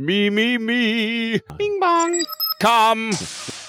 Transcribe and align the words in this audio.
Me, 0.00 0.30
me, 0.30 0.56
me. 0.58 1.40
Bing 1.56 1.80
bong. 1.80 2.24
Come. 2.60 3.10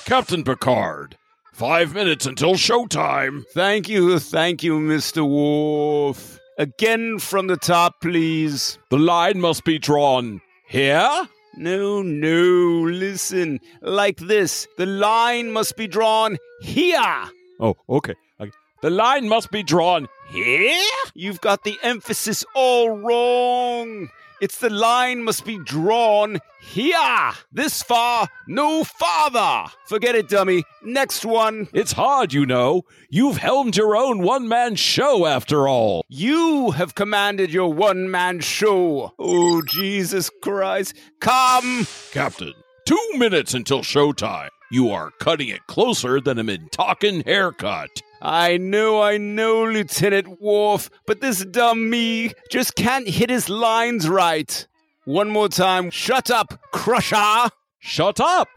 Captain 0.05 0.43
Picard, 0.43 1.17
five 1.53 1.95
minutes 1.95 2.27
until 2.27 2.53
showtime. 2.53 3.47
Thank 3.47 3.89
you, 3.89 4.19
thank 4.19 4.61
you, 4.61 4.77
Mr. 4.77 5.27
Worf. 5.27 6.39
Again 6.59 7.17
from 7.17 7.47
the 7.47 7.57
top, 7.57 7.99
please. 8.01 8.77
The 8.91 8.99
line 8.99 9.41
must 9.41 9.63
be 9.63 9.79
drawn 9.79 10.39
here. 10.67 11.09
No, 11.57 12.03
no, 12.03 12.83
listen. 12.83 13.59
Like 13.81 14.17
this. 14.17 14.67
The 14.77 14.85
line 14.85 15.51
must 15.51 15.75
be 15.77 15.87
drawn 15.87 16.37
here. 16.61 17.23
Oh, 17.59 17.75
okay. 17.89 18.13
okay. 18.39 18.51
The 18.83 18.91
line 18.91 19.27
must 19.27 19.49
be 19.49 19.63
drawn 19.63 20.07
here. 20.29 20.79
You've 21.15 21.41
got 21.41 21.63
the 21.63 21.79
emphasis 21.81 22.45
all 22.53 22.99
wrong. 22.99 24.09
It's 24.41 24.57
the 24.59 24.69
line 24.69 25.23
must 25.23 25.45
be 25.45 25.57
drawn 25.57 26.39
here. 26.61 27.31
This 27.51 27.83
far, 27.83 28.27
no 28.47 28.83
farther. 28.83 29.69
Forget 29.87 30.15
it, 30.15 30.29
dummy. 30.29 30.63
Next 30.81 31.25
one. 31.25 31.67
It's 31.73 31.91
hard, 31.91 32.31
you 32.31 32.45
know. 32.45 32.83
You've 33.09 33.37
helmed 33.37 33.75
your 33.75 33.97
own 33.97 34.21
one 34.21 34.47
man 34.47 34.75
show 34.75 35.25
after 35.25 35.67
all. 35.67 36.05
You 36.07 36.71
have 36.71 36.95
commanded 36.95 37.51
your 37.51 37.73
one 37.73 38.09
man 38.09 38.39
show. 38.39 39.13
Oh, 39.19 39.61
Jesus 39.61 40.29
Christ. 40.41 40.95
Come. 41.19 41.85
Captain, 42.11 42.53
two 42.85 43.09
minutes 43.15 43.53
until 43.53 43.81
showtime. 43.81 44.49
You 44.71 44.91
are 44.91 45.11
cutting 45.19 45.49
it 45.49 45.65
closer 45.67 46.21
than 46.21 46.37
a 46.37 46.43
mid-talking 46.43 47.23
haircut. 47.23 47.89
I 48.21 48.57
know, 48.57 49.01
I 49.01 49.17
know, 49.17 49.63
Lieutenant 49.63 50.41
Worf, 50.41 50.89
but 51.05 51.21
this 51.21 51.45
dumb 51.45 51.89
me 51.89 52.33
just 52.49 52.75
can't 52.75 53.07
hit 53.07 53.29
his 53.29 53.49
lines 53.49 54.09
right. 54.09 54.67
One 55.05 55.29
more 55.29 55.47
time. 55.47 55.89
Shut 55.89 56.29
up, 56.29 56.59
Crusher. 56.71 57.49
Shut 57.79 58.19
up, 58.19 58.49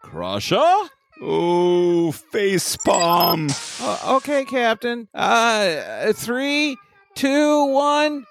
Crusher. 0.00 0.88
Oh, 1.20 2.10
face 2.10 2.76
palm. 2.78 3.48
Uh, 3.80 4.16
okay, 4.16 4.44
Captain. 4.44 5.08
Uh, 5.14 6.12
three, 6.14 6.76
two, 7.14 7.66
one. 7.66 8.26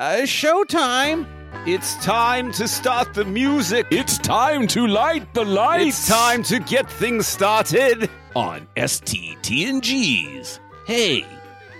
Uh, 0.00 0.22
showtime. 0.22 1.26
It's 1.66 1.94
time 2.04 2.50
to 2.52 2.66
start 2.66 3.14
the 3.14 3.24
music. 3.24 3.86
It's 3.90 4.18
time 4.18 4.66
to 4.68 4.86
light 4.86 5.32
the 5.34 5.44
lights. 5.44 5.98
It's 5.98 6.08
time 6.08 6.42
to 6.44 6.58
get 6.58 6.90
things 6.90 7.26
started. 7.26 8.10
On 8.34 8.66
STTNGeez. 8.76 10.58
Hey, 10.86 11.24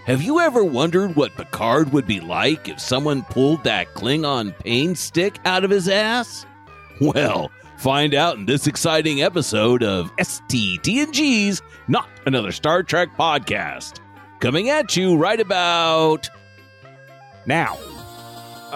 have 0.07 0.23
you 0.23 0.39
ever 0.41 0.63
wondered 0.63 1.17
what 1.17 1.35
Picard 1.35 1.93
would 1.93 2.07
be 2.07 2.21
like 2.21 2.69
if 2.69 2.79
someone 2.79 3.23
pulled 3.23 3.65
that 3.65 3.93
Klingon 3.95 4.57
pain 4.59 4.95
stick 4.95 5.39
out 5.45 5.65
of 5.65 5.71
his 5.71 5.89
ass? 5.89 6.47
Well, 7.01 7.51
find 7.79 8.15
out 8.15 8.37
in 8.37 8.47
this 8.47 8.67
exciting 8.69 9.21
episode 9.23 9.83
of 9.83 10.15
STTNGeez, 10.17 11.61
not 11.89 12.09
another 12.25 12.53
Star 12.53 12.83
Trek 12.85 13.17
podcast. 13.17 14.01
Coming 14.39 14.71
at 14.71 14.97
you 14.97 15.17
right 15.17 15.41
about 15.41 16.29
now. 17.47 17.77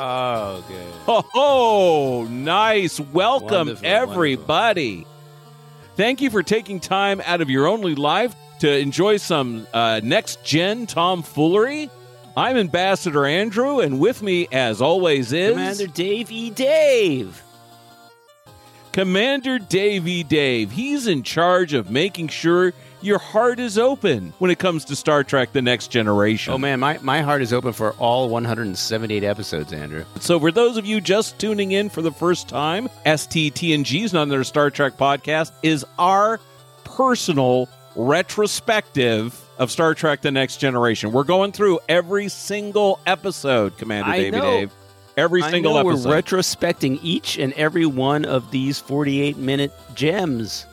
Oh, 0.00 0.64
good. 0.68 0.94
Oh, 1.34 2.26
nice. 2.30 2.98
Welcome, 2.98 3.68
Wonderful, 3.68 3.86
everybody. 3.86 5.06
Thank 5.98 6.20
you 6.20 6.30
for 6.30 6.44
taking 6.44 6.78
time 6.78 7.20
out 7.24 7.40
of 7.40 7.50
your 7.50 7.66
only 7.66 7.96
life 7.96 8.32
to 8.60 8.78
enjoy 8.78 9.16
some 9.16 9.66
uh, 9.74 10.00
next 10.04 10.44
gen 10.44 10.86
tomfoolery. 10.86 11.90
I'm 12.36 12.56
Ambassador 12.56 13.26
Andrew, 13.26 13.80
and 13.80 13.98
with 13.98 14.22
me, 14.22 14.46
as 14.52 14.80
always, 14.80 15.32
is 15.32 15.54
Commander 15.54 15.88
Dave 15.88 16.30
E. 16.30 16.50
Dave. 16.50 17.42
Commander 18.92 19.58
Davey 19.58 20.22
Dave. 20.22 20.70
He's 20.70 21.08
in 21.08 21.24
charge 21.24 21.74
of 21.74 21.90
making 21.90 22.28
sure 22.28 22.74
your 23.00 23.18
heart 23.18 23.60
is 23.60 23.78
open 23.78 24.32
when 24.38 24.50
it 24.50 24.58
comes 24.58 24.84
to 24.86 24.96
Star 24.96 25.24
Trek 25.24 25.52
The 25.52 25.62
Next 25.62 25.88
Generation. 25.88 26.52
Oh 26.52 26.58
man, 26.58 26.80
my, 26.80 26.98
my 27.02 27.22
heart 27.22 27.42
is 27.42 27.52
open 27.52 27.72
for 27.72 27.92
all 27.92 28.28
178 28.28 29.24
episodes, 29.24 29.72
Andrew. 29.72 30.04
So, 30.20 30.38
for 30.40 30.50
those 30.50 30.76
of 30.76 30.86
you 30.86 31.00
just 31.00 31.38
tuning 31.38 31.72
in 31.72 31.88
for 31.88 32.02
the 32.02 32.12
first 32.12 32.48
time, 32.48 32.88
STTNGeez 33.06 34.12
Not 34.12 34.24
Another 34.24 34.44
Star 34.44 34.70
Trek 34.70 34.96
podcast 34.96 35.52
is 35.62 35.84
our 35.98 36.40
personal 36.84 37.68
retrospective 37.96 39.38
of 39.58 39.70
Star 39.70 39.94
Trek 39.94 40.22
The 40.22 40.30
Next 40.30 40.58
Generation. 40.58 41.12
We're 41.12 41.24
going 41.24 41.52
through 41.52 41.80
every 41.88 42.28
single 42.28 43.00
episode, 43.06 43.76
Commander 43.76 44.10
I 44.10 44.18
Davey 44.18 44.36
know. 44.36 44.42
Dave. 44.42 44.72
Every 45.16 45.42
I 45.42 45.50
single 45.50 45.74
know 45.74 45.90
episode. 45.90 46.08
We're 46.08 46.22
retrospecting 46.22 47.00
each 47.02 47.38
and 47.38 47.52
every 47.54 47.86
one 47.86 48.24
of 48.24 48.52
these 48.52 48.78
48 48.78 49.36
minute 49.36 49.72
gems. 49.96 50.64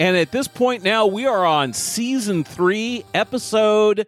And 0.00 0.16
at 0.16 0.32
this 0.32 0.48
point 0.48 0.82
now, 0.82 1.06
we 1.06 1.26
are 1.26 1.44
on 1.44 1.72
season 1.72 2.44
three, 2.44 3.04
episode 3.14 4.06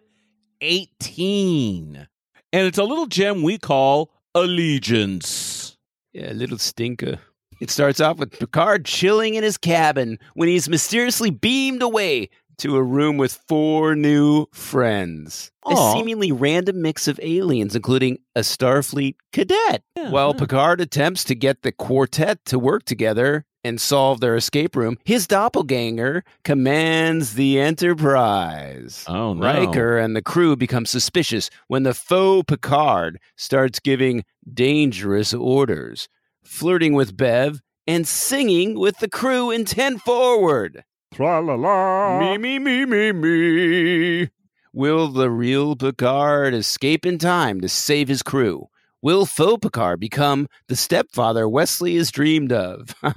18. 0.61 2.07
And 2.53 2.67
it's 2.67 2.77
a 2.77 2.83
little 2.83 3.07
gem 3.07 3.43
we 3.43 3.57
call 3.57 4.11
Allegiance. 4.35 5.77
Yeah, 6.13 6.31
little 6.31 6.57
stinker. 6.57 7.19
It 7.59 7.71
starts 7.71 7.99
off 7.99 8.17
with 8.17 8.31
Picard 8.31 8.85
chilling 8.85 9.35
in 9.35 9.43
his 9.43 9.57
cabin 9.57 10.19
when 10.35 10.47
he's 10.47 10.69
mysteriously 10.69 11.31
beamed 11.31 11.81
away 11.81 12.29
to 12.59 12.75
a 12.75 12.83
room 12.83 13.17
with 13.17 13.33
four 13.47 13.95
new 13.95 14.47
friends. 14.51 15.51
Aw. 15.65 15.91
A 15.91 15.97
seemingly 15.97 16.31
random 16.31 16.81
mix 16.81 17.07
of 17.07 17.19
aliens, 17.21 17.75
including 17.75 18.19
a 18.35 18.41
Starfleet 18.41 19.15
cadet. 19.31 19.83
Yeah, 19.95 20.11
While 20.11 20.33
yeah. 20.33 20.39
Picard 20.39 20.81
attempts 20.81 21.23
to 21.25 21.35
get 21.35 21.61
the 21.61 21.71
quartet 21.71 22.45
to 22.45 22.59
work 22.59 22.83
together 22.83 23.45
and 23.63 23.81
solve 23.81 24.19
their 24.19 24.35
escape 24.35 24.75
room, 24.75 24.97
his 25.03 25.27
doppelganger 25.27 26.23
commands 26.43 27.33
the 27.33 27.59
Enterprise. 27.59 29.03
Oh, 29.07 29.33
no. 29.33 29.41
Riker 29.41 29.97
and 29.97 30.15
the 30.15 30.21
crew 30.21 30.55
become 30.55 30.85
suspicious 30.85 31.49
when 31.67 31.83
the 31.83 31.93
faux 31.93 32.45
Picard 32.47 33.19
starts 33.35 33.79
giving 33.79 34.23
dangerous 34.51 35.33
orders, 35.33 36.07
flirting 36.43 36.93
with 36.93 37.17
Bev, 37.17 37.61
and 37.85 38.07
singing 38.07 38.77
with 38.77 38.97
the 38.99 39.09
crew 39.09 39.51
in 39.51 39.65
10 39.65 39.99
forward. 39.99 40.83
Tra 41.13 41.41
la 41.41 41.55
la. 41.55 42.19
Me, 42.19 42.37
me, 42.37 42.59
me, 42.59 42.85
me, 42.85 43.11
me. 43.11 44.29
Will 44.73 45.07
the 45.07 45.29
real 45.29 45.75
Picard 45.75 46.53
escape 46.53 47.05
in 47.05 47.17
time 47.17 47.61
to 47.61 47.69
save 47.69 48.07
his 48.07 48.21
crew? 48.21 48.67
Will 49.01 49.25
faux 49.25 49.59
Picard 49.61 49.99
become 49.99 50.47
the 50.67 50.75
stepfather 50.75 51.47
Wesley 51.47 51.95
has 51.97 52.11
dreamed 52.11 52.51
of? 52.51 52.95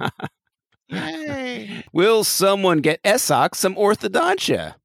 Will 1.93 2.23
someone 2.23 2.79
get 2.79 3.01
Esoqq 3.03 3.55
some 3.55 3.75
orthodontia? 3.75 4.75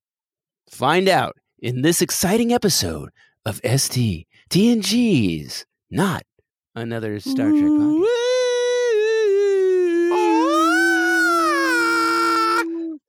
Find 0.70 1.08
out 1.08 1.36
in 1.58 1.82
this 1.82 2.00
exciting 2.00 2.52
episode 2.52 3.10
of 3.44 3.60
ST 3.64 4.26
TNG's 4.48 5.66
Not 5.90 6.22
Another 6.74 7.18
Star 7.20 7.50
Trek 7.50 7.62
podcast. 7.62 8.06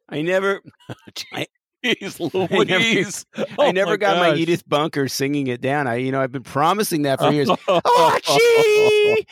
I 0.09 0.22
never, 0.22 0.62
I 1.34 1.48
never- 2.20 2.84
Louise. 2.84 3.25
I 3.36 3.46
Oh 3.58 3.72
never 3.72 3.92
my 3.92 3.98
got 3.98 4.18
my. 4.18 4.36
Edith 4.36 4.68
Bunker 4.68 5.08
singing 5.08 5.48
it 5.48 5.62
down. 5.62 5.88
I, 5.88 5.96
you 5.96 6.12
know, 6.12 6.22
I've 6.22 6.31
been 6.31 6.44
promising 6.44 7.03
that 7.03 7.20
for 7.20 7.31
years. 7.31 7.50
Archie! 7.68 9.28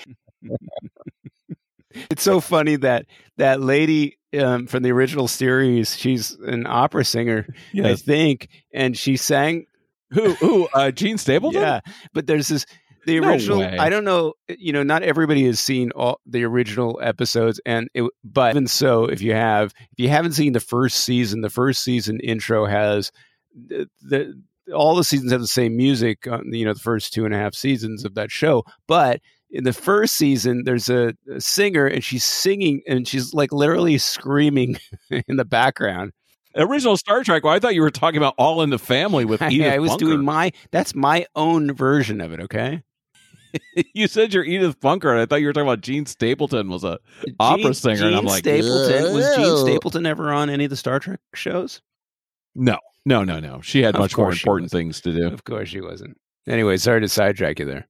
it's 2.10 2.24
so 2.24 2.40
funny 2.40 2.76
that 2.78 3.06
that 3.38 3.62
lady 3.62 4.18
um, 4.38 4.68
from 4.68 4.84
the 4.84 4.92
original 4.92 5.28
series, 5.28 5.96
she's 5.96 6.32
an 6.46 6.66
opera 6.68 7.06
singer, 7.06 7.48
I 7.82 7.96
think, 7.96 8.50
and 8.74 8.98
she 8.98 9.18
sang. 9.18 9.66
Who? 10.12 10.34
Who? 10.36 10.68
Uh, 10.74 10.92
Jean 10.92 11.18
Stapleton? 11.18 11.62
Yeah, 11.62 11.80
but 12.14 12.28
there's 12.28 12.48
this 12.48 12.66
the 13.06 13.20
No 13.20 13.30
original. 13.30 13.60
way. 13.60 13.78
I 13.78 13.90
don't 13.90 14.04
know. 14.06 14.34
Eh, 14.50 14.56
you 14.60 14.74
know, 14.74 14.84
not 14.84 15.04
everybody 15.04 15.46
has 15.46 15.60
seen 15.60 15.92
all 15.92 16.20
the 16.26 16.44
original 16.44 17.00
episodes, 17.02 17.60
and 17.66 17.90
it, 17.94 18.10
but 18.24 18.52
even 18.52 18.68
so, 18.68 19.06
if 19.06 19.22
you 19.22 19.34
have, 19.34 19.74
if 19.92 20.00
you 20.00 20.10
haven't 20.10 20.34
seen 20.34 20.54
the 20.54 20.60
first 20.60 20.98
season, 20.98 21.42
the 21.42 21.50
first 21.50 21.84
season 21.84 22.20
intro 22.20 22.66
has 22.66 23.12
the. 23.56 23.88
the 24.02 24.42
all 24.74 24.96
the 24.96 25.04
seasons 25.04 25.32
have 25.32 25.42
the 25.42 25.48
same 25.48 25.78
music 25.78 26.26
on 26.26 26.52
you 26.52 26.66
know 26.66 26.74
the 26.74 26.80
first 26.80 27.14
two 27.14 27.24
and 27.24 27.36
a 27.36 27.38
half 27.38 27.54
seasons 27.54 28.04
of 28.04 28.16
that 28.16 28.32
show 28.32 28.64
but 28.88 29.22
in 29.52 29.64
the 29.64 29.72
first 29.72 30.16
season 30.16 30.64
there's 30.64 30.90
a, 30.90 31.14
a 31.32 31.40
singer 31.40 31.86
and 31.86 32.04
she's 32.04 32.24
singing 32.24 32.82
and 32.88 33.08
she's 33.08 33.32
like 33.32 33.54
literally 33.54 34.00
screaming 34.00 34.76
in 35.28 35.36
the 35.38 35.46
background 35.46 36.14
Original 36.58 36.98
Star 36.98 37.22
Trek. 37.24 37.44
Well, 37.44 37.54
I 37.54 37.60
thought 37.60 37.76
you 37.76 37.82
were 37.82 37.92
talking 37.92 38.18
about 38.18 38.34
All 38.38 38.62
in 38.64 38.70
the 38.72 38.80
Family 38.80 39.24
with 39.26 39.42
Edith 39.52 39.72
I 39.74 39.78
was 39.78 39.90
Bunker. 39.92 40.06
doing 40.06 40.26
my 40.26 40.52
that's 40.72 40.96
my 40.96 41.28
own 41.36 41.72
version 41.76 42.20
of 42.20 42.32
it 42.34 42.40
okay 42.40 42.82
you 43.94 44.08
said 44.08 44.34
you're 44.34 44.44
Edith 44.44 44.80
Bunker, 44.80 45.12
and 45.12 45.20
I 45.20 45.26
thought 45.26 45.42
you 45.42 45.48
were 45.48 45.54
talking 45.54 45.68
about 45.68 45.82
Jean 45.82 46.06
Stapleton 46.06 46.70
was 46.70 46.84
a 46.84 47.00
opera 47.40 47.64
Gene- 47.64 47.74
singer, 47.74 48.08
and 48.08 48.16
I'm 48.16 48.26
like, 48.26 48.40
Stapleton 48.40 49.14
was 49.14 49.36
Jean 49.36 49.58
Stapleton 49.66 50.06
ever 50.06 50.32
on 50.32 50.50
any 50.50 50.66
of 50.66 50.70
the 50.70 50.76
Star 50.76 51.00
Trek 51.00 51.20
shows? 51.34 51.82
no, 52.56 52.80
no, 53.06 53.24
no, 53.24 53.40
no. 53.40 53.62
She 53.62 53.84
had 53.84 53.96
Of 53.96 54.02
much 54.02 54.18
more 54.18 54.32
important 54.32 54.72
things 54.72 55.02
to 55.02 55.14
do. 55.14 55.28
Of 55.28 55.44
course 55.44 55.70
she 55.70 55.82
wasn't. 55.82 56.18
Anyway, 56.48 56.78
sorry 56.78 57.02
to 57.02 57.10
sidetrack 57.10 57.60
you 57.60 57.66
there. 57.66 57.88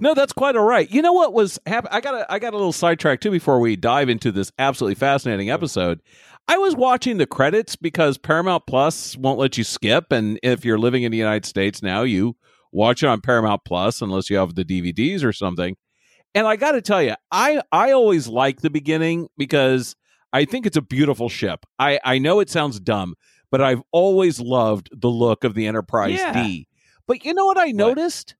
No, 0.00 0.14
that's 0.14 0.32
quite 0.32 0.56
all 0.56 0.64
right. 0.64 0.90
You 0.90 1.02
know 1.02 1.12
what 1.12 1.32
was 1.32 1.58
hap- 1.66 1.88
I 1.90 2.00
got 2.00 2.14
a, 2.14 2.32
I 2.32 2.38
got 2.38 2.52
a 2.54 2.56
little 2.56 2.72
sidetrack 2.72 3.20
too 3.20 3.30
before 3.30 3.58
we 3.60 3.76
dive 3.76 4.08
into 4.08 4.30
this 4.30 4.52
absolutely 4.58 4.94
fascinating 4.94 5.50
episode. 5.50 6.00
I 6.46 6.56
was 6.58 6.74
watching 6.76 7.18
the 7.18 7.26
credits 7.26 7.76
because 7.76 8.16
Paramount 8.16 8.66
Plus 8.66 9.16
won't 9.16 9.38
let 9.38 9.58
you 9.58 9.64
skip, 9.64 10.12
and 10.12 10.38
if 10.42 10.64
you're 10.64 10.78
living 10.78 11.02
in 11.02 11.12
the 11.12 11.18
United 11.18 11.44
States 11.44 11.82
now, 11.82 12.02
you 12.02 12.36
watch 12.72 13.02
it 13.02 13.06
on 13.06 13.20
Paramount 13.20 13.62
Plus 13.64 14.00
unless 14.02 14.30
you 14.30 14.36
have 14.36 14.54
the 14.54 14.64
DVDs 14.64 15.24
or 15.24 15.32
something. 15.32 15.76
And 16.34 16.46
I 16.46 16.56
got 16.56 16.72
to 16.72 16.82
tell 16.82 17.02
you, 17.02 17.14
I 17.30 17.62
I 17.72 17.92
always 17.92 18.28
like 18.28 18.60
the 18.60 18.70
beginning 18.70 19.28
because 19.36 19.96
I 20.32 20.44
think 20.44 20.66
it's 20.66 20.76
a 20.76 20.82
beautiful 20.82 21.28
ship. 21.28 21.64
I 21.78 21.98
I 22.04 22.18
know 22.18 22.40
it 22.40 22.50
sounds 22.50 22.78
dumb, 22.80 23.14
but 23.50 23.60
I've 23.62 23.82
always 23.92 24.38
loved 24.38 24.90
the 24.92 25.08
look 25.08 25.44
of 25.44 25.54
the 25.54 25.66
Enterprise 25.66 26.18
Yeah. 26.18 26.32
D. 26.42 26.68
But 27.06 27.24
you 27.24 27.32
know 27.32 27.46
what 27.46 27.58
I 27.58 27.70
noticed 27.70 28.34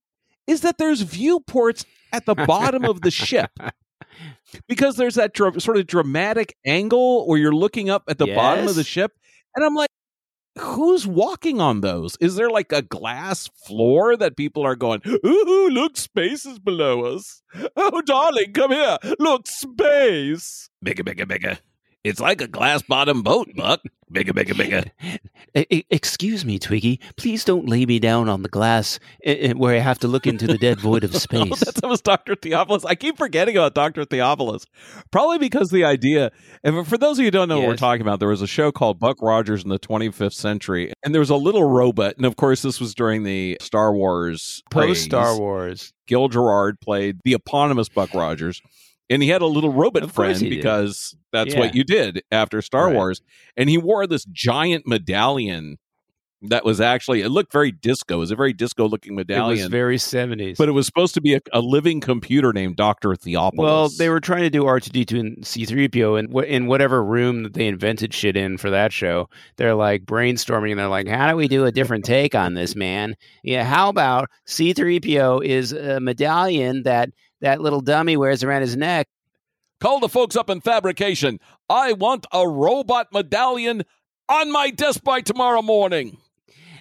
is 0.47 0.61
that 0.61 0.77
there's 0.79 1.01
viewports 1.01 1.87
at 2.13 2.27
the 2.27 2.35
bottom 2.35 2.85
of 2.85 3.01
the 3.01 3.11
ship 3.11 3.51
because 4.69 4.97
there's 4.97 5.15
that 5.15 5.33
dra- 5.33 5.59
sort 5.61 5.79
of 5.79 5.87
dramatic 5.87 6.57
angle 6.67 7.27
where 7.27 7.39
you're 7.39 7.55
looking 7.55 7.89
up 7.89 8.05
at 8.09 8.19
the 8.19 8.27
bottom 8.35 8.69
of 8.69 8.75
the 8.75 8.85
ship, 8.85 9.13
and 9.57 9.65
I'm 9.65 9.75
like. 9.75 9.89
Who's 10.61 11.07
walking 11.07 11.61
on 11.61 11.81
those? 11.81 12.17
Is 12.21 12.37
there 12.37 12.51
like 12.51 12.73
a 12.73 12.83
glass 12.83 13.49
floor 13.67 14.17
that 14.17 14.37
people 14.37 14.65
are 14.65 14.77
going, 14.77 15.01
Ooh, 15.07 15.69
look, 15.71 15.97
space 15.97 16.45
is 16.45 16.59
below 16.59 17.05
us. 17.05 17.43
Oh, 17.77 18.03
darling, 18.03 18.53
come 18.53 18.73
here. 18.73 18.99
Look, 19.19 19.47
space. 19.47 20.69
Bigger, 20.83 21.05
bigger, 21.05 21.27
bigger. 21.27 21.59
It's 22.05 22.21
like 22.21 22.41
a 22.41 22.49
glass 22.49 22.83
bottom 22.83 23.23
boat, 23.23 23.49
Buck. 23.57 23.81
Bigger, 24.11 24.33
bigger, 24.33 24.55
bigger. 24.55 24.85
Excuse 25.91 26.45
me, 26.45 26.59
Twiggy. 26.59 27.01
Please 27.17 27.45
don't 27.45 27.69
lay 27.69 27.85
me 27.85 27.99
down 27.99 28.29
on 28.29 28.43
the 28.43 28.49
glass 28.49 28.99
uh, 29.27 29.31
uh, 29.31 29.49
where 29.55 29.75
I 29.75 29.81
have 29.81 29.99
to 29.99 30.09
look 30.09 30.27
into 30.27 30.47
the 30.47 30.57
dead 30.57 30.81
void 30.81 31.05
of 31.05 31.11
Oh, 31.15 31.19
space. 31.19 31.61
that's 31.61 31.81
that 31.81 31.89
was 31.89 32.01
Dr. 32.01 32.35
Theopolis. 32.37 32.85
I 32.87 32.95
keep 32.95 33.19
forgetting 33.19 33.57
about 33.57 33.75
Dr. 33.75 34.05
Theopolis. 34.05 34.65
Probably 35.11 35.39
because 35.39 35.69
the 35.71 35.85
idea, 35.85 36.31
and 36.65 36.87
for 36.87 36.97
those 36.97 37.19
of 37.19 37.23
you 37.23 37.27
who 37.27 37.31
don't 37.33 37.49
know 37.49 37.59
what 37.59 37.69
we're 37.69 37.77
talking 37.77 38.01
about, 38.03 38.19
there 38.21 38.29
was 38.29 38.41
a 38.43 38.47
show 38.47 38.71
called 38.73 38.99
Buck 38.99 39.21
Rogers 39.21 39.63
in 39.65 39.69
the 39.69 39.79
25th 39.79 40.33
century, 40.35 40.93
and 41.03 41.13
there 41.13 41.21
was 41.21 41.31
a 41.31 41.37
little 41.37 41.65
robot. 41.65 42.15
And 42.17 42.25
of 42.25 42.37
course, 42.37 42.63
this 42.63 42.81
was 42.81 42.95
during 42.95 43.25
the 43.25 43.59
Star 43.61 43.93
Wars 43.93 44.63
Post 44.71 45.05
Star. 45.05 45.37
Wars. 45.39 45.93
Gil 46.07 46.29
Gerard 46.29 46.81
played 46.81 47.19
the 47.25 47.35
eponymous 47.35 47.89
Buck 47.91 48.15
Rogers. 48.15 48.63
And 49.11 49.23
he 49.23 49.29
had 49.31 49.41
a 49.43 49.47
little 49.47 49.73
robot 49.73 50.03
Of 50.03 50.13
friend 50.13 50.39
did. 50.39 50.51
because 50.51 51.17
that's 51.33 51.55
Yeah. 51.55 51.61
what 51.61 51.75
you 51.75 51.83
did 51.85 52.23
after 52.31 52.61
Star 52.63 52.87
Right. 52.87 52.95
Wars. 52.95 53.23
And 53.57 53.71
he 53.71 53.79
wore 53.79 54.07
this 54.07 54.25
giant 54.27 54.87
medallion 54.87 55.79
that 56.41 56.65
was 56.65 56.81
actually, 56.81 57.21
it 57.23 57.31
looked 57.31 57.53
very 57.53 57.73
disco. 57.73 58.15
It 58.15 58.19
was 58.19 58.31
a 58.31 58.37
very 58.37 58.53
disco 58.53 58.87
looking 58.87 59.17
medallion. 59.17 59.59
It 59.59 59.63
was 59.63 59.71
very 59.71 59.97
70s. 59.99 60.57
but 60.57 60.69
it 60.69 60.73
was 60.73 60.87
supposed 60.87 61.15
to 61.15 61.21
be 61.21 61.35
a, 61.35 61.41
a 61.53 61.61
living 61.61 62.01
computer 62.01 62.53
named 62.53 62.77
Dr. 62.77 63.17
Theopolis. 63.17 63.57
well, 63.57 63.89
they 63.89 64.09
were 64.09 64.21
trying 64.21 64.43
to 64.43 64.51
do 64.51 64.63
R2D2 64.63 65.19
and 65.19 65.39
C3PO 65.39 66.17
and 66.17 66.33
wh- 66.33 66.49
in 66.49 66.69
whatever 66.69 67.03
room 67.03 67.43
that 67.43 67.55
they 67.55 67.67
invented 67.67 68.15
shit 68.15 68.37
in 68.37 68.57
for 68.57 68.71
that 68.71 68.93
show. 68.93 69.29
They're 69.57 69.75
like 69.75 70.05
brainstorming 70.05 70.71
and 70.71 70.79
they're 70.79 70.87
like, 70.87 71.09
how 71.09 71.29
do 71.29 71.35
we 71.37 71.49
do 71.49 71.65
a 71.65 71.73
different 71.73 72.05
take 72.05 72.37
on 72.37 72.55
this, 72.55 72.77
man? 72.77 73.17
Yeah, 73.43 73.65
how 73.65 73.89
about 73.89 74.29
C3PO 74.47 75.45
is 75.45 75.73
a 75.73 75.99
medallion 75.99 76.85
that 76.85 77.11
that 77.41 77.61
little 77.61 77.81
dummy 77.81 78.17
wears 78.17 78.43
around 78.43 78.63
his 78.63 78.77
neck? 78.77 79.09
Call 79.81 80.01
the 80.01 80.09
folks 80.09 80.35
up 80.37 80.51
in 80.51 80.61
fabrication. 80.61 81.39
I 81.71 81.93
want 81.93 82.27
a 82.33 82.49
robot 82.49 83.09
medallion 83.13 83.85
on 84.29 84.51
my 84.51 84.71
desk 84.71 85.03
by 85.05 85.21
tomorrow 85.21 85.63
morning. 85.63 86.19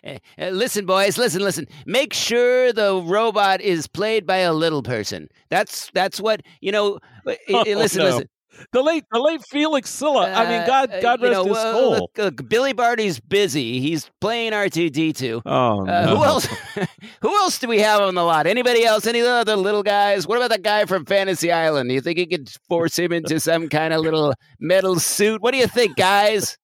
Uh, 0.03 0.17
uh, 0.39 0.49
listen, 0.49 0.85
boys, 0.85 1.17
listen, 1.17 1.41
listen. 1.41 1.67
Make 1.85 2.13
sure 2.13 2.71
the 2.73 3.01
robot 3.03 3.61
is 3.61 3.87
played 3.87 4.25
by 4.25 4.37
a 4.37 4.53
little 4.53 4.81
person. 4.83 5.27
That's 5.49 5.89
that's 5.93 6.19
what 6.19 6.41
you 6.61 6.71
know. 6.71 6.99
uh, 7.25 7.35
Oh, 7.49 7.63
listen, 7.67 7.99
no. 7.99 8.05
listen. 8.05 8.29
The 8.71 8.81
late, 8.81 9.03
the 9.11 9.19
late 9.19 9.41
Felix 9.49 9.89
Silla. 9.89 10.31
I 10.31 10.49
mean, 10.49 10.67
God, 10.67 10.91
Uh, 10.91 10.99
God 11.01 11.19
you 11.21 11.27
rest 11.27 11.33
know, 11.37 11.45
his 11.47 11.57
uh, 11.57 11.71
soul. 11.73 11.91
look, 11.91 12.17
look, 12.17 12.49
Billy 12.49 12.73
Barty's 12.73 13.19
busy. 13.19 13.79
He's 13.79 14.09
playing 14.19 14.53
R 14.53 14.67
two 14.69 14.89
D 14.89 15.13
two. 15.13 15.41
oh 15.45 15.81
Uh, 15.81 15.85
no! 15.85 16.15
Who 16.17 16.23
else? 16.23 16.45
who 17.21 17.35
else 17.37 17.59
do 17.59 17.67
we 17.67 17.79
have 17.79 18.01
on 18.01 18.15
the 18.15 18.23
lot? 18.23 18.47
Anybody 18.47 18.83
else? 18.85 19.05
Any 19.05 19.21
other 19.21 19.55
little 19.55 19.83
guys? 19.83 20.25
What 20.27 20.37
about 20.37 20.49
that 20.49 20.63
guy 20.63 20.85
from 20.85 21.05
Fantasy 21.05 21.51
Island? 21.51 21.89
Do 21.89 21.93
you 21.95 22.01
think 22.01 22.17
you 22.17 22.27
could 22.27 22.49
force 22.67 22.97
him 22.97 23.11
into 23.11 23.39
some 23.39 23.69
kind 23.69 23.93
of 23.93 24.01
little 24.01 24.33
metal 24.59 24.99
suit? 24.99 25.41
What 25.41 25.51
do 25.51 25.57
you 25.57 25.67
think, 25.67 25.95
guys? 25.95 26.57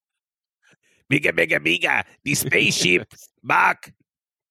Bigger, 1.08 1.32
bigger, 1.32 1.60
bigger. 1.60 2.02
The 2.24 2.34
spaceship, 2.34 3.12
Buck. 3.42 3.92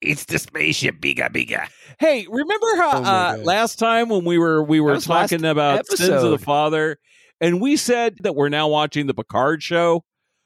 It's 0.01 0.25
the 0.25 0.37
spaceship, 0.37 0.99
bigger, 0.99 1.29
bigger. 1.31 1.63
Hey, 1.97 2.27
remember 2.29 2.67
how 2.75 2.91
Oh 2.99 3.03
uh, 3.03 3.37
last 3.43 3.79
time 3.79 4.09
when 4.09 4.25
we 4.25 4.37
were 4.37 4.61
we 4.61 4.81
were 4.81 4.91
That 4.91 4.95
was 4.95 5.09
last 5.09 5.29
talking 5.31 5.45
about 5.45 5.87
sins 5.87 6.09
of 6.23 6.29
the 6.31 6.37
father, 6.37 6.99
and 7.43 7.61
we 7.61 7.75
said 7.77 8.17
that 8.21 8.35
we're 8.35 8.49
now 8.49 8.67
watching 8.67 9.05
the 9.07 9.13
Picard 9.13 9.61
show. 9.61 10.03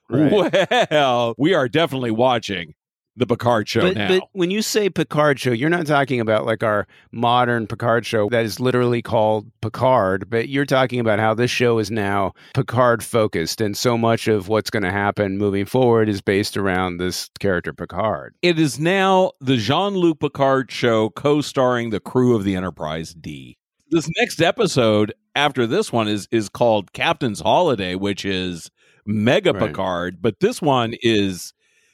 Well, 0.09 1.33
we 1.37 1.53
are 1.53 1.67
definitely 1.69 2.11
watching 2.11 2.73
the 3.17 3.25
Picard 3.25 3.67
show 3.67 3.81
But, 3.81 3.97
now. 3.97 4.07
but 4.07 4.23
when 4.33 4.51
you 4.51 4.61
say 4.61 4.89
Picard 4.89 5.39
show, 5.39 5.51
you're 5.51 5.69
not 5.71 5.87
talking 5.87 6.19
about 6.19 6.45
like 6.45 6.61
our 6.63 6.87
modern 7.11 7.65
Picard 7.65 8.05
show 8.05 8.29
that 8.29 8.45
is 8.45 8.59
literally 8.59 9.01
called 9.01 9.51
Picard, 9.61 10.29
but 10.29 10.49
you're 10.49 10.65
talking 10.67 10.99
about 10.99 11.19
how 11.19 11.33
this 11.33 11.49
show 11.51 11.79
is 11.79 11.89
now 11.89 12.33
Picard 12.53 13.03
focused, 13.03 13.59
and 13.59 13.75
so 13.75 13.97
much 13.97 14.27
of 14.27 14.49
what's 14.49 14.69
going 14.69 14.83
to 14.83 14.91
happen 14.91 15.37
moving 15.37 15.65
forward 15.65 16.07
is 16.09 16.21
based 16.21 16.55
around 16.55 16.97
this 16.97 17.29
character 17.39 17.73
Picard. 17.73 18.35
it 18.43 18.59
is 18.59 18.79
now 18.79 19.31
the 19.41 19.57
Jean 19.57 19.95
Luc 19.95 20.19
Picard 20.19 20.71
show, 20.71 21.09
co 21.09 21.41
starring 21.41 21.89
the 21.89 21.99
crew 21.99 22.35
of 22.35 22.43
the 22.43 22.55
Enterprise 22.55 23.13
D. 23.15 23.57
This 23.89 24.09
next 24.19 24.41
episode 24.41 25.13
after 25.37 25.67
this 25.67 25.93
one 25.93 26.07
is 26.07 26.27
is 26.31 26.49
called 26.49 26.91
Captain's 26.91 27.39
Holiday, 27.39 27.95
which 27.95 28.25
is 28.25 28.69
Mega 29.05 29.53
Right. 29.53 29.67
Picard, 29.67 30.21
but 30.21 30.39
this 30.41 30.61
one 30.61 30.95
is 31.01 31.53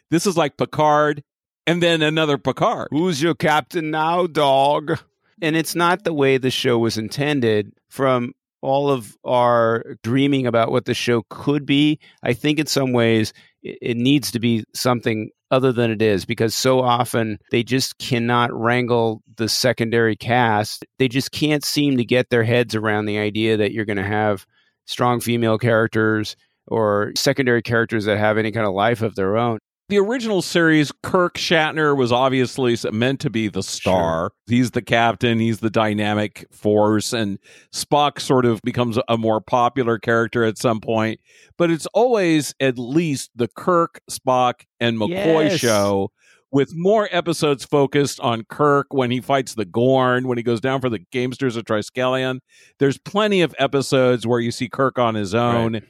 this 0.09 0.25
is 0.25 0.37
like 0.37 0.57
Picard 0.57 1.23
and 1.67 1.83
then 1.83 2.01
another 2.01 2.37
Picard. 2.37 2.87
Who's 2.91 3.21
your 3.21 3.35
captain 3.35 3.91
now, 3.91 4.27
dog? 4.27 4.99
And 5.41 5.55
it's 5.55 5.75
not 5.75 6.03
the 6.03 6.13
way 6.13 6.37
the 6.37 6.51
show 6.51 6.79
was 6.79 6.97
intended 6.97 7.73
from 7.89 8.33
all 8.61 8.89
of 8.89 9.17
our 9.25 9.97
dreaming 10.03 10.47
about 10.47 10.71
what 10.71 10.85
the 10.85 10.93
show 10.93 11.23
could 11.29 11.65
be. 11.65 11.99
I 12.23 12.33
think 12.33 12.59
in 12.59 12.65
some 12.65 12.93
ways 12.93 13.33
it, 13.63 13.97
needs 13.97 14.31
to 14.31 14.39
be 14.39 14.63
something 14.73 15.29
other 15.51 15.71
than 15.71 15.91
it 15.91 16.01
is 16.01 16.25
because 16.25 16.53
so 16.55 16.81
often 16.81 17.37
they 17.51 17.63
just 17.63 17.97
cannot 17.97 18.53
wrangle 18.53 19.21
the 19.37 19.47
secondary 19.47 20.15
cast. 20.15 20.85
They 20.99 21.07
just 21.07 21.31
can't 21.31 21.63
seem 21.63 21.97
to 21.97 22.05
get 22.05 22.29
their 22.29 22.43
heads 22.43 22.75
around 22.75 23.05
the 23.05 23.19
idea 23.19 23.57
that 23.57 23.71
you're 23.71 23.85
going 23.85 23.97
to 23.97 24.03
have 24.03 24.45
strong 24.85 25.19
female 25.19 25.57
characters 25.57 26.35
or 26.67 27.11
secondary 27.15 27.61
characters 27.61 28.05
that 28.05 28.17
have 28.17 28.37
any 28.37 28.51
kind 28.51 28.65
of 28.65 28.73
life 28.73 29.01
of 29.01 29.15
their 29.15 29.37
own. 29.37 29.59
The 29.89 29.99
original 29.99 30.41
series, 30.41 30.91
Kirk 31.03 31.35
Shatner 31.35 31.95
was 31.95 32.11
obviously 32.11 32.75
meant 32.91 33.19
to 33.19 33.29
be 33.29 33.49
the 33.49 33.61
star. 33.61 34.31
He's 34.47 34.71
the 34.71 34.81
captain, 34.81 35.39
he's 35.39 35.59
the 35.59 35.69
dynamic 35.69 36.47
force, 36.51 37.11
and 37.11 37.37
Spock 37.73 38.19
sort 38.21 38.45
of 38.45 38.61
becomes 38.63 38.97
a 39.09 39.17
more 39.17 39.41
popular 39.41 39.99
character 39.99 40.45
at 40.45 40.57
some 40.57 40.79
point. 40.79 41.19
But 41.57 41.69
it's 41.69 41.85
always 41.87 42.55
at 42.61 42.79
least 42.79 43.31
the 43.35 43.49
Kirk, 43.49 44.01
Spock, 44.09 44.61
and 44.79 44.97
McCoy 44.97 45.49
Yes. 45.49 45.59
show 45.59 46.11
with 46.49 46.71
more 46.73 47.09
episodes 47.11 47.65
focused 47.65 48.19
on 48.21 48.43
Kirk 48.45 48.87
when 48.91 49.11
he 49.11 49.19
fights 49.19 49.55
the 49.55 49.65
Gorn, 49.65 50.27
when 50.27 50.37
he 50.37 50.43
goes 50.43 50.61
down 50.61 50.79
for 50.81 50.89
the 50.89 50.99
Gamesters 51.11 51.57
of 51.57 51.65
Triskelion. 51.65 52.39
There's 52.79 52.97
plenty 52.99 53.41
of 53.41 53.53
episodes 53.59 54.25
where 54.25 54.39
you 54.39 54.51
see 54.51 54.69
Kirk 54.69 54.97
on 54.97 55.15
his 55.15 55.35
own. 55.35 55.81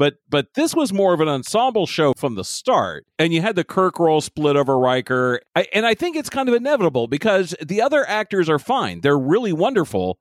But 0.00 0.14
but 0.30 0.54
this 0.54 0.74
was 0.74 0.94
more 0.94 1.12
of 1.12 1.20
an 1.20 1.28
ensemble 1.28 1.86
show 1.86 2.14
from 2.14 2.34
the 2.34 2.42
start, 2.42 3.04
and 3.18 3.34
you 3.34 3.42
had 3.42 3.54
the 3.54 3.64
Kirk 3.64 3.98
role 3.98 4.22
split 4.22 4.56
over 4.56 4.78
Riker, 4.78 5.42
I, 5.54 5.66
and 5.74 5.84
I 5.84 5.92
think 5.92 6.16
it's 6.16 6.30
kind 6.30 6.48
of 6.48 6.54
inevitable 6.54 7.06
because 7.06 7.54
the 7.60 7.82
other 7.82 8.08
actors 8.08 8.48
are 8.48 8.58
fine; 8.58 9.02
they're 9.02 9.18
really 9.18 9.52
wonderful, 9.52 10.18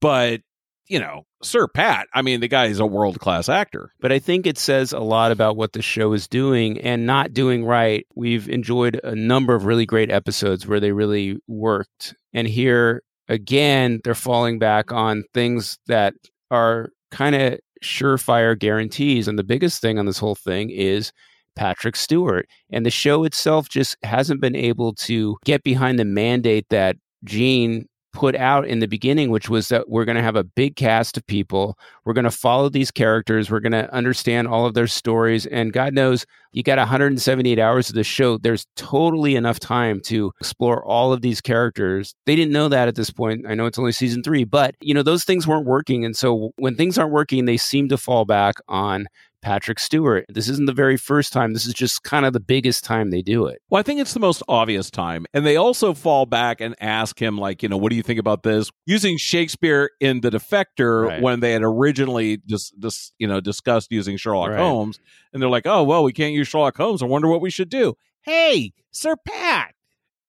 but 0.00 0.42
you 0.86 1.00
know, 1.00 1.26
Sir 1.42 1.66
Pat, 1.66 2.06
I 2.14 2.22
mean, 2.22 2.38
the 2.38 2.46
guy 2.46 2.66
is 2.66 2.78
a 2.78 2.86
world 2.86 3.18
class 3.18 3.48
actor. 3.48 3.92
but 4.00 4.12
I 4.12 4.20
think 4.20 4.46
it 4.46 4.58
says 4.58 4.92
a 4.92 5.00
lot 5.00 5.32
about 5.32 5.56
what 5.56 5.72
the 5.72 5.82
show 5.82 6.12
is 6.12 6.28
doing 6.28 6.80
and 6.80 7.04
not 7.04 7.34
doing 7.34 7.64
right. 7.64 8.06
We've 8.14 8.48
enjoyed 8.48 9.00
a 9.02 9.16
number 9.16 9.56
of 9.56 9.64
really 9.64 9.86
great 9.86 10.12
episodes 10.12 10.68
where 10.68 10.78
they 10.78 10.92
really 10.92 11.36
worked. 11.48 12.14
And 12.32 12.46
here 12.46 13.02
again, 13.28 14.02
they're 14.04 14.14
falling 14.14 14.60
back 14.60 14.92
on 14.92 15.24
things 15.34 15.78
that 15.88 16.14
are 16.52 16.90
kind 17.10 17.34
of 17.34 17.58
surefire 17.82 18.58
guarantees. 18.58 19.28
And 19.28 19.38
the 19.38 19.44
biggest 19.44 19.80
thing 19.80 19.98
on 19.98 20.06
this 20.06 20.18
whole 20.18 20.34
thing 20.34 20.70
is 20.70 21.12
Patrick 21.56 21.96
Stewart. 21.96 22.48
And 22.70 22.86
the 22.86 22.90
show 22.90 23.24
itself 23.24 23.68
just 23.68 23.96
hasn't 24.02 24.40
been 24.40 24.56
able 24.56 24.94
to 24.94 25.36
get 25.44 25.62
behind 25.62 25.98
the 25.98 26.04
mandate 26.04 26.66
that 26.70 26.96
Gene 27.24 27.86
put 28.12 28.34
out 28.34 28.66
in 28.66 28.80
the 28.80 28.88
beginning, 28.88 29.30
which 29.30 29.48
was 29.48 29.68
that 29.68 29.88
we're 29.88 30.04
going 30.04 30.16
to 30.16 30.22
have 30.22 30.36
a 30.36 30.44
big 30.44 30.76
cast 30.76 31.16
of 31.16 31.26
people. 31.26 31.78
We're 32.04 32.12
going 32.12 32.24
to 32.24 32.30
follow 32.30 32.68
these 32.68 32.90
characters. 32.90 33.50
We're 33.50 33.60
going 33.60 33.72
to 33.72 33.92
understand 33.92 34.48
all 34.48 34.66
of 34.66 34.74
their 34.74 34.86
stories. 34.86 35.46
And 35.46 35.72
God 35.72 35.94
knows 35.94 36.26
you 36.52 36.62
got 36.62 36.78
178 36.78 37.58
hours 37.58 37.88
of 37.88 37.94
the 37.94 38.02
show. 38.02 38.38
There's 38.38 38.66
totally 38.74 39.36
enough 39.36 39.60
time 39.60 40.00
to 40.06 40.32
explore 40.40 40.84
all 40.84 41.12
of 41.12 41.22
these 41.22 41.40
characters. 41.40 42.14
They 42.26 42.34
didn't 42.34 42.52
know 42.52 42.68
that 42.68 42.88
at 42.88 42.96
this 42.96 43.10
point. 43.10 43.46
I 43.48 43.54
know 43.54 43.66
it's 43.66 43.78
only 43.78 43.92
season 43.92 44.22
three, 44.22 44.44
but 44.44 44.74
you 44.80 44.92
know, 44.92 45.02
those 45.02 45.24
things 45.24 45.46
weren't 45.46 45.66
working. 45.66 46.04
And 46.04 46.16
so 46.16 46.50
when 46.56 46.74
things 46.74 46.98
aren't 46.98 47.12
working, 47.12 47.44
they 47.44 47.56
seem 47.56 47.88
to 47.88 47.96
fall 47.96 48.24
back 48.24 48.56
on 48.68 49.06
Patrick 49.42 49.78
Stewart. 49.78 50.24
This 50.28 50.48
isn't 50.48 50.66
the 50.66 50.72
very 50.72 50.96
first 50.96 51.32
time. 51.32 51.52
This 51.52 51.66
is 51.66 51.74
just 51.74 52.02
kind 52.02 52.26
of 52.26 52.32
the 52.32 52.40
biggest 52.40 52.84
time 52.84 53.10
they 53.10 53.22
do 53.22 53.46
it. 53.46 53.60
Well, 53.70 53.80
I 53.80 53.82
think 53.82 54.00
it's 54.00 54.12
the 54.14 54.20
most 54.20 54.42
obvious 54.48 54.90
time. 54.90 55.26
And 55.32 55.46
they 55.46 55.56
also 55.56 55.94
fall 55.94 56.26
back 56.26 56.60
and 56.60 56.74
ask 56.80 57.20
him, 57.20 57.38
like, 57.38 57.62
you 57.62 57.68
know, 57.68 57.76
what 57.76 57.90
do 57.90 57.96
you 57.96 58.02
think 58.02 58.20
about 58.20 58.42
this? 58.42 58.70
Using 58.86 59.16
Shakespeare 59.16 59.90
in 60.00 60.20
The 60.20 60.30
Defector 60.30 61.06
Right. 61.06 61.22
when 61.22 61.40
they 61.40 61.52
had 61.52 61.62
originally 61.62 62.38
just, 62.46 62.74
just 62.78 63.14
you 63.18 63.26
know, 63.26 63.40
discussed 63.40 63.90
using 63.90 64.16
Sherlock 64.16 64.50
Right. 64.50 64.58
Holmes. 64.58 64.98
And 65.32 65.40
they're 65.42 65.48
like, 65.50 65.66
oh, 65.66 65.82
well, 65.84 66.04
we 66.04 66.12
can't 66.12 66.34
use 66.34 66.48
Sherlock 66.48 66.76
Holmes. 66.76 67.02
I 67.02 67.06
wonder 67.06 67.28
what 67.28 67.40
we 67.40 67.50
should 67.50 67.68
do. 67.70 67.94
Hey, 68.22 68.72
Sir 68.90 69.16
Pat. 69.26 69.74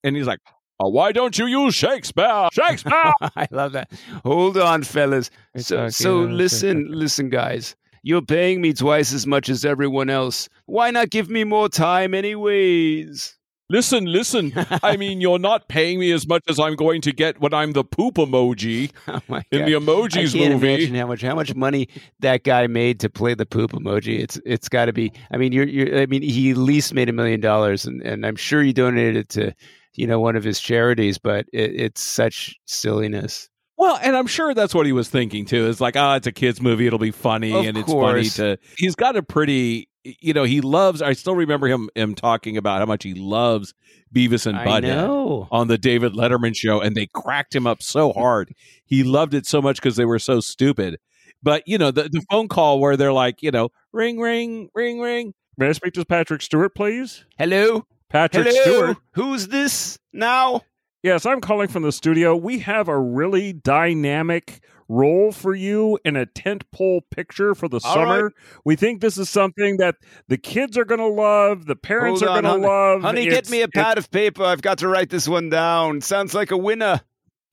And 0.03 0.15
he's 0.15 0.25
like, 0.27 0.39
oh, 0.79 0.87
why 0.89 1.11
don't 1.11 1.37
you 1.37 1.45
use 1.45 1.75
Shakespeare? 1.75 2.47
Shakespeare. 2.53 3.13
I 3.21 3.47
love 3.51 3.73
that. 3.73 3.91
Hold 4.23 4.57
on, 4.57 4.83
fellas. 4.83 5.29
It's 5.53 5.67
So, 5.67 5.77
okay, 5.77 5.89
so 5.89 6.19
listen, 6.21 6.87
listen, 6.89 7.29
guys. 7.29 7.75
You're 8.03 8.21
paying 8.21 8.61
me 8.61 8.73
twice 8.73 9.13
as 9.13 9.27
much 9.27 9.49
as 9.49 9.63
everyone 9.63 10.09
else. 10.09 10.49
Why 10.65 10.91
not 10.91 11.09
give 11.09 11.29
me 11.29 11.43
more 11.43 11.69
time, 11.69 12.13
anyways? 12.13 13.37
listen, 13.71 14.05
listen. 14.05 14.53
I 14.83 14.97
mean, 14.97 15.21
you're 15.21 15.39
not 15.39 15.67
paying 15.67 15.99
me 15.99 16.11
as 16.11 16.27
much 16.27 16.43
as 16.47 16.59
I'm 16.59 16.75
going 16.75 17.01
to 17.01 17.11
get 17.11 17.39
when 17.39 17.53
I'm 17.53 17.71
the 17.71 17.83
poop 17.83 18.15
emoji 18.15 18.91
Oh 19.07 19.21
my 19.27 19.43
in 19.51 19.65
the 19.65 19.75
I 19.75 19.79
emojis 19.79 20.33
can't 20.33 20.53
movie. 20.53 20.67
imagine 20.73 20.95
how 20.95 21.07
much 21.07 21.21
how 21.21 21.35
much 21.35 21.55
money 21.55 21.87
that 22.19 22.43
guy 22.43 22.67
made 22.67 22.99
to 22.99 23.09
play 23.09 23.33
the 23.33 23.45
poop 23.45 23.71
emoji. 23.71 24.19
It's 24.19 24.39
it's 24.45 24.69
got 24.69 24.85
to 24.85 24.93
be. 24.93 25.11
I 25.31 25.37
mean, 25.37 25.51
you're 25.53 25.67
you're. 25.67 25.99
I 26.01 26.05
mean, 26.05 26.21
he 26.21 26.51
at 26.51 26.57
least 26.57 26.93
made 26.93 27.09
a 27.09 27.13
million 27.13 27.39
dollars, 27.39 27.85
and 27.85 28.01
and 28.01 28.25
I'm 28.25 28.35
sure 28.35 28.61
he 28.61 28.73
donated 28.73 29.15
it 29.15 29.29
to 29.29 29.53
you 29.95 30.05
know 30.05 30.19
one 30.19 30.35
of 30.35 30.43
his 30.43 30.59
charities. 30.59 31.17
But 31.17 31.45
it, 31.53 31.71
it's 31.75 32.01
such 32.01 32.55
silliness. 32.65 33.49
Well, 33.81 33.97
and 33.99 34.15
I'm 34.15 34.27
sure 34.27 34.53
that's 34.53 34.75
what 34.75 34.85
he 34.85 34.91
was 34.91 35.09
thinking 35.09 35.45
too. 35.45 35.67
It's 35.67 35.81
like, 35.81 35.95
oh, 35.95 36.13
it's 36.13 36.27
a 36.27 36.31
kids 36.31 36.61
movie; 36.61 36.85
it'll 36.85 36.99
be 36.99 37.09
funny, 37.09 37.51
Of 37.51 37.65
and 37.65 37.75
it's 37.79 37.91
funny 37.91 38.29
to. 38.29 38.59
He's 38.77 38.93
got 38.93 39.15
a 39.15 39.23
pretty, 39.23 39.89
you 40.03 40.33
know, 40.33 40.43
he 40.43 40.61
loves. 40.61 41.01
I 41.01 41.13
still 41.13 41.35
remember 41.35 41.65
him 41.65 41.89
him 41.95 42.13
talking 42.13 42.57
about 42.57 42.77
how 42.77 42.85
much 42.85 43.01
he 43.01 43.15
loves 43.15 43.73
Beavis 44.13 44.45
and 44.45 44.55
I 44.55 44.67
Butthead 44.67 45.47
on 45.49 45.67
the 45.67 45.79
David 45.79 46.13
Letterman 46.13 46.55
show, 46.55 46.79
and 46.79 46.95
they 46.95 47.07
cracked 47.07 47.55
him 47.55 47.65
up 47.65 47.81
so 47.81 48.13
hard. 48.13 48.53
he 48.85 49.03
loved 49.03 49.33
it 49.33 49.47
so 49.47 49.63
much 49.63 49.77
because 49.77 49.95
they 49.95 50.05
were 50.05 50.19
so 50.19 50.41
stupid. 50.41 50.99
But 51.41 51.63
you 51.65 51.79
know, 51.79 51.89
the 51.89 52.03
the 52.03 52.23
phone 52.29 52.49
call 52.49 52.79
where 52.79 52.95
they're 52.95 53.11
like, 53.11 53.41
you 53.41 53.49
know, 53.49 53.69
ring, 53.91 54.19
ring, 54.19 54.69
ring, 54.75 54.99
ring. 54.99 55.33
May 55.57 55.69
I 55.69 55.71
speak 55.71 55.95
to 55.95 56.05
Patrick 56.05 56.43
Stewart, 56.43 56.75
please? 56.75 57.25
Hello. 57.35 57.87
Patrick 58.09 58.45
Hello. 58.47 58.61
Stewart. 58.61 58.97
Who's 59.13 59.47
this 59.47 59.97
now? 60.13 60.61
Yes, 61.03 61.25
I'm 61.25 61.41
calling 61.41 61.67
from 61.67 61.83
the 61.83 61.91
studio. 61.91 62.35
We 62.35 62.59
have 62.59 62.87
a 62.87 62.99
really 62.99 63.53
dynamic 63.53 64.63
role 64.87 65.31
for 65.31 65.55
you 65.55 65.97
in 66.03 66.15
a 66.15 66.25
tentpole 66.25 66.99
picture 67.09 67.55
for 67.55 67.67
the 67.67 67.79
All 67.83 67.93
summer. 67.93 68.23
right. 68.25 68.33
We 68.65 68.75
think 68.75 69.01
this 69.01 69.17
is 69.17 69.29
something 69.29 69.77
that 69.77 69.95
the 70.27 70.37
kids 70.37 70.77
are 70.77 70.85
going 70.85 70.99
to 70.99 71.07
love, 71.07 71.65
the 71.65 71.75
parents 71.77 72.21
Hold 72.21 72.29
are 72.37 72.41
going 72.41 72.61
to 72.61 72.67
love. 72.67 73.01
Honey, 73.01 73.21
It's- 73.27 73.33
get 73.47 73.49
me 73.49 73.61
a 73.61 73.67
pad 73.67 73.97
of 73.97 74.11
paper. 74.11 74.43
I've 74.43 74.61
got 74.61 74.77
to 74.79 74.87
write 74.87 75.09
this 75.09 75.27
one 75.27 75.49
down. 75.49 76.01
Sounds 76.01 76.33
like 76.33 76.51
a 76.51 76.57
winner. 76.57 77.01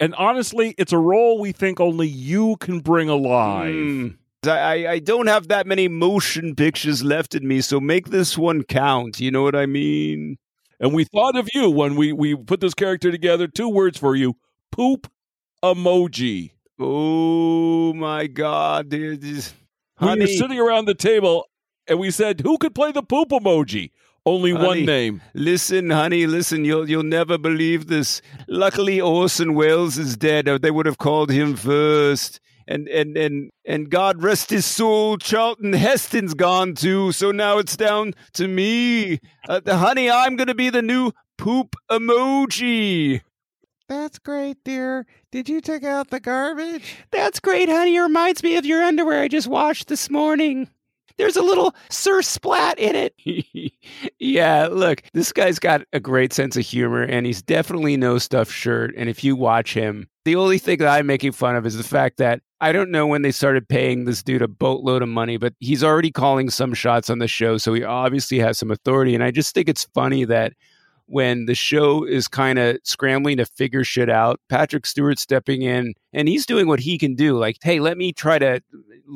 and 0.01 0.15
honestly, 0.17 0.75
it's 0.79 0.93
a 0.93 0.99
role 0.99 1.41
we 1.41 1.51
think 1.53 1.81
only 1.81 2.07
you 2.07 2.57
can 2.61 2.81
bring 2.81 3.09
alive. 3.09 3.75
Hmm. 3.75 4.09
I, 4.47 4.51
I, 4.51 4.91
I 4.93 4.99
don't 5.01 5.27
have 5.27 5.49
that 5.49 5.67
many 5.67 5.89
motion 5.89 6.55
pictures 6.55 7.03
left 7.03 7.35
in 7.35 7.49
me, 7.49 7.61
so 7.61 7.81
make 7.81 8.11
this 8.11 8.39
one 8.39 8.63
count. 8.63 9.19
You 9.19 9.31
know 9.33 9.43
what 9.43 9.57
I 9.57 9.67
mean? 9.67 10.39
And 10.81 10.95
we 10.95 11.05
thought 11.05 11.37
of 11.37 11.49
you 11.55 11.71
when 11.71 11.97
we 11.97 12.13
we 12.13 12.35
put 12.37 12.61
this 12.61 12.75
character 12.75 13.11
together. 13.11 13.47
Two 13.49 13.69
words 13.69 13.99
for 13.99 14.15
you: 14.15 14.37
poop 14.71 15.11
emoji. 15.63 16.53
Oh 16.79 17.93
my 17.95 18.27
God, 18.29 18.89
dude. 18.89 19.21
this- 19.21 19.55
We 20.01 20.07
were 20.21 20.27
sitting 20.29 20.61
around 20.61 20.85
the 20.85 20.95
table, 20.95 21.47
and 21.89 21.99
we 21.99 22.11
said, 22.13 22.41
"Who 22.43 22.57
could 22.59 22.75
play 22.75 22.93
the 22.93 23.03
poop 23.03 23.31
emoji?" 23.31 23.91
Only 24.25 24.53
one 24.53 24.85
name. 24.85 25.23
listen, 25.35 25.91
honey, 25.91 26.27
listen. 26.27 26.65
You'll 26.65 26.89
you'll 26.89 27.03
never 27.03 27.39
believe 27.39 27.87
this. 27.89 28.21
Luckily, 28.47 29.01
Orson 29.01 29.55
Welles 29.55 29.97
is 29.99 30.17
dead, 30.17 30.47
or 30.49 30.59
they 30.59 30.71
would 30.71 30.87
have 30.87 30.99
called 30.99 31.31
him 31.31 31.57
first. 31.57 32.39
And 32.71 32.87
and 32.89 33.17
and 33.17 33.51
and 33.65 33.89
God 33.89 34.23
rest 34.23 34.51
his 34.51 34.67
soul, 34.67 35.17
Charlton 35.17 35.73
Heston's 35.73 36.35
gone 36.35 36.75
too. 36.75 37.13
So 37.13 37.33
now 37.33 37.57
it's 37.57 37.79
down 37.79 38.13
to 38.35 38.47
me, 38.47 39.21
uh, 39.49 39.63
honey. 39.67 40.11
I'm 40.11 40.37
gonna 40.37 40.55
be 40.55 40.69
the 40.69 40.83
new 40.83 41.13
poop 41.39 41.77
emoji. 41.91 43.23
That's 43.89 44.19
great, 44.19 44.63
dear. 44.65 45.07
Did 45.33 45.49
you 45.49 45.63
take 45.63 45.83
out 45.83 46.11
the 46.11 46.21
garbage? 46.21 46.97
That's 47.11 47.41
great, 47.41 47.71
honey. 47.71 47.97
It 47.97 48.03
reminds 48.03 48.43
me 48.43 48.57
of 48.57 48.67
your 48.67 48.83
underwear 48.83 49.23
I 49.23 49.29
just 49.29 49.49
washed 49.49 49.89
this 49.89 50.11
morning. 50.11 50.69
There's 51.17 51.37
a 51.37 51.43
little 51.43 51.75
Sir 51.89 52.21
Splat 52.21 52.79
in 52.79 52.95
it. 52.95 53.73
yeah, 54.19 54.69
look, 54.71 55.03
this 55.15 55.33
guy's 55.33 55.59
got 55.59 55.83
a 55.93 56.01
great 56.01 56.35
sense 56.35 56.57
of 56.57 56.65
humor, 56.65 57.03
and 57.03 57.25
he's 57.25 57.43
definitely 57.43 57.97
no 57.97 58.19
stuff 58.19 58.51
shirt. 58.51 58.95
And 58.95 59.09
if 59.09 59.25
you 59.25 59.35
watch 59.35 59.73
him, 59.73 60.07
the 60.29 60.37
only 60.37 60.59
thing 60.59 60.77
that 60.77 60.89
I'm 60.89 61.07
making 61.07 61.33
fun 61.33 61.57
of 61.57 61.65
is 61.65 61.79
the 61.79 61.83
fact 61.83 62.19
that 62.19 62.43
I 62.61 62.71
don't 62.71 62.91
know 62.91 63.07
when 63.07 63.23
they 63.23 63.31
started 63.31 63.67
paying 63.67 64.05
this 64.05 64.23
dude 64.23 64.43
a 64.43 64.49
boatload 64.49 65.01
of 65.01 65.09
money, 65.09 65.39
but 65.39 65.55
he's 65.59 65.83
already 65.83 66.11
calling 66.11 66.51
some 66.51 66.75
shots 66.75 67.09
on 67.09 67.19
the 67.19 67.27
show, 67.27 67.57
so 67.57 67.73
he 67.73 67.83
obviously 67.83 68.39
has 68.41 68.59
some 68.59 68.71
authority. 68.71 69.15
And 69.15 69.25
I 69.25 69.31
just 69.31 69.55
think 69.55 69.71
it's 69.71 69.85
funny 69.95 70.27
that 70.27 70.53
when 71.07 71.47
the 71.47 71.55
show 71.55 72.05
is 72.05 72.29
kind 72.29 72.59
of 72.59 72.77
scrambling 72.85 73.39
to 73.39 73.47
figure 73.47 73.85
shit 73.85 74.11
out, 74.11 74.39
Patrick 74.51 74.85
Stewart 74.85 75.19
stepping 75.19 75.63
in 75.63 75.95
and 76.13 76.29
he's 76.29 76.45
doing 76.45 76.67
what 76.67 76.81
he 76.81 76.99
can 76.99 77.15
do. 77.15 77.39
Like, 77.39 77.57
hey, 77.63 77.81
let 77.81 77.97
me 77.97 78.13
try 78.13 78.39
to 78.39 78.61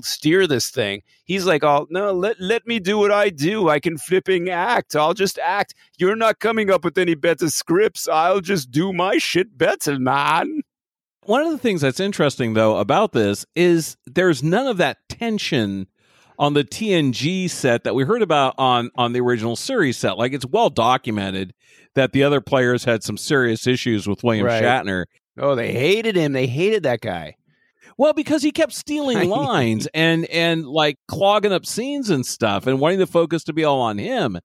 steer 0.00 0.46
this 0.46 0.70
thing. 0.70 1.02
He's 1.26 1.44
like, 1.44 1.62
oh 1.62 1.86
no, 1.90 2.10
let 2.10 2.40
let 2.40 2.66
me 2.66 2.78
do 2.78 2.96
what 2.96 3.12
I 3.12 3.28
do. 3.28 3.68
I 3.68 3.80
can 3.80 3.98
flipping 3.98 4.48
act. 4.48 4.96
I'll 4.96 5.12
just 5.12 5.38
act. 5.40 5.74
You're 5.98 6.16
not 6.16 6.38
coming 6.38 6.70
up 6.70 6.84
with 6.84 6.96
any 6.96 7.14
better 7.14 7.50
scripts. 7.50 8.08
I'll 8.08 8.40
just 8.40 8.70
do 8.70 8.94
my 8.94 9.18
shit 9.18 9.58
better, 9.58 9.98
man. 9.98 10.62
One 11.24 11.42
of 11.42 11.52
the 11.52 11.58
things 11.58 11.80
that's 11.80 12.00
interesting 12.00 12.54
though 12.54 12.78
about 12.78 13.12
this 13.12 13.46
is 13.54 13.96
there's 14.06 14.42
none 14.42 14.66
of 14.66 14.78
that 14.78 14.98
tension 15.08 15.86
on 16.38 16.54
the 16.54 16.64
TNG 16.64 17.48
set 17.48 17.84
that 17.84 17.94
we 17.94 18.04
heard 18.04 18.22
about 18.22 18.54
on 18.58 18.90
on 18.96 19.12
the 19.12 19.20
original 19.20 19.54
series 19.54 19.96
set. 19.96 20.18
Like 20.18 20.32
it's 20.32 20.46
well 20.46 20.70
documented 20.70 21.54
that 21.94 22.12
the 22.12 22.24
other 22.24 22.40
players 22.40 22.84
had 22.84 23.02
some 23.04 23.16
serious 23.16 23.66
issues 23.66 24.08
with 24.08 24.24
William 24.24 24.46
Right. 24.46 24.62
Shatner. 24.62 25.04
Oh, 25.38 25.54
they 25.54 25.72
hated 25.72 26.16
him. 26.16 26.32
They 26.32 26.46
hated 26.46 26.82
that 26.82 27.00
guy. 27.00 27.36
Well, 27.96 28.12
because 28.14 28.42
he 28.42 28.50
kept 28.50 28.72
stealing 28.72 29.28
lines 29.30 29.86
and 29.94 30.24
and 30.26 30.66
like 30.66 30.98
clogging 31.06 31.52
up 31.52 31.66
scenes 31.66 32.10
and 32.10 32.26
stuff 32.26 32.66
and 32.66 32.80
wanting 32.80 32.98
the 32.98 33.06
focus 33.06 33.44
to 33.44 33.52
be 33.52 33.64
all 33.64 33.80
on 33.80 33.98
him. 33.98 34.38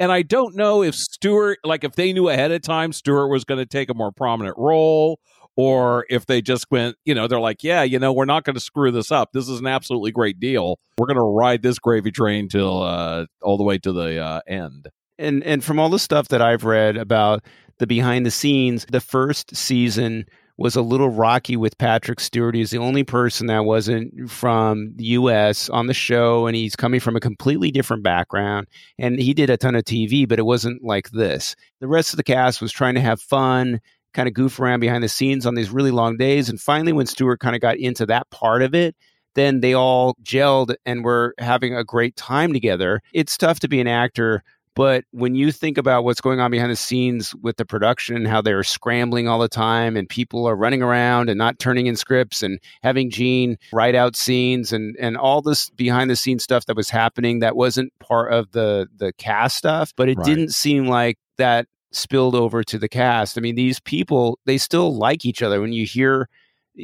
And 0.00 0.10
I 0.10 0.22
don't 0.22 0.56
know 0.56 0.82
if 0.82 0.96
Stewart 0.96 1.58
like 1.62 1.84
if 1.84 1.94
they 1.94 2.12
knew 2.12 2.28
ahead 2.28 2.50
of 2.50 2.62
time 2.62 2.92
Stewart 2.92 3.30
was 3.30 3.44
going 3.44 3.58
to 3.58 3.66
take 3.66 3.90
a 3.90 3.94
more 3.94 4.10
prominent 4.10 4.56
role 4.58 5.20
or 5.56 6.04
if 6.10 6.26
they 6.26 6.42
just 6.42 6.70
went, 6.70 6.96
you 7.04 7.14
know, 7.14 7.26
they're 7.28 7.40
like, 7.40 7.62
yeah, 7.62 7.82
you 7.82 7.98
know, 7.98 8.12
we're 8.12 8.24
not 8.24 8.44
going 8.44 8.54
to 8.54 8.60
screw 8.60 8.90
this 8.90 9.12
up. 9.12 9.30
This 9.32 9.48
is 9.48 9.60
an 9.60 9.66
absolutely 9.66 10.10
great 10.12 10.40
deal. 10.40 10.78
We're 10.98 11.06
going 11.06 11.16
to 11.16 11.22
ride 11.22 11.62
this 11.62 11.78
gravy 11.78 12.10
train 12.10 12.48
till 12.48 12.82
uh 12.82 13.26
all 13.42 13.56
the 13.56 13.64
way 13.64 13.78
to 13.78 13.92
the 13.92 14.18
uh, 14.20 14.40
end. 14.46 14.88
and 15.18 15.42
and 15.44 15.62
from 15.62 15.78
all 15.78 15.88
the 15.88 15.98
stuff 15.98 16.28
that 16.28 16.42
I've 16.42 16.64
read 16.64 16.96
about 16.96 17.44
the 17.78 17.86
behind 17.86 18.24
the 18.26 18.30
scenes, 18.30 18.86
the 18.90 19.00
first 19.00 19.54
season 19.56 20.26
was 20.56 20.76
a 20.76 20.82
little 20.82 21.08
rocky 21.08 21.56
with 21.56 21.76
Patrick 21.78 22.20
Stewart. 22.20 22.54
He's 22.54 22.70
the 22.70 22.78
only 22.78 23.02
person 23.02 23.48
that 23.48 23.64
wasn't 23.64 24.30
from 24.30 24.92
the 24.94 25.04
U.S. 25.06 25.68
on 25.68 25.88
the 25.88 25.94
show, 25.94 26.46
and 26.46 26.54
he's 26.54 26.76
coming 26.76 27.00
from 27.00 27.16
a 27.16 27.20
completely 27.20 27.72
different 27.72 28.04
background. 28.04 28.68
And 28.96 29.18
he 29.18 29.34
did 29.34 29.50
a 29.50 29.56
ton 29.56 29.74
of 29.74 29.82
TV, 29.82 30.28
but 30.28 30.38
it 30.38 30.46
wasn't 30.46 30.84
like 30.84 31.10
this. 31.10 31.56
The 31.80 31.88
rest 31.88 32.12
of 32.12 32.18
the 32.18 32.22
cast 32.22 32.62
was 32.62 32.70
trying 32.70 32.94
to 32.94 33.00
have 33.00 33.20
fun, 33.20 33.80
kind 34.14 34.28
of 34.28 34.34
goof 34.34 34.58
around 34.58 34.80
behind 34.80 35.04
the 35.04 35.08
scenes 35.08 35.44
on 35.46 35.54
these 35.54 35.70
really 35.70 35.90
long 35.90 36.16
days. 36.16 36.48
And 36.48 36.60
finally, 36.60 36.92
when 36.92 37.06
Stewart 37.06 37.40
kind 37.40 37.54
of 37.54 37.60
got 37.60 37.76
into 37.76 38.06
that 38.06 38.30
part 38.30 38.62
of 38.62 38.74
it, 38.74 38.96
then 39.34 39.60
they 39.60 39.74
all 39.74 40.14
gelled 40.22 40.74
and 40.86 41.04
were 41.04 41.34
having 41.38 41.74
a 41.74 41.84
great 41.84 42.16
time 42.16 42.52
together. 42.52 43.02
It's 43.12 43.36
tough 43.36 43.60
to 43.60 43.68
be 43.68 43.80
an 43.80 43.88
actor 43.88 44.42
but 44.74 45.04
when 45.12 45.34
you 45.34 45.52
think 45.52 45.78
about 45.78 46.04
what's 46.04 46.20
going 46.20 46.40
on 46.40 46.50
behind 46.50 46.70
the 46.70 46.76
scenes 46.76 47.34
with 47.36 47.56
the 47.56 47.64
production 47.64 48.16
and 48.16 48.26
how 48.26 48.40
they're 48.40 48.64
scrambling 48.64 49.28
all 49.28 49.38
the 49.38 49.48
time 49.48 49.96
and 49.96 50.08
people 50.08 50.46
are 50.46 50.56
running 50.56 50.82
around 50.82 51.30
and 51.30 51.38
not 51.38 51.58
turning 51.58 51.86
in 51.86 51.94
scripts 51.96 52.42
and 52.42 52.58
having 52.82 53.08
Gene 53.08 53.56
write 53.72 53.94
out 53.94 54.16
scenes 54.16 54.72
and, 54.72 54.96
and 54.98 55.16
all 55.16 55.42
this 55.42 55.70
behind 55.70 56.10
the 56.10 56.16
scenes 56.16 56.42
stuff 56.42 56.66
that 56.66 56.76
was 56.76 56.90
happening 56.90 57.38
that 57.38 57.56
wasn't 57.56 57.92
part 58.00 58.32
of 58.32 58.50
the 58.50 58.88
the 58.96 59.12
cast 59.14 59.56
stuff, 59.56 59.92
but 59.96 60.08
it 60.08 60.18
Right. 60.18 60.26
didn't 60.26 60.52
seem 60.52 60.86
like 60.86 61.18
that 61.36 61.66
spilled 61.94 62.34
over 62.34 62.62
to 62.64 62.78
the 62.78 62.88
cast. 62.88 63.38
I 63.38 63.40
mean, 63.40 63.54
these 63.54 63.80
people 63.80 64.38
they 64.46 64.58
still 64.58 64.96
like 64.96 65.24
each 65.24 65.42
other. 65.42 65.60
When 65.60 65.72
you 65.72 65.86
hear 65.86 66.28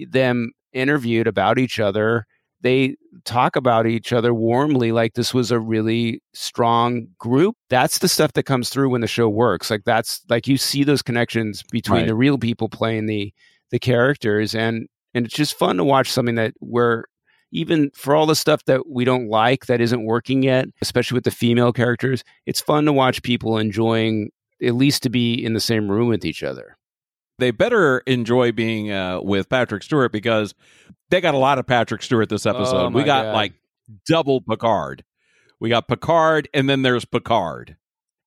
them 0.09 0.53
interviewed 0.73 1.27
about 1.27 1.59
each 1.59 1.81
other, 1.81 2.27
they 2.63 2.97
talk 3.25 3.57
about 3.57 3.87
each 3.87 4.13
other 4.13 4.33
warmly 4.35 4.93
like 4.93 5.15
this 5.15 5.33
was 5.35 5.51
a 5.51 5.59
really 5.59 6.23
strong 6.35 7.09
group 7.19 7.57
that's 7.71 7.99
the 7.99 8.09
stuff 8.09 8.35
that 8.35 8.45
comes 8.45 8.69
through 8.69 8.89
when 8.89 9.01
the 9.01 9.07
show 9.09 9.29
works 9.29 9.69
like 9.71 9.83
that's 9.85 10.21
like 10.29 10.47
you 10.47 10.57
see 10.57 10.85
those 10.85 11.03
connections 11.03 11.65
between 11.73 12.01
Right. 12.03 12.07
the 12.07 12.15
real 12.15 12.39
people 12.39 12.69
playing 12.69 13.07
the 13.07 13.33
the 13.71 13.79
characters 13.81 14.55
and 14.55 14.87
and 15.15 15.27
it's 15.27 15.35
just 15.35 15.59
fun 15.59 15.77
to 15.79 15.85
watch 15.85 16.09
something 16.11 16.37
that 16.37 16.53
where 16.61 17.07
even 17.51 17.91
for 17.95 18.15
all 18.15 18.27
the 18.27 18.37
stuff 18.37 18.65
that 18.67 18.87
we 18.89 19.05
don't 19.05 19.29
like 19.29 19.67
that 19.67 19.81
isn't 19.81 20.05
working 20.05 20.43
yet 20.45 20.67
especially 20.83 21.17
with 21.17 21.25
the 21.25 21.31
female 21.33 21.73
characters 21.73 22.23
it's 22.47 22.61
fun 22.61 22.85
to 22.85 22.93
watch 22.93 23.23
people 23.23 23.59
enjoying 23.59 24.31
at 24.63 24.75
least 24.75 25.03
to 25.03 25.11
be 25.11 25.35
in 25.35 25.55
the 25.55 25.61
same 25.61 25.91
room 25.91 26.09
with 26.09 26.25
each 26.25 26.43
other 26.43 26.77
they 27.41 27.51
better 27.51 27.99
enjoy 28.01 28.53
being 28.53 28.93
uh, 28.93 29.21
with 29.21 29.49
Patrick 29.49 29.83
Stewart 29.83 30.13
because 30.13 30.55
they 31.09 31.21
got 31.21 31.35
a 31.35 31.39
lot 31.39 31.59
of 31.59 31.67
Patrick 31.67 32.03
Stewart 32.03 32.29
this 32.29 32.47
episode. 32.47 32.87
Oh, 32.87 32.89
we 32.91 33.03
got 33.03 33.25
God. 33.25 33.35
like 33.35 33.55
double 34.07 34.41
Picard. 34.41 35.03
We 35.59 35.69
got 35.69 35.89
Picard, 35.89 36.49
and 36.55 36.71
then 36.71 36.83
there's 36.83 37.05
Picard, 37.05 37.77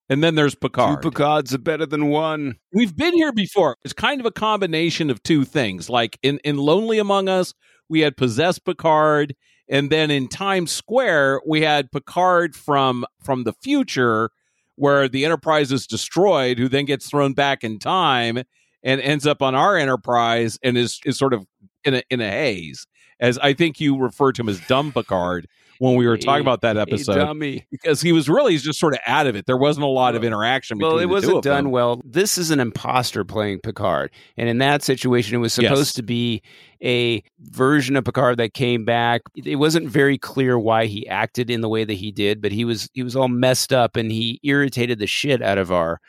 and 0.08 0.22
then 0.22 0.34
there's 0.34 0.54
Picard. 0.54 1.02
two 1.02 1.10
picards 1.10 1.54
are 1.54 1.58
better 1.58 1.86
than 1.86 2.08
one 2.08 2.56
We've 2.72 2.94
been 2.94 3.14
here 3.14 3.32
before. 3.32 3.76
It's 3.82 3.94
kind 3.94 4.20
of 4.20 4.26
a 4.26 4.30
combination 4.30 5.10
of 5.10 5.22
two 5.22 5.44
things. 5.44 5.88
Like 5.88 6.18
in 6.22 6.38
in 6.44 6.58
Lonely 6.58 6.98
Among 6.98 7.28
Us, 7.28 7.54
we 7.88 8.00
had 8.00 8.16
possessed 8.16 8.64
Picard, 8.64 9.34
and 9.68 9.90
then 9.90 10.10
in 10.10 10.28
Times 10.28 10.70
Squared, 10.70 11.40
we 11.46 11.62
had 11.62 11.90
Picard 11.90 12.54
from 12.54 13.06
from 13.22 13.44
the 13.44 13.54
future, 13.54 14.30
where 14.76 15.08
the 15.08 15.24
Enterprise 15.24 15.72
is 15.72 15.86
destroyed, 15.86 16.58
who 16.58 16.68
then 16.68 16.84
gets 16.84 17.08
thrown 17.08 17.32
back 17.32 17.64
in 17.64 17.78
time 17.78 18.42
and 18.82 19.00
ends 19.00 19.26
up 19.26 19.42
on 19.42 19.54
our 19.54 19.76
Enterprise 19.76 20.58
and 20.62 20.76
is 20.76 21.00
is 21.04 21.18
sort 21.18 21.32
of 21.32 21.46
in 21.84 21.94
a 21.94 22.02
in 22.10 22.20
a 22.20 22.30
haze. 22.30 22.86
As 23.20 23.38
I 23.38 23.52
think 23.54 23.80
you 23.80 23.96
referred 23.96 24.34
to 24.36 24.42
him 24.42 24.48
as 24.48 24.60
dumb 24.66 24.92
Picard 24.92 25.46
when 25.78 25.96
we 25.96 26.06
were 26.06 26.16
talking 26.16 26.40
about 26.42 26.60
that 26.62 26.76
episode, 26.76 27.16
dummy. 27.16 27.66
because 27.70 28.00
he 28.00 28.12
was 28.12 28.28
really 28.28 28.56
just 28.58 28.78
sort 28.78 28.94
of 28.94 29.00
out 29.06 29.26
of 29.26 29.36
it. 29.36 29.46
There 29.46 29.56
wasn't 29.56 29.84
a 29.84 29.88
lot 29.88 30.14
of 30.14 30.24
interaction. 30.24 30.78
Well, 30.78 30.98
it 30.98 31.02
the 31.02 31.08
wasn't 31.08 31.36
of 31.38 31.42
them. 31.42 31.52
done 31.64 31.70
well. 31.70 32.00
This 32.04 32.38
is 32.38 32.50
an 32.50 32.60
imposter 32.60 33.24
playing 33.24 33.60
Picard. 33.60 34.10
And 34.36 34.48
in 34.48 34.58
that 34.58 34.82
situation, 34.82 35.34
it 35.34 35.38
was 35.38 35.56
Yes. 35.58 35.70
supposed 35.70 35.96
to 35.96 36.02
be 36.02 36.42
a 36.82 37.22
version 37.40 37.96
of 37.96 38.04
Picard 38.04 38.36
that 38.38 38.54
came 38.54 38.84
back. 38.84 39.22
It 39.34 39.56
wasn't 39.56 39.88
very 39.88 40.18
clear 40.18 40.58
why 40.58 40.86
he 40.86 41.06
acted 41.08 41.50
in 41.50 41.60
the 41.60 41.68
way 41.68 41.84
that 41.84 41.94
he 41.94 42.12
did, 42.12 42.40
but 42.42 42.52
he 42.52 42.64
was 42.64 42.88
he 42.92 43.02
was 43.02 43.16
all 43.16 43.28
messed 43.28 43.72
up 43.72 43.96
and 43.96 44.12
he 44.12 44.40
irritated 44.42 44.98
the 44.98 45.06
shit 45.06 45.42
out 45.42 45.58
of 45.58 45.72
our 45.72 46.00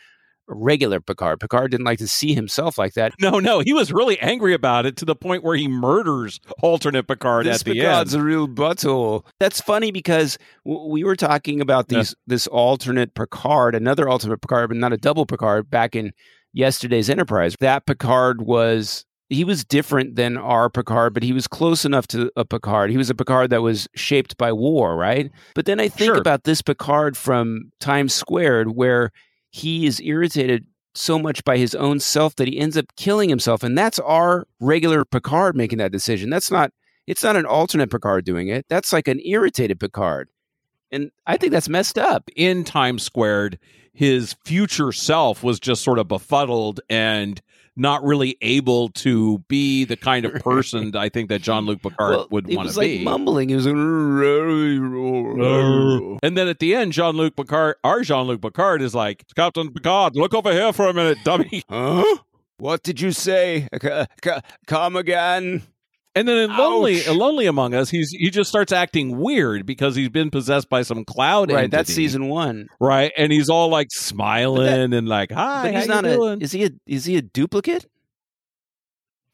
regular 0.48 1.00
Picard. 1.00 1.40
Picard 1.40 1.72
didn't 1.72 1.86
like 1.86 2.00
to 2.00 2.08
see 2.08 2.34
himself 2.34 2.78
like 2.78 2.94
that. 2.94 3.14
No, 3.20 3.40
no, 3.40 3.60
he 3.60 3.74
was 3.74 3.92
really 3.92 4.20
angry 4.20 4.54
about 4.54 4.86
it 4.86 4.96
to 4.98 5.06
the 5.06 5.16
point 5.16 5.44
where 5.44 5.56
he 5.56 5.68
murders 5.68 6.40
alternate 6.62 7.08
Picard 7.08 7.46
this 7.46 7.62
at 7.62 7.66
the 7.66 7.74
Picard's 7.74 8.14
end. 8.14 8.22
a 8.22 8.26
real 8.26 8.48
butthole. 8.48 9.26
That's 9.40 9.60
funny 9.62 9.92
because 9.92 10.38
w- 10.66 10.90
we 10.92 11.04
were 11.04 11.16
talking 11.16 11.62
about 11.62 11.86
Yeah. 11.90 12.00
these 12.00 12.16
this 12.28 12.48
alternate 12.48 13.14
Picard, 13.16 13.76
another 13.76 14.08
alternate 14.08 14.42
Picard, 14.42 14.70
but 14.70 14.78
not 14.78 14.94
a 14.94 14.98
double 14.98 15.26
Picard. 15.26 15.70
Back 15.70 15.96
in 15.96 16.12
yesterday's 16.54 17.10
Enterprise, 17.10 17.56
that 17.60 17.86
Picard 17.86 18.42
was 18.42 19.06
he 19.30 19.44
was 19.44 19.66
different 19.66 20.16
than 20.16 20.38
our 20.38 20.70
Picard, 20.70 21.12
but 21.16 21.24
he 21.24 21.34
was 21.34 21.48
close 21.48 21.84
enough 21.84 22.06
to 22.08 22.32
a 22.36 22.46
Picard. 22.46 22.92
He 22.92 22.98
was 22.98 23.10
a 23.10 23.16
Picard 23.16 23.50
that 23.50 23.64
was 23.64 23.88
shaped 23.96 24.38
by 24.38 24.52
war, 24.54 24.96
right? 24.96 25.32
But 25.56 25.66
then 25.66 25.80
I 25.80 25.88
think 25.88 26.10
Sure. 26.10 26.18
about 26.20 26.44
this 26.44 26.62
Picard 26.62 27.18
from 27.18 27.72
Times 27.80 28.14
Squared, 28.14 28.76
where 28.76 29.10
he 29.56 29.86
is 29.86 30.02
irritated 30.02 30.66
so 30.96 31.18
much 31.18 31.44
by 31.46 31.58
his 31.58 31.74
own 31.76 32.02
self 32.02 32.36
that 32.36 32.48
he 32.48 32.60
ends 32.60 32.76
up 32.76 32.94
killing 32.98 33.30
himself, 33.30 33.64
and 33.64 33.78
that's 33.78 34.00
our 34.00 34.48
regular 34.60 35.06
Picard 35.06 35.56
making 35.56 35.78
that 35.78 35.94
decision. 35.94 36.30
That's 36.30 36.52
not 36.52 36.72
it's 37.08 37.24
not 37.24 37.38
an 37.38 37.46
alternate 37.46 37.90
Picard 37.90 38.26
doing 38.26 38.50
it. 38.50 38.66
That's 38.68 38.92
like 38.92 39.08
an 39.08 39.22
irritated 39.24 39.80
Picard. 39.80 40.28
And 40.92 41.12
I 41.26 41.38
think 41.38 41.54
that's 41.54 41.70
messed 41.70 41.98
up. 41.98 42.30
In 42.36 42.66
Times 42.66 43.04
Squared, 43.04 43.58
his 43.94 44.36
future 44.44 44.92
self 44.92 45.42
was 45.42 45.60
just 45.60 45.84
sort 45.84 46.00
of 46.00 46.10
befuddled 46.10 46.82
and 46.90 47.42
not 47.78 48.04
really 48.04 48.38
able 48.42 48.90
to 48.90 49.40
be 49.48 49.84
the 49.86 49.98
kind 49.98 50.26
of 50.26 50.34
person 50.44 50.96
I 50.96 51.10
think 51.10 51.30
that 51.30 51.42
Jean 51.42 51.66
Luc 51.66 51.82
Picard 51.82 52.12
Well, 52.16 52.28
would 52.32 52.48
want 52.56 52.70
to 52.70 52.78
like 52.78 52.88
be. 52.88 53.04
mumbling. 53.04 53.50
He 53.50 53.56
was 53.56 53.66
like, 53.68 53.76
And 56.24 56.38
then 56.38 56.48
at 56.48 56.60
the 56.60 56.76
end, 56.76 56.94
Jean 56.94 57.16
Luc 57.16 57.36
Picard, 57.36 57.76
our 57.84 58.02
Jean 58.02 58.28
Luc 58.28 58.42
Picard, 58.42 58.82
is 58.82 58.96
like, 58.96 59.26
Captain 59.36 59.72
Picard, 59.72 60.16
look 60.16 60.34
over 60.34 60.52
here 60.52 60.72
for 60.74 60.88
a 60.88 60.94
minute, 60.94 61.18
dummy. 61.24 61.64
huh? 61.70 62.04
What 62.58 62.84
did 62.84 63.02
you 63.02 63.12
say? 63.12 63.68
C- 63.82 64.06
c- 64.24 64.32
come 64.66 64.96
again? 64.96 65.64
And 66.16 66.26
then 66.28 66.38
in 66.38 66.58
Lonely, 66.58 67.06
in 67.06 67.18
Lonely 67.18 67.46
Among 67.46 67.74
Us, 67.74 67.90
he's 67.90 68.10
he 68.10 68.30
just 68.30 68.50
starts 68.50 68.72
acting 68.72 69.18
weird 69.18 69.66
because 69.66 69.98
he's 69.98 70.08
been 70.08 70.32
possessed 70.32 70.70
by 70.70 70.82
some 70.82 71.04
cloud. 71.04 71.52
Right, 71.52 71.70
that's 71.70 71.94
season 71.94 72.30
one. 72.30 72.68
right, 72.80 73.12
and 73.18 73.34
he's 73.34 73.50
all 73.50 73.68
like 73.68 73.90
smiling 73.92 74.94
and 74.94 75.10
like, 75.10 75.32
"Hi, 75.34 75.64
But 75.64 75.76
he's 75.76 75.88
not 75.88 76.06
a. 76.06 76.16
doing?" 76.16 76.42
Is 76.42 76.54
he 76.54 76.64
a? 76.64 76.70
Is 76.88 77.04
he 77.04 77.18
a 77.18 77.22
duplicate? 77.22 77.86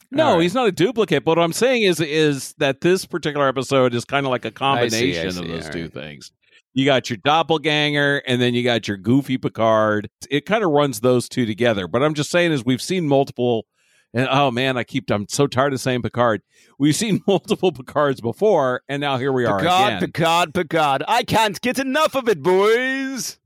No, 0.10 0.34
right. 0.34 0.42
he's 0.42 0.56
not 0.56 0.68
a 0.68 0.72
duplicate. 0.72 1.24
But 1.24 1.38
what 1.38 1.44
I'm 1.44 1.54
saying 1.54 1.84
is, 1.84 2.02
is 2.02 2.54
that 2.58 2.82
this 2.82 3.06
particular 3.06 3.48
episode 3.48 3.94
is 3.94 4.04
kind 4.04 4.26
of 4.26 4.32
like 4.32 4.44
a 4.46 4.52
combination 4.52 5.32
see, 5.32 5.40
of 5.40 5.48
those 5.48 5.70
two 5.70 5.84
right. 5.84 5.94
things. 5.94 6.32
You 6.74 6.86
got 6.86 7.10
your 7.10 7.18
doppelganger, 7.18 8.24
and 8.26 8.42
then 8.42 8.54
you 8.54 8.64
got 8.64 8.88
your 8.88 8.98
goofy 8.98 9.38
Picard. 9.38 10.10
It 10.30 10.46
kind 10.46 10.64
of 10.64 10.72
runs 10.72 11.02
those 11.02 11.30
two 11.30 11.46
together. 11.46 11.88
But 11.88 12.02
I'm 12.02 12.14
just 12.14 12.32
saying, 12.32 12.52
is 12.52 12.66
we've 12.66 12.82
seen 12.82 13.08
multiple. 13.08 13.66
And 14.14 14.28
oh 14.30 14.52
man, 14.52 14.78
I 14.78 14.84
keep. 14.84 15.10
I'm 15.10 15.28
so 15.30 15.48
tired 15.48 15.74
of 15.74 15.80
saying 15.80 16.02
Picard. 16.02 16.42
We've 16.78 16.96
seen 16.96 17.22
multiple 17.28 17.72
Picards 17.72 18.20
before, 18.22 18.82
and 18.90 19.00
now 19.00 19.18
here 19.18 19.32
we 19.32 19.46
are 19.46 19.60
Picard, 19.60 19.88
again. 19.88 20.00
Picard, 20.02 20.54
Picard. 20.54 21.04
I 21.08 21.24
can't 21.24 21.60
get 21.62 21.80
enough 21.80 22.16
of 22.16 22.28
it, 22.28 22.42
boys. 22.42 23.38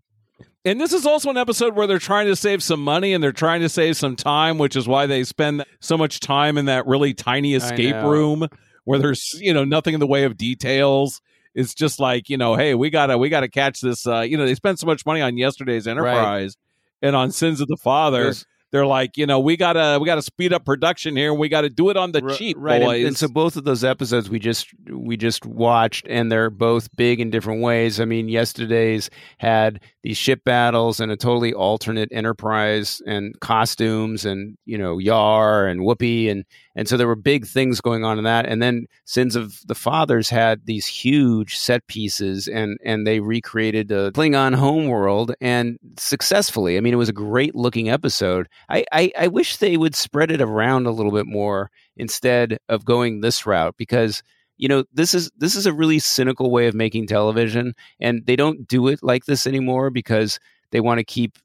And 0.66 0.82
this 0.82 0.94
is 0.94 1.06
also 1.06 1.30
an 1.30 1.38
episode 1.38 1.76
where 1.76 1.86
they're 1.86 2.00
trying 2.00 2.26
to 2.26 2.36
save 2.36 2.64
some 2.64 2.84
money 2.84 3.14
and 3.14 3.24
they're 3.24 3.32
trying 3.32 3.62
to 3.62 3.70
save 3.70 3.96
some 3.98 4.16
time, 4.16 4.58
which 4.58 4.76
is 4.76 4.88
why 4.88 5.06
they 5.06 5.24
spend 5.24 5.64
so 5.80 5.96
much 5.96 6.20
time 6.20 6.58
in 6.58 6.66
that 6.66 6.88
really 6.88 7.14
tiny 7.14 7.54
escape 7.54 7.94
room 7.98 8.48
where 8.84 8.98
there's, 8.98 9.36
you 9.40 9.54
know, 9.54 9.64
nothing 9.64 9.94
in 9.94 10.00
the 10.00 10.08
way 10.08 10.24
of 10.24 10.38
details. 10.38 11.22
It's 11.54 11.76
just 11.76 12.00
like, 12.00 12.30
you 12.30 12.38
know, 12.38 12.56
hey, 12.56 12.74
we 12.74 12.90
gotta 12.90 13.16
we 13.16 13.30
gotta 13.30 13.48
catch 13.48 13.80
this 13.80 14.08
uh, 14.08 14.22
you 14.22 14.38
know, 14.38 14.46
they 14.48 14.56
spent 14.56 14.80
so 14.80 14.88
much 14.88 15.06
money 15.06 15.22
on 15.22 15.38
yesterday's 15.38 15.86
enterprise 15.86 16.58
and 17.00 17.16
on 17.16 17.30
Sins 17.30 17.62
of 17.62 17.68
the 17.68 17.78
Father. 17.78 18.24
Those- 18.24 18.46
they're 18.76 18.86
like, 18.86 19.16
you 19.16 19.26
know, 19.26 19.40
we 19.40 19.56
gotta 19.56 19.98
we 20.02 20.06
gotta 20.06 20.22
speed 20.22 20.52
up 20.52 20.66
production 20.66 21.16
here 21.16 21.32
and 21.32 21.40
we 21.40 21.48
gotta 21.48 21.70
do 21.70 21.90
it 21.90 21.96
on 21.96 22.12
the 22.12 22.22
Ri- 22.22 22.36
cheap, 22.36 22.58
right? 22.60 22.76
and- 22.76 22.84
boys. 22.84 23.06
And, 23.06 23.18
so 23.18 23.30
both 23.30 23.56
of 23.56 23.64
those 23.64 23.86
episodes 23.86 24.30
we 24.30 24.38
just 24.38 24.68
we 24.92 25.16
just 25.16 25.46
watched, 25.46 26.06
and 26.10 26.30
they're 26.30 26.50
both 26.50 26.94
big 26.98 27.22
in 27.22 27.30
different 27.30 27.62
ways. 27.62 28.02
I 28.02 28.06
mean, 28.06 28.28
yesterday's 28.28 29.10
had 29.38 29.80
these 30.04 30.18
ship 30.18 30.44
battles 30.44 31.00
and 31.00 31.12
a 31.12 31.16
totally 31.16 31.54
alternate 31.54 32.10
Enterprise 32.12 33.02
and 33.08 33.40
costumes, 33.40 34.26
and 34.26 34.58
you 34.66 34.78
know 34.78 34.98
Yar 34.98 35.68
and 35.68 35.82
Whoopi, 35.82 36.30
and 36.30 36.44
and 36.76 36.90
so 36.90 36.98
there 36.98 37.08
were 37.08 37.16
big 37.16 37.48
things 37.48 37.80
going 37.80 38.04
on 38.04 38.18
in 38.18 38.26
that. 38.26 38.46
And 38.46 38.62
then 38.62 38.88
Sins 39.06 39.38
of 39.38 39.62
the 39.66 39.76
Fathers 39.76 40.30
had 40.30 40.66
these 40.66 40.86
huge 40.86 41.56
set 41.56 41.88
pieces, 41.88 42.50
and 42.50 42.78
and 42.84 43.08
they 43.08 43.22
recreated 43.22 43.88
the 43.88 44.12
Klingon 44.12 44.54
homeworld 44.56 45.34
and 45.40 45.80
successfully. 45.98 46.78
I 46.78 46.82
mean, 46.82 46.94
it 46.94 46.98
was 46.98 47.10
a 47.10 47.14
great 47.14 47.56
looking 47.56 47.90
episode. 47.90 48.50
I, 48.70 48.86
I 48.92 49.12
I 49.20 49.28
wish 49.28 49.58
they 49.58 49.78
would 49.78 49.96
spread 49.96 50.32
it 50.32 50.42
around 50.42 50.86
a 50.88 50.92
little 50.92 51.12
bit 51.12 51.28
more 51.28 51.72
instead 51.98 52.58
of 52.70 52.86
going 52.86 53.22
this 53.22 53.46
route 53.46 53.76
because 53.78 54.24
you 54.58 54.68
know 54.68 54.84
this 54.94 55.14
is 55.14 55.32
this 55.38 55.56
is 55.56 55.66
a 55.66 55.74
really 55.74 56.00
cynical 56.00 56.52
way 56.52 56.68
of 56.68 56.76
making 56.76 57.08
television 57.08 57.74
and 58.00 58.26
they 58.26 58.36
don't 58.36 58.68
do 58.68 58.88
it 58.88 59.00
like 59.04 59.26
this 59.26 59.46
anymore 59.46 59.90
because 59.90 60.40
they 60.72 60.80
want 60.80 60.98
to 61.00 61.04
keep 61.04 61.38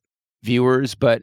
viewers 0.43 0.95
but 0.95 1.23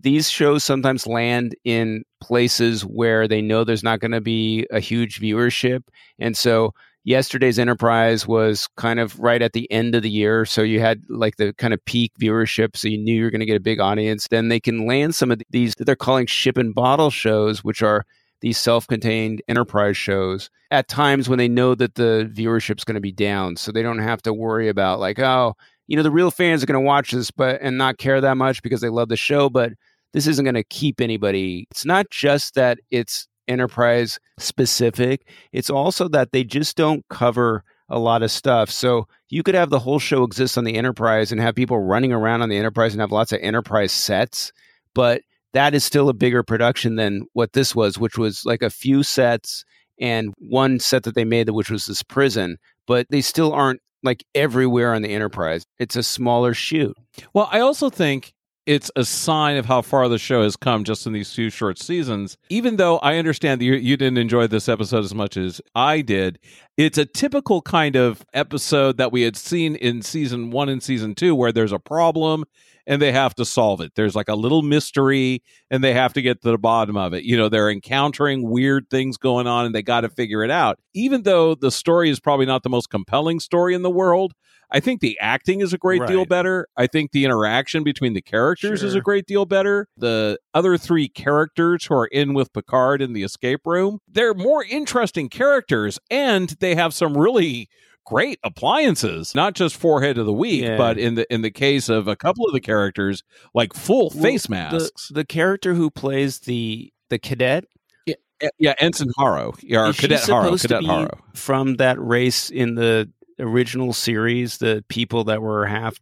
these 0.00 0.30
shows 0.30 0.64
sometimes 0.64 1.06
land 1.06 1.54
in 1.64 2.02
places 2.20 2.82
where 2.84 3.28
they 3.28 3.42
know 3.42 3.64
there's 3.64 3.82
not 3.82 4.00
going 4.00 4.10
to 4.10 4.20
be 4.20 4.66
a 4.70 4.80
huge 4.80 5.20
viewership 5.20 5.82
and 6.18 6.36
so 6.36 6.72
yesterday's 7.04 7.58
enterprise 7.58 8.26
was 8.26 8.68
kind 8.76 9.00
of 9.00 9.18
right 9.18 9.42
at 9.42 9.52
the 9.52 9.70
end 9.70 9.94
of 9.94 10.02
the 10.02 10.10
year 10.10 10.44
so 10.44 10.62
you 10.62 10.80
had 10.80 11.02
like 11.08 11.36
the 11.36 11.52
kind 11.54 11.72
of 11.72 11.84
peak 11.84 12.12
viewership 12.20 12.76
so 12.76 12.88
you 12.88 12.98
knew 12.98 13.14
you 13.14 13.24
were 13.24 13.30
going 13.30 13.40
to 13.40 13.46
get 13.46 13.56
a 13.56 13.60
big 13.60 13.80
audience. 13.80 14.28
Then 14.28 14.48
they 14.48 14.60
can 14.60 14.86
land 14.86 15.14
some 15.14 15.30
of 15.30 15.40
these 15.50 15.74
that 15.76 15.84
they're 15.84 15.96
calling 15.96 16.26
ship 16.26 16.56
and 16.56 16.74
bottle 16.74 17.10
shows 17.10 17.64
which 17.64 17.82
are 17.82 18.04
these 18.40 18.58
self-contained 18.58 19.42
enterprise 19.48 19.96
shows 19.96 20.50
at 20.70 20.88
times 20.88 21.28
when 21.28 21.38
they 21.38 21.48
know 21.48 21.74
that 21.74 21.94
the 21.94 22.30
viewership's 22.34 22.84
going 22.84 22.94
to 22.94 23.00
be 23.00 23.12
down 23.12 23.56
so 23.56 23.70
they 23.70 23.82
don't 23.82 23.98
have 23.98 24.22
to 24.22 24.32
worry 24.32 24.68
about 24.68 24.98
like 24.98 25.18
oh 25.18 25.54
you 25.88 25.96
know 25.96 26.02
the 26.02 26.10
real 26.10 26.30
fans 26.30 26.62
are 26.62 26.66
going 26.66 26.80
to 26.80 26.86
watch 26.86 27.10
this 27.10 27.30
but 27.30 27.60
and 27.60 27.76
not 27.76 27.98
care 27.98 28.20
that 28.20 28.36
much 28.36 28.62
because 28.62 28.80
they 28.80 28.88
love 28.88 29.08
the 29.08 29.16
show 29.16 29.50
but 29.50 29.72
this 30.12 30.26
isn't 30.26 30.44
going 30.44 30.54
to 30.54 30.64
keep 30.64 31.00
anybody. 31.00 31.66
It's 31.70 31.84
not 31.84 32.10
just 32.10 32.54
that 32.54 32.78
it's 32.90 33.28
enterprise 33.50 34.18
specific 34.38 35.26
it's 35.52 35.68
also 35.68 36.08
that 36.08 36.32
they 36.32 36.44
just 36.44 36.76
don't 36.76 37.04
cover 37.10 37.64
a 37.90 37.98
lot 37.98 38.22
of 38.22 38.30
stuff. 38.30 38.70
So 38.70 39.06
you 39.28 39.42
could 39.42 39.56
have 39.56 39.68
the 39.68 39.78
whole 39.78 39.98
show 39.98 40.22
exist 40.22 40.56
on 40.56 40.64
the 40.64 40.76
Enterprise 40.76 41.32
and 41.32 41.40
have 41.40 41.56
people 41.56 41.78
running 41.78 42.12
around 42.12 42.40
on 42.40 42.48
the 42.48 42.56
Enterprise 42.56 42.94
and 42.94 43.00
have 43.00 43.12
lots 43.12 43.32
of 43.32 43.40
Enterprise 43.42 43.92
sets, 43.92 44.52
but 44.94 45.22
that 45.52 45.74
is 45.74 45.84
still 45.84 46.08
a 46.08 46.14
bigger 46.14 46.44
production 46.44 46.94
than 46.94 47.24
what 47.32 47.52
this 47.52 47.74
was, 47.74 47.98
which 47.98 48.16
was 48.16 48.46
like 48.46 48.62
a 48.62 48.70
few 48.70 49.02
sets 49.02 49.64
and 50.00 50.32
one 50.38 50.78
set 50.78 51.02
that 51.02 51.16
they 51.16 51.24
made, 51.24 51.50
which 51.50 51.70
was 51.70 51.86
this 51.86 52.04
prison. 52.04 52.56
But 52.86 53.06
they 53.10 53.20
still 53.20 53.52
aren't 53.52 53.80
like 54.04 54.24
everywhere 54.34 54.94
on 54.94 55.02
the 55.02 55.10
Enterprise. 55.12 55.64
It's 55.80 55.96
a 55.96 56.04
smaller 56.04 56.54
shoot. 56.54 56.96
Well, 57.34 57.48
I 57.50 57.60
also 57.60 57.90
think 57.90 58.32
it's 58.70 58.88
a 58.94 59.04
sign 59.04 59.56
of 59.56 59.66
how 59.66 59.82
far 59.82 60.08
the 60.08 60.16
show 60.16 60.44
has 60.44 60.54
come 60.54 60.84
just 60.84 61.04
in 61.04 61.12
these 61.12 61.34
few 61.34 61.50
short 61.50 61.76
seasons. 61.76 62.38
Even 62.50 62.76
though 62.76 62.98
I 62.98 63.16
understand 63.16 63.60
that 63.60 63.64
you, 63.64 63.72
you 63.74 63.96
didn't 63.96 64.18
enjoy 64.18 64.46
this 64.46 64.68
episode 64.68 65.02
as 65.02 65.12
much 65.12 65.36
as 65.36 65.60
I 65.74 66.02
did, 66.02 66.38
it's 66.76 66.96
a 66.96 67.04
typical 67.04 67.62
kind 67.62 67.96
of 67.96 68.24
episode 68.32 68.96
that 68.98 69.10
we 69.10 69.22
had 69.22 69.36
seen 69.36 69.74
in 69.74 70.02
season 70.02 70.52
one 70.52 70.68
and 70.68 70.80
season 70.80 71.16
two 71.16 71.34
where 71.34 71.50
there's 71.50 71.72
a 71.72 71.80
problem 71.80 72.44
and 72.90 73.00
they 73.00 73.12
have 73.12 73.36
to 73.36 73.44
solve 73.44 73.80
it. 73.80 73.92
There's 73.94 74.16
like 74.16 74.28
a 74.28 74.34
little 74.34 74.62
mystery 74.62 75.44
and 75.70 75.82
they 75.82 75.94
have 75.94 76.12
to 76.14 76.22
get 76.22 76.42
to 76.42 76.50
the 76.50 76.58
bottom 76.58 76.96
of 76.96 77.14
it. 77.14 77.22
You 77.22 77.36
know, 77.36 77.48
they're 77.48 77.70
encountering 77.70 78.50
weird 78.50 78.90
things 78.90 79.16
going 79.16 79.46
on 79.46 79.64
and 79.64 79.72
they 79.72 79.80
got 79.80 80.00
to 80.00 80.08
figure 80.08 80.42
it 80.42 80.50
out. 80.50 80.80
Even 80.92 81.22
though 81.22 81.54
the 81.54 81.70
story 81.70 82.10
is 82.10 82.18
probably 82.18 82.46
not 82.46 82.64
the 82.64 82.68
most 82.68 82.90
compelling 82.90 83.38
story 83.38 83.74
in 83.74 83.82
the 83.82 83.90
world, 83.90 84.34
I 84.72 84.80
think 84.80 85.00
the 85.00 85.16
acting 85.20 85.60
is 85.60 85.72
a 85.72 85.78
great 85.78 86.00
deal 86.08 86.24
better. 86.24 86.66
I 86.76 86.88
think 86.88 87.12
the 87.12 87.24
interaction 87.24 87.84
between 87.84 88.14
the 88.14 88.22
characters 88.22 88.82
is 88.82 88.94
a 88.96 89.00
great 89.00 89.26
deal 89.26 89.46
better. 89.46 89.86
The 89.96 90.38
other 90.52 90.76
three 90.76 91.08
characters 91.08 91.86
who 91.86 91.94
are 91.94 92.06
in 92.06 92.34
with 92.34 92.52
Picard 92.52 93.02
in 93.02 93.12
the 93.12 93.22
escape 93.22 93.60
room, 93.66 94.00
they're 94.08 94.34
more 94.34 94.64
interesting 94.64 95.28
characters 95.28 96.00
and 96.10 96.50
they 96.58 96.74
have 96.74 96.92
some 96.92 97.16
really 97.16 97.68
great 98.06 98.38
appliances 98.42 99.34
not 99.34 99.54
just 99.54 99.76
forehead 99.76 100.18
of 100.18 100.26
the 100.26 100.32
week 100.32 100.62
Yeah. 100.62 100.76
but 100.76 100.98
in 100.98 101.14
the 101.14 101.32
in 101.32 101.42
the 101.42 101.50
case 101.50 101.88
of 101.88 102.08
a 102.08 102.16
couple 102.16 102.44
of 102.46 102.52
the 102.52 102.60
characters 102.60 103.22
like 103.54 103.72
full 103.74 104.10
Well, 104.14 104.22
face 104.24 104.48
masks 104.48 105.08
The, 105.14 105.24
character 105.24 105.74
who 105.74 105.90
plays 105.90 106.40
the 106.40 106.92
the 107.08 107.18
cadet 107.18 107.64
yeah, 108.06 108.14
yeah 108.58 108.74
ensign 108.78 109.08
haro 109.16 109.54
yeah, 109.62 109.80
or 109.86 109.90
is 109.90 109.96
she 109.96 110.02
cadet 110.08 110.26
haro 110.26 110.56
cadet 110.56 110.82
haro 110.84 111.18
from 111.34 111.76
that 111.76 112.00
race 112.00 112.50
in 112.50 112.74
the 112.74 113.10
original 113.38 113.92
series, 113.94 114.58
the 114.58 114.84
people 114.90 115.24
that 115.24 115.40
were 115.40 115.64
half 115.64 115.98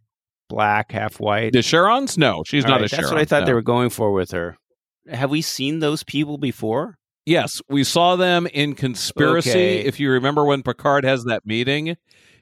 black, 0.49 0.91
half 0.91 1.21
white. 1.21 1.53
the 1.53 1.59
Sharons? 1.59 2.17
No, 2.17 2.43
she's 2.45 2.65
All 2.65 2.71
not 2.71 2.81
right, 2.81 2.91
a 2.91 2.95
That's 2.95 3.03
Sharon. 3.03 3.13
what 3.13 3.21
I 3.21 3.23
thought 3.25 3.45
they 3.45 3.53
were 3.53 3.61
going 3.61 3.89
for 3.89 4.11
with 4.11 4.31
her. 4.31 4.57
Have 5.09 5.29
we 5.29 5.41
seen 5.41 5.79
those 5.79 6.03
people 6.03 6.37
before? 6.37 6.97
Yes, 7.29 7.61
we 7.69 7.83
saw 7.83 8.15
them 8.15 8.47
in 8.47 8.73
Conspiracy. 8.73 9.49
Okay. 9.51 9.79
If 9.81 9.99
you 9.99 10.09
remember 10.11 10.45
when 10.45 10.63
Picard 10.63 11.03
has 11.03 11.25
that 11.25 11.45
meeting 11.45 11.95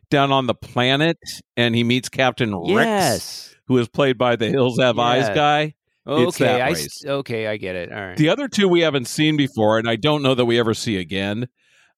down 0.09 0.31
on 0.31 0.47
the 0.47 0.55
planet 0.55 1.17
and 1.57 1.75
he 1.75 1.83
meets 1.83 2.07
Captain 2.07 2.51
Rixx, 2.51 3.53
who 3.67 3.77
is 3.79 3.89
played 3.89 4.17
by 4.17 4.37
the 4.37 4.47
Hills 4.47 4.79
Have 4.79 4.97
Eyes 4.97 5.27
guy. 5.29 5.73
Okay, 6.07 6.61
I 6.61 6.69
race. 6.69 7.03
okay, 7.05 7.47
I 7.47 7.57
get 7.57 7.75
it. 7.75 7.91
All 7.91 7.99
right. 7.99 8.15
The 8.15 8.29
other 8.29 8.47
two 8.47 8.69
we 8.69 8.79
haven't 8.79 9.09
seen 9.09 9.35
before, 9.35 9.77
and 9.77 9.89
I 9.89 9.97
don't 9.97 10.23
know 10.23 10.33
that 10.35 10.45
we 10.45 10.57
ever 10.57 10.73
see 10.73 10.97
again. 10.97 11.49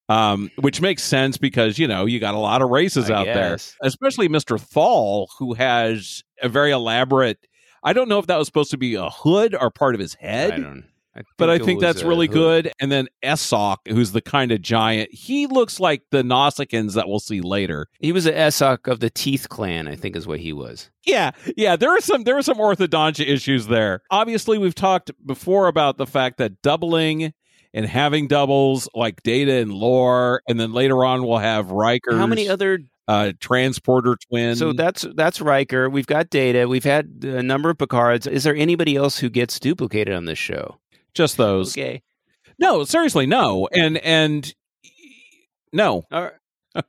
Um, 0.08 0.50
which 0.56 0.82
makes 0.82 1.04
sense 1.04 1.38
because 1.38 1.78
you 1.78 1.88
know 1.88 2.08
you 2.08 2.20
got 2.20 2.34
a 2.34 2.40
lot 2.40 2.64
of 2.64 2.72
races 2.72 3.12
I 3.12 3.14
out 3.14 3.26
there, 3.26 3.60
especially 3.84 4.28
Mr. 4.28 4.60
Tholl, 4.60 5.30
who 5.38 5.54
has 5.54 6.24
a 6.42 6.50
very 6.50 6.72
elaborate. 6.72 7.38
I 7.84 7.94
don't 7.94 8.10
know 8.10 8.18
if 8.18 8.26
that 8.26 8.38
was 8.38 8.48
supposed 8.48 8.72
to 8.72 8.78
be 8.78 8.96
a 8.96 9.12
hood 9.12 9.54
or 9.54 9.70
part 9.70 9.94
of 9.94 10.02
his 10.02 10.16
head. 10.16 10.84
I 11.20 11.24
but 11.38 11.50
I 11.50 11.60
think 11.60 11.82
that's 11.82 12.02
a 12.02 12.08
really 12.08 12.28
good. 12.28 12.72
And 12.80 12.92
then 12.92 13.08
Esoqq, 13.24 13.78
who's 13.88 14.12
the 14.12 14.22
kind 14.22 14.52
of 14.52 14.62
giant, 14.62 15.14
he 15.14 15.48
looks 15.48 15.80
like 15.80 16.04
the 16.12 16.24
Nausicaans 16.24 16.94
that 16.94 17.08
we'll 17.08 17.20
see 17.20 17.42
later. 17.42 17.88
He 18.00 18.12
was 18.12 18.26
an 18.26 18.34
Esoqq 18.34 18.88
of 18.88 19.00
the 19.00 19.10
Teeth 19.10 19.50
Clan, 19.50 19.88
I 19.88 19.96
think, 19.96 20.16
is 20.16 20.26
what 20.26 20.40
he 20.40 20.54
was. 20.54 20.90
Yeah, 21.06 21.32
yeah, 21.58 21.76
there 21.76 21.90
are 21.90 22.02
some 22.02 22.24
there 22.24 22.38
are 22.38 22.42
some 22.42 22.58
orthodontia 22.58 23.28
issues 23.28 23.68
there. 23.68 24.02
Obviously, 24.10 24.58
we've 24.58 24.76
talked 24.76 25.12
before 25.26 25.68
about 25.68 25.98
the 25.98 26.08
fact 26.08 26.38
that 26.38 26.62
doubling 26.62 27.34
and 27.74 27.86
having 27.86 28.28
doubles 28.28 28.88
like 28.96 29.22
data 29.24 29.54
and 29.54 29.74
lore, 29.74 30.42
and 30.48 30.60
then 30.60 30.74
later 30.74 31.04
on 31.04 31.26
we'll 31.26 31.38
have 31.38 31.72
Riker. 31.72 32.16
How 32.16 32.28
many 32.28 32.48
other? 32.48 32.80
uh, 33.10 33.34
transporter 33.40 34.16
twin. 34.30 34.56
So 34.56 34.72
that's 34.72 35.04
that's 35.16 35.42
Riker. 35.42 35.90
We've 35.90 36.06
got 36.06 36.30
Data. 36.30 36.68
We've 36.68 36.84
had 36.84 37.24
a 37.24 37.42
number 37.42 37.72
of 37.72 37.80
Picards. 37.80 38.28
Is 38.28 38.44
there 38.44 38.56
anybody 38.56 38.96
else 38.96 39.18
who 39.18 39.32
gets 39.32 39.60
duplicated 39.60 40.14
on 40.14 40.26
this 40.26 40.38
show? 40.38 40.79
Just 41.14 41.38
those. 41.38 41.74
Okay. 41.74 42.02
No, 42.58 42.84
seriously, 42.84 43.26
no, 43.26 43.68
and 43.72 43.98
and 44.00 44.54
no. 45.74 46.06
Right. 46.12 46.34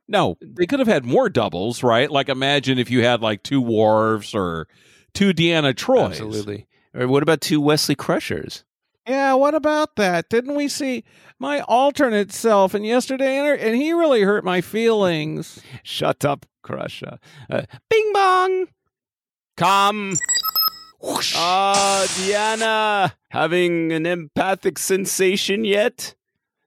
No, 0.07 0.37
they 0.43 0.67
could 0.67 0.79
have 0.79 0.87
had 0.87 1.07
more 1.07 1.31
doubles, 1.31 1.83
right? 1.83 2.11
Like 2.11 2.29
imagine 2.29 2.79
if 2.79 2.91
you 2.91 3.03
had 3.03 3.23
like 3.23 3.43
two 3.43 3.63
Worfs 3.63 4.35
or 4.35 4.69
two 5.15 5.33
Deanna 5.33 5.75
Troys. 5.75 6.21
Absolutely. 6.21 6.67
Or 6.95 7.09
what 7.09 7.23
about 7.23 7.41
two 7.41 7.63
Wesley 7.63 7.95
Crushers? 7.95 8.63
Yeah, 9.09 9.35
what 9.35 9.55
about 9.55 9.97
that? 9.97 10.29
Didn't 10.29 10.55
we 10.55 10.69
see 10.69 11.03
my 11.39 11.61
alternate 11.63 12.31
self 12.31 12.75
and 12.75 12.85
yesterday, 12.85 13.39
and 13.39 13.59
and 13.61 13.75
he 13.75 13.93
really 13.93 14.21
hurt 14.23 14.45
my 14.45 14.61
feelings. 14.61 15.61
Shut 15.83 16.25
up, 16.25 16.47
Crusher. 16.63 17.19
Uh, 17.49 17.63
bing 17.89 18.11
bong. 18.13 18.67
Come. 19.57 20.17
Ah, 21.03 22.07
Deanna, 22.19 23.13
having 23.31 23.93
an 23.93 24.07
empathic 24.07 24.79
sensation 24.79 25.65
yet? 25.65 26.15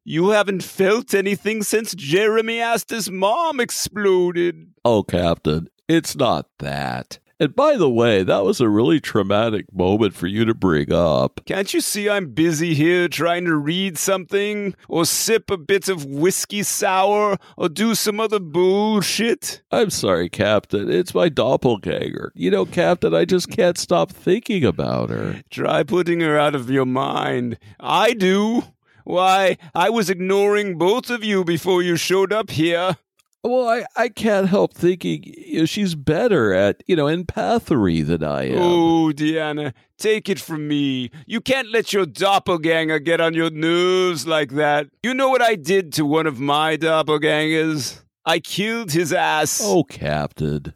You 0.04 0.30
haven't 0.30 0.64
felt 0.64 1.14
anything 1.14 1.64
since 1.64 1.94
Jeremy 1.94 2.60
Aster's 2.60 3.10
mom 3.10 3.60
exploded. 3.60 4.72
Oh, 4.84 5.04
Captain, 5.04 5.70
it's 5.88 6.16
not 6.16 6.48
that. 6.60 7.20
And 7.40 7.56
by 7.56 7.76
the 7.78 7.90
way, 7.90 8.24
that 8.24 8.44
was 8.44 8.62
a 8.62 8.70
really 8.70 9.00
traumatic 9.00 9.66
moment 9.74 10.14
for 10.14 10.28
you 10.28 10.46
to 10.46 10.54
bring 10.54 10.94
up. 10.94 11.42
Can't 11.46 11.74
you 11.74 11.82
see 11.82 12.10
I'm 12.10 12.32
busy 12.32 12.74
here 12.74 13.08
trying 13.08 13.46
to 13.46 13.56
read 13.56 13.98
something, 13.98 14.76
or 14.88 15.06
sip 15.06 15.50
a 15.50 15.58
bit 15.58 15.90
of 15.90 16.06
whiskey 16.06 16.64
sour, 16.64 17.38
or 17.58 17.70
do 17.70 17.96
some 17.96 18.20
other 18.20 18.40
bullshit? 18.40 19.62
I'm 19.72 19.90
sorry, 19.90 20.30
Captain. 20.30 20.90
It's 20.90 21.14
my 21.14 21.30
doppelganger. 21.30 22.32
You 22.36 22.52
know, 22.52 22.66
Captain, 22.66 23.14
I 23.14 23.26
just 23.26 23.50
can't 23.50 23.78
stop 23.78 24.12
thinking 24.12 24.64
about 24.64 25.10
her. 25.10 25.42
Try 25.50 25.84
putting 25.84 26.20
her 26.20 26.38
out 26.38 26.56
of 26.56 26.70
your 26.70 26.86
mind. 26.86 27.58
I 27.80 28.14
do. 28.14 28.64
Why, 29.06 29.58
I 29.76 29.90
was 29.90 30.10
ignoring 30.10 30.78
both 30.78 31.10
of 31.10 31.26
you 31.26 31.44
before 31.44 31.82
you 31.82 31.98
showed 31.98 32.32
up 32.32 32.52
here. 32.52 32.98
Well, 33.44 33.68
I, 33.68 33.86
I 33.98 34.08
can't 34.08 34.48
help 34.48 34.74
thinking 34.74 35.24
you 35.26 35.60
know, 35.60 35.66
she's 35.66 35.96
better 35.96 36.54
at, 36.54 36.82
you 36.88 36.96
know, 36.96 37.08
empathy 37.08 38.02
than 38.02 38.24
I 38.24 38.50
am. 38.50 38.58
Oh, 38.58 39.12
Deanna, 39.14 39.74
take 39.98 40.30
it 40.30 40.40
from 40.40 40.68
me. 40.68 41.12
You 41.26 41.42
can't 41.42 41.70
let 41.70 41.92
your 41.92 42.06
doppelganger 42.06 43.00
get 43.00 43.20
on 43.20 43.34
your 43.34 43.50
nerves 43.50 44.26
like 44.26 44.52
that. 44.52 44.88
You 45.04 45.14
know 45.14 45.28
what 45.28 45.42
I 45.42 45.56
did 45.56 45.92
to 45.94 46.06
one 46.06 46.26
of 46.26 46.40
my 46.40 46.78
doppelgangers? 46.78 48.02
I 48.26 48.40
killed 48.40 48.94
his 48.94 49.12
ass. 49.12 49.60
Oh, 49.62 49.84
Captain. 49.84 50.74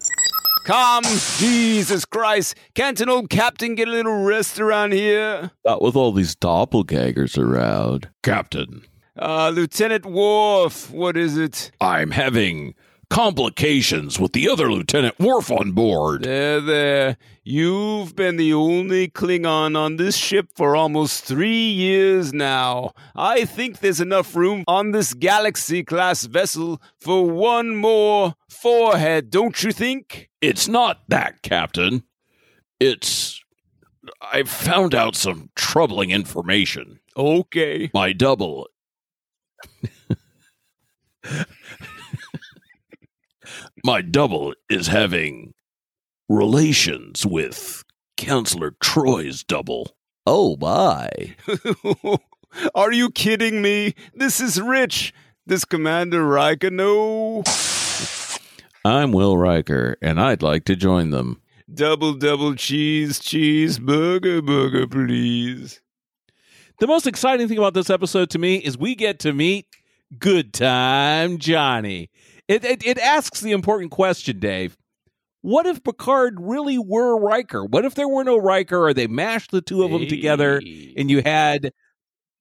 Come, 0.66 1.06
Jesus 1.38 2.04
Christ. 2.04 2.56
Can't 2.76 3.00
an 3.00 3.08
old 3.10 3.30
captain 3.30 3.76
get 3.76 3.88
a 3.88 3.92
little 3.92 4.24
rest 4.24 4.60
around 4.60 4.92
here? 4.92 5.52
Not 5.64 5.82
with 5.82 5.96
all 5.96 6.12
these 6.12 6.36
doppelgangers 6.36 7.38
around. 7.38 8.10
Captain, 8.22 8.84
Uh, 9.20 9.50
Lieutenant 9.50 10.06
Worf, 10.06 10.92
what 10.92 11.18
is 11.18 11.38
it? 11.38 11.72
I'm 11.82 12.12
having 12.12 12.76
complications 13.10 14.20
with 14.20 14.34
the 14.34 14.48
other 14.48 14.72
Lieutenant 14.72 15.18
Worf 15.20 15.50
on 15.52 15.72
board. 15.72 16.24
There, 16.24 16.62
there. 16.62 17.18
You've 17.44 18.16
been 18.16 18.36
the 18.38 18.54
only 18.54 19.08
Klingon 19.08 19.78
on 19.78 19.96
this 19.96 20.16
ship 20.16 20.50
for 20.56 20.76
almost 20.76 21.24
three 21.24 21.70
years 21.70 22.34
now. 22.34 22.92
I 23.16 23.46
think 23.46 23.80
there's 23.80 24.02
enough 24.02 24.36
room 24.36 24.64
on 24.68 24.92
this 24.92 25.14
Galaxy 25.14 25.84
class 25.84 26.26
vessel 26.26 26.82
for 27.00 27.28
one 27.28 27.76
more 27.76 28.36
forehead, 28.50 29.32
don't 29.32 29.64
you 29.64 29.72
think? 29.72 30.30
It's 30.42 30.68
not 30.68 31.00
that, 31.08 31.42
Captain. 31.42 32.04
It's. 32.80 33.42
I've 34.22 34.50
found 34.50 34.94
out 34.94 35.16
some 35.16 35.50
troubling 35.56 36.12
information. 36.12 37.00
Okay. 37.16 37.90
My 37.94 38.14
double. 38.14 38.68
My 43.84 44.02
double 44.02 44.54
is 44.70 44.88
having 44.88 45.54
relations 46.28 47.26
with 47.26 47.84
Counselor 48.18 48.76
Troy's 48.82 49.44
double. 49.44 49.96
Oh, 50.26 50.58
my. 50.58 51.10
Are 52.76 52.92
you 52.92 53.12
kidding 53.12 53.62
me? 53.62 53.94
This 54.14 54.42
is 54.42 54.60
rich. 54.60 55.14
This 55.46 55.64
Commander 55.64 56.26
Riker 56.26 56.70
no. 56.70 57.44
I'm 58.84 59.12
Will 59.12 59.38
Riker, 59.38 59.98
and 60.02 60.20
I'd 60.20 60.42
like 60.42 60.66
to 60.66 60.76
join 60.76 61.12
them. 61.12 61.42
Double, 61.74 62.14
double 62.14 62.56
cheese, 62.56 63.20
cheese, 63.20 63.80
burger, 63.80 64.42
burger, 64.42 64.88
please. 64.88 65.82
The 66.80 66.86
most 66.86 67.08
exciting 67.08 67.48
thing 67.48 67.58
about 67.58 67.74
this 67.74 67.90
episode 67.90 68.30
to 68.30 68.40
me 68.40 68.58
is 68.58 68.78
we 68.78 68.94
get 68.94 69.18
to 69.22 69.34
meet 69.34 69.66
Good 70.20 70.54
Time 70.54 71.40
Johnny. 71.40 72.12
It, 72.48 72.64
it 72.64 72.86
it 72.86 73.00
asks 73.00 73.42
the 73.42 73.52
important 73.52 73.90
question, 73.90 74.40
Dave. 74.40 74.78
What 75.42 75.66
if 75.66 75.84
Picard 75.84 76.36
really 76.40 76.78
were 76.78 77.20
Riker? 77.20 77.66
What 77.66 77.84
if 77.84 77.96
there 77.96 78.08
were 78.08 78.24
no 78.24 78.38
Riker, 78.38 78.86
or 78.86 78.94
they 78.94 79.08
mashed 79.08 79.50
the 79.50 79.62
two 79.62 79.84
of 79.84 79.90
them 79.90 80.08
together, 80.08 80.62
and 80.96 81.10
you 81.10 81.24
had 81.24 81.72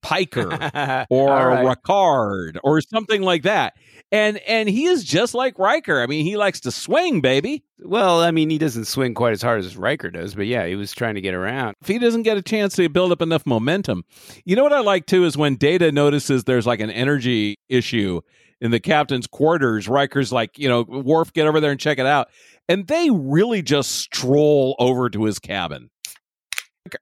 Piker 0.01 0.51
or 1.09 1.27
right. 1.49 1.65
Ricard 1.65 2.57
or 2.63 2.81
something 2.81 3.21
like 3.21 3.43
that? 3.43 3.73
And 4.11 4.37
and 4.39 4.69
he 4.69 4.85
is 4.85 5.03
just 5.03 5.33
like 5.33 5.59
Riker. 5.59 6.01
I 6.01 6.05
mean, 6.07 6.23
he 6.25 6.37
likes 6.37 6.61
to 6.61 6.71
swing, 6.71 7.19
baby. 7.21 7.63
Well, 7.79 8.21
I 8.21 8.31
mean, 8.31 8.49
he 8.49 8.57
doesn't 8.57 8.85
swing 8.85 9.13
quite 9.13 9.33
as 9.33 9.41
hard 9.41 9.59
as 9.59 9.75
Riker 9.75 10.09
does, 10.09 10.33
but 10.33 10.47
yeah, 10.47 10.65
he 10.65 10.75
was 10.75 10.93
trying 10.93 11.15
to 11.15 11.21
get 11.21 11.33
around. 11.33 11.75
if 11.81 11.87
he 11.87 11.99
doesn't 11.99 12.23
get 12.23 12.37
a 12.37 12.41
chance 12.41 12.75
to 12.77 12.87
build 12.89 13.11
up 13.11 13.21
enough 13.21 13.45
momentum. 13.45 14.03
You 14.45 14.55
know 14.55 14.63
what 14.63 14.73
I 14.73 14.79
like 14.79 15.05
too 15.07 15.25
is 15.25 15.35
when 15.37 15.55
Data 15.55 15.91
notices 15.91 16.45
there's 16.45 16.65
like 16.65 16.79
an 16.79 16.89
energy 16.89 17.59
issue 17.67 18.21
in 18.61 18.71
the 18.71 18.79
captain's 18.79 19.27
quarters. 19.27 19.87
Riker's 19.87 20.31
like, 20.31 20.57
you 20.57 20.69
know, 20.69 20.83
Worf, 20.83 21.33
get 21.33 21.47
over 21.47 21.59
there 21.59 21.71
and 21.71 21.79
check 21.79 21.99
it 21.99 22.05
out. 22.05 22.29
And 22.69 22.87
they 22.87 23.09
really 23.11 23.61
just 23.61 23.91
stroll 23.91 24.75
over 24.79 25.09
to 25.09 25.25
his 25.25 25.39
cabin. 25.39 25.89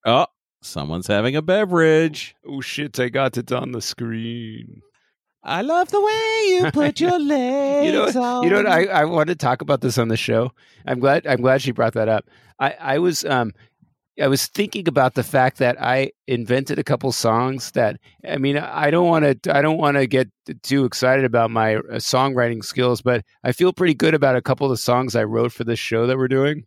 Oh, 0.06 0.26
someone's 0.66 1.08
having 1.08 1.36
a 1.36 1.42
beverage. 1.42 2.36
Oh 2.48 2.62
shit! 2.62 3.00
I 3.00 3.10
got 3.10 3.38
it 3.38 3.52
on 3.52 3.72
the 3.72 3.82
screen. 3.82 4.82
I 5.44 5.62
love 5.62 5.90
the 5.92 6.02
way 6.02 6.44
you 6.48 6.72
put 6.72 7.00
your 7.00 7.20
legs 7.20 7.86
You 7.86 7.92
know, 7.94 8.06
what- 8.06 8.16
on. 8.16 8.44
you 8.44 8.50
know 8.50 8.58
what? 8.58 8.68
I, 8.68 8.86
I 8.86 9.06
want 9.06 9.30
to 9.30 9.36
talk 9.36 9.62
about 9.62 9.82
this 9.82 9.98
on 10.00 10.08
the 10.08 10.18
show. 10.18 10.52
I'm 10.88 11.00
glad. 11.00 11.28
I'm 11.28 11.42
glad 11.42 11.62
she 11.62 11.72
brought 11.72 11.94
that 11.94 12.10
up. 12.10 12.26
I, 12.60 12.76
I 12.80 12.98
was 13.00 13.24
um, 13.26 13.52
I 14.20 14.28
was 14.28 14.48
thinking 14.48 14.88
about 14.88 15.14
the 15.14 15.24
fact 15.24 15.58
that 15.60 15.80
I 15.80 16.12
invented 16.26 16.80
a 16.80 16.84
couple 16.84 17.12
songs 17.12 17.72
that 17.72 17.98
I 18.28 18.38
mean 18.38 18.58
I 18.58 18.90
don't 18.90 19.08
want 19.08 19.44
to 19.44 19.56
I 19.56 19.62
don't 19.62 19.78
want 19.78 19.98
to 19.98 20.08
get 20.08 20.30
too 20.64 20.86
excited 20.86 21.26
about 21.26 21.52
my 21.52 21.76
uh, 21.76 21.82
songwriting 22.00 22.64
skills, 22.64 23.02
but 23.04 23.24
I 23.44 23.52
feel 23.52 23.72
pretty 23.74 23.94
good 23.94 24.14
about 24.16 24.36
a 24.36 24.42
couple 24.42 24.66
of 24.66 24.72
the 24.72 24.78
songs 24.78 25.16
I 25.16 25.26
wrote 25.26 25.52
for 25.52 25.64
this 25.64 25.80
show 25.80 26.08
that 26.08 26.18
we're 26.18 26.28
doing. 26.28 26.66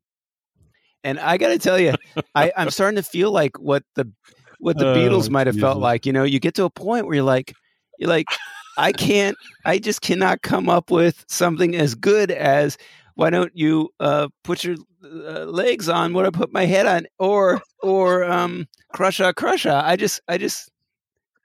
And 1.09 1.18
I 1.18 1.38
got 1.38 1.49
to 1.49 1.59
tell 1.59 1.79
you, 1.79 1.94
I, 2.35 2.53
I'm 2.57 2.71
starting 2.71 2.97
to 2.97 3.03
feel 3.03 3.31
like 3.33 3.59
what 3.59 3.83
the 3.94 4.12
what 4.59 4.77
the 4.77 4.87
Oh, 4.88 4.94
Beatles 4.94 5.31
might 5.31 5.47
have 5.47 5.57
felt 5.57 5.79
like. 5.79 6.05
You 6.05 6.12
know, 6.12 6.25
you 6.25 6.38
get 6.38 6.55
to 6.55 6.64
a 6.64 6.71
point 6.71 7.07
where 7.07 7.14
you're 7.14 7.25
like, 7.25 7.55
you're 7.99 8.11
like, 8.11 8.27
I 8.77 8.92
can't, 8.92 9.37
I 9.64 9.79
just 9.79 10.03
cannot 10.03 10.42
come 10.42 10.68
up 10.68 10.90
with 10.90 11.25
something 11.29 11.75
as 11.77 11.94
good 11.94 12.31
as 12.31 12.77
why 13.14 13.31
don't 13.31 13.57
you 13.57 13.88
uh, 14.01 14.29
put 14.44 14.64
your 14.64 14.77
uh, 15.03 15.44
legs 15.44 15.88
on 15.88 16.12
what 16.12 16.27
I 16.27 16.31
put 16.31 16.53
my 16.53 16.66
head 16.66 16.87
on, 16.87 17.07
or 17.18 17.61
or 17.83 18.25
um, 18.25 18.66
crusha 18.94 19.33
crusha. 19.33 19.83
I 19.83 19.97
just, 19.97 20.21
I 20.29 20.38
just, 20.38 20.71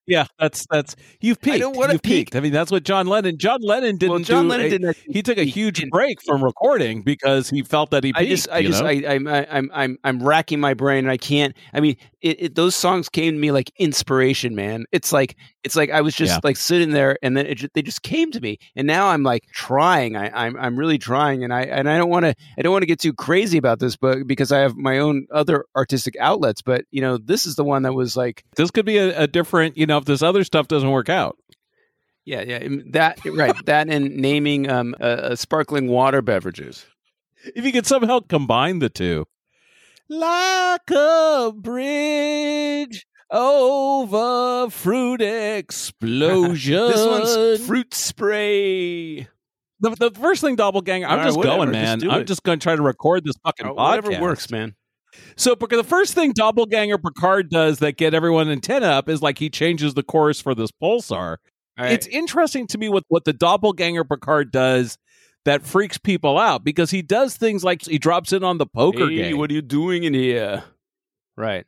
Yeah, 0.06 0.26
that's 0.38 0.66
that's 0.70 0.96
you've 1.22 1.38
I 1.44 1.46
peaked. 1.46 1.60
don't 1.60 1.78
wanna 1.78 1.94
You've 1.94 2.02
peaked. 2.02 2.36
I 2.36 2.42
mean, 2.42 2.52
that's 2.52 2.72
what 2.72 2.84
John 2.84 3.08
Lennon. 3.08 3.38
John 3.38 3.62
Lennon 3.62 3.98
didn't. 3.98 4.12
well, 4.12 4.20
John 4.20 4.48
Lennon 4.50 4.66
a- 4.68 4.70
didn't. 4.70 4.98
He 5.06 5.22
took 5.22 5.38
a 5.38 5.46
huge 5.46 5.78
didn't- 5.78 5.92
break 5.92 6.22
from 6.24 6.44
recording 6.44 7.04
because 7.04 7.50
he 7.50 7.62
felt 7.64 7.92
that 7.92 8.04
he. 8.04 8.12
Peaked, 8.12 8.20
I 8.22 8.26
just, 8.28 8.50
I 8.52 8.64
just, 8.64 8.82
know? 8.82 8.88
I, 8.90 8.92
I'm, 9.08 9.28
I- 9.28 9.48
I'm, 9.50 9.72
I'm, 9.74 9.98
I'm 10.04 10.24
racking 10.24 10.60
my 10.60 10.74
brain, 10.74 11.06
and 11.06 11.12
I 11.12 11.18
can't. 11.18 11.56
I 11.74 11.80
mean, 11.80 11.96
it, 12.22 12.42
it, 12.42 12.56
those 12.56 12.76
songs 12.76 13.08
came 13.10 13.34
to 13.34 13.40
me 13.40 13.52
like 13.52 13.72
inspiration, 13.78 14.56
man. 14.56 14.86
It's 14.92 15.14
like, 15.14 15.38
it's 15.64 15.76
like 15.78 15.90
I 15.90 16.02
was 16.02 16.16
just 16.16 16.34
Yeah. 16.34 16.40
like 16.44 16.58
sitting 16.58 16.92
there, 16.92 17.18
and 17.22 17.38
then 17.38 17.46
it, 17.46 17.74
they 17.74 17.82
just 17.82 18.02
came 18.04 18.32
to 18.32 18.42
me, 18.42 18.58
and 18.76 18.86
now 18.86 19.08
I'm 19.08 19.24
like 19.24 19.44
trying. 19.54 20.18
I, 20.18 20.30
I'm, 20.34 20.58
I'm 20.58 20.76
really 20.78 20.98
trying, 20.98 21.44
and 21.46 21.54
I, 21.54 21.62
and 21.62 21.90
I 21.90 21.98
don't 21.98 22.10
want 22.10 22.26
to, 22.26 22.36
I 22.58 22.62
don't 22.62 22.74
want 22.74 22.82
to 22.84 22.88
get 22.88 23.00
too 23.00 23.14
crazy 23.14 23.58
about 23.58 23.80
this, 23.80 23.96
but 23.96 24.28
because 24.28 24.52
I 24.52 24.60
have 24.60 24.76
my 24.76 25.00
own 25.00 25.28
other 25.32 25.66
artistic 25.78 26.16
outlets, 26.20 26.62
but 26.62 26.84
you 26.92 27.00
know, 27.02 27.18
this 27.18 27.46
is 27.46 27.56
the 27.56 27.64
one 27.64 27.84
that 27.84 27.94
was 27.94 28.18
like, 28.18 28.44
this 28.58 28.70
could 28.72 28.86
be 28.86 28.98
a, 28.98 29.22
a 29.22 29.28
different. 29.28 29.78
You 29.78 29.86
know, 29.86 29.93
if 29.98 30.06
this 30.06 30.22
other 30.22 30.44
stuff 30.44 30.68
doesn't 30.68 30.90
work 30.92 31.10
out. 31.10 31.38
yeah, 32.26 32.42
yeah, 32.42 32.68
that 32.92 33.20
right, 33.26 33.54
that 33.66 33.90
and 33.90 34.16
naming 34.16 34.70
um, 34.70 34.96
uh, 35.00 35.36
sparkling 35.36 35.88
water 35.88 36.22
beverages. 36.22 36.86
if 37.56 37.66
you 37.66 37.72
could 37.72 37.86
somehow 37.86 38.20
combine 38.22 38.80
the 38.80 38.90
two 38.90 39.26
like 40.10 40.90
a 40.92 41.52
bridge 41.56 43.06
over 43.32 44.70
fruit 44.70 45.22
explosion 45.22 46.88
This 46.92 47.06
one's 47.06 47.66
fruit 47.66 47.94
spray. 47.94 49.28
the, 49.80 49.90
the 50.00 50.12
first 50.12 50.42
thing 50.42 50.56
doppelganger 50.56 51.08
i'm 51.08 51.20
All 51.20 51.26
just 51.26 51.42
going 51.42 51.70
just 51.70 51.72
man 51.72 52.00
do 52.00 52.12
i'm 52.12 52.22
it. 52.22 52.26
just 52.28 52.44
going 52.44 52.60
to 52.60 52.64
try 52.64 52.76
to 52.76 52.82
record 52.82 53.24
this 53.26 53.36
fucking 53.44 53.66
Oh, 53.68 53.76
podcast 53.76 54.04
whatever 54.06 54.22
works, 54.22 54.52
man. 54.52 54.76
So 55.36 55.56
because 55.56 55.78
the 55.78 55.84
first 55.84 56.14
thing 56.14 56.32
doppelganger 56.32 56.98
picard 56.98 57.50
does 57.50 57.80
that 57.80 57.98
get 57.98 58.14
everyone 58.14 58.50
antenna 58.50 58.88
up 58.88 59.10
is 59.10 59.22
like 59.22 59.38
he 59.38 59.50
changes 59.50 59.94
the 59.94 60.04
course 60.04 60.40
for 60.40 60.54
this 60.56 60.72
pulsar 60.72 61.38
right. 61.78 61.92
it's 61.92 62.08
interesting 62.08 62.68
to 62.68 62.78
me 62.78 62.90
what 62.90 63.04
what 63.08 63.26
the 63.26 63.34
doppelganger 63.34 64.04
Picard 64.04 64.52
does 64.52 64.98
that 65.46 65.64
freaks 65.64 65.98
people 65.98 66.38
out 66.38 66.64
because 66.64 66.92
he 66.92 67.02
does 67.02 67.36
things 67.36 67.64
like 67.64 67.86
he 67.86 67.98
drops 67.98 68.34
in 68.34 68.44
on 68.44 68.58
the 68.58 68.66
poker 68.66 69.10
hey, 69.10 69.16
game. 69.16 69.38
what 69.38 69.52
are 69.52 69.54
you 69.54 69.62
doing 69.62 70.04
in 70.04 70.14
here? 70.14 70.64
Right. 71.36 71.66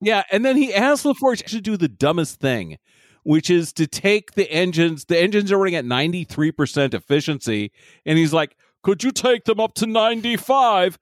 yeah, 0.00 0.24
and 0.30 0.44
then 0.44 0.56
he 0.56 0.74
asks 0.74 1.04
LaForge 1.04 1.44
to 1.46 1.60
do 1.60 1.76
the 1.76 1.88
dumbest 1.88 2.38
thing, 2.38 2.76
which 3.22 3.50
is 3.50 3.72
to 3.74 3.86
take 3.86 4.32
the 4.32 4.50
engines. 4.50 5.06
The 5.06 5.18
engines 5.18 5.50
are 5.50 5.58
running 5.58 5.74
at 5.74 5.84
ninety 5.84 6.24
three 6.24 6.52
percent 6.52 6.94
efficiency, 6.94 7.72
and 8.04 8.18
he's 8.18 8.32
like, 8.32 8.56
"Could 8.82 9.02
you 9.02 9.10
take 9.10 9.44
them 9.44 9.58
up 9.58 9.74
to 9.74 9.86
ninety 9.86 10.36
five? 10.36 10.98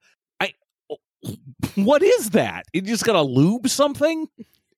What 1.75 2.01
is 2.03 2.31
that? 2.31 2.65
You 2.73 2.81
just 2.81 3.03
gotta 3.05 3.21
lube 3.21 3.67
something? 3.67 4.27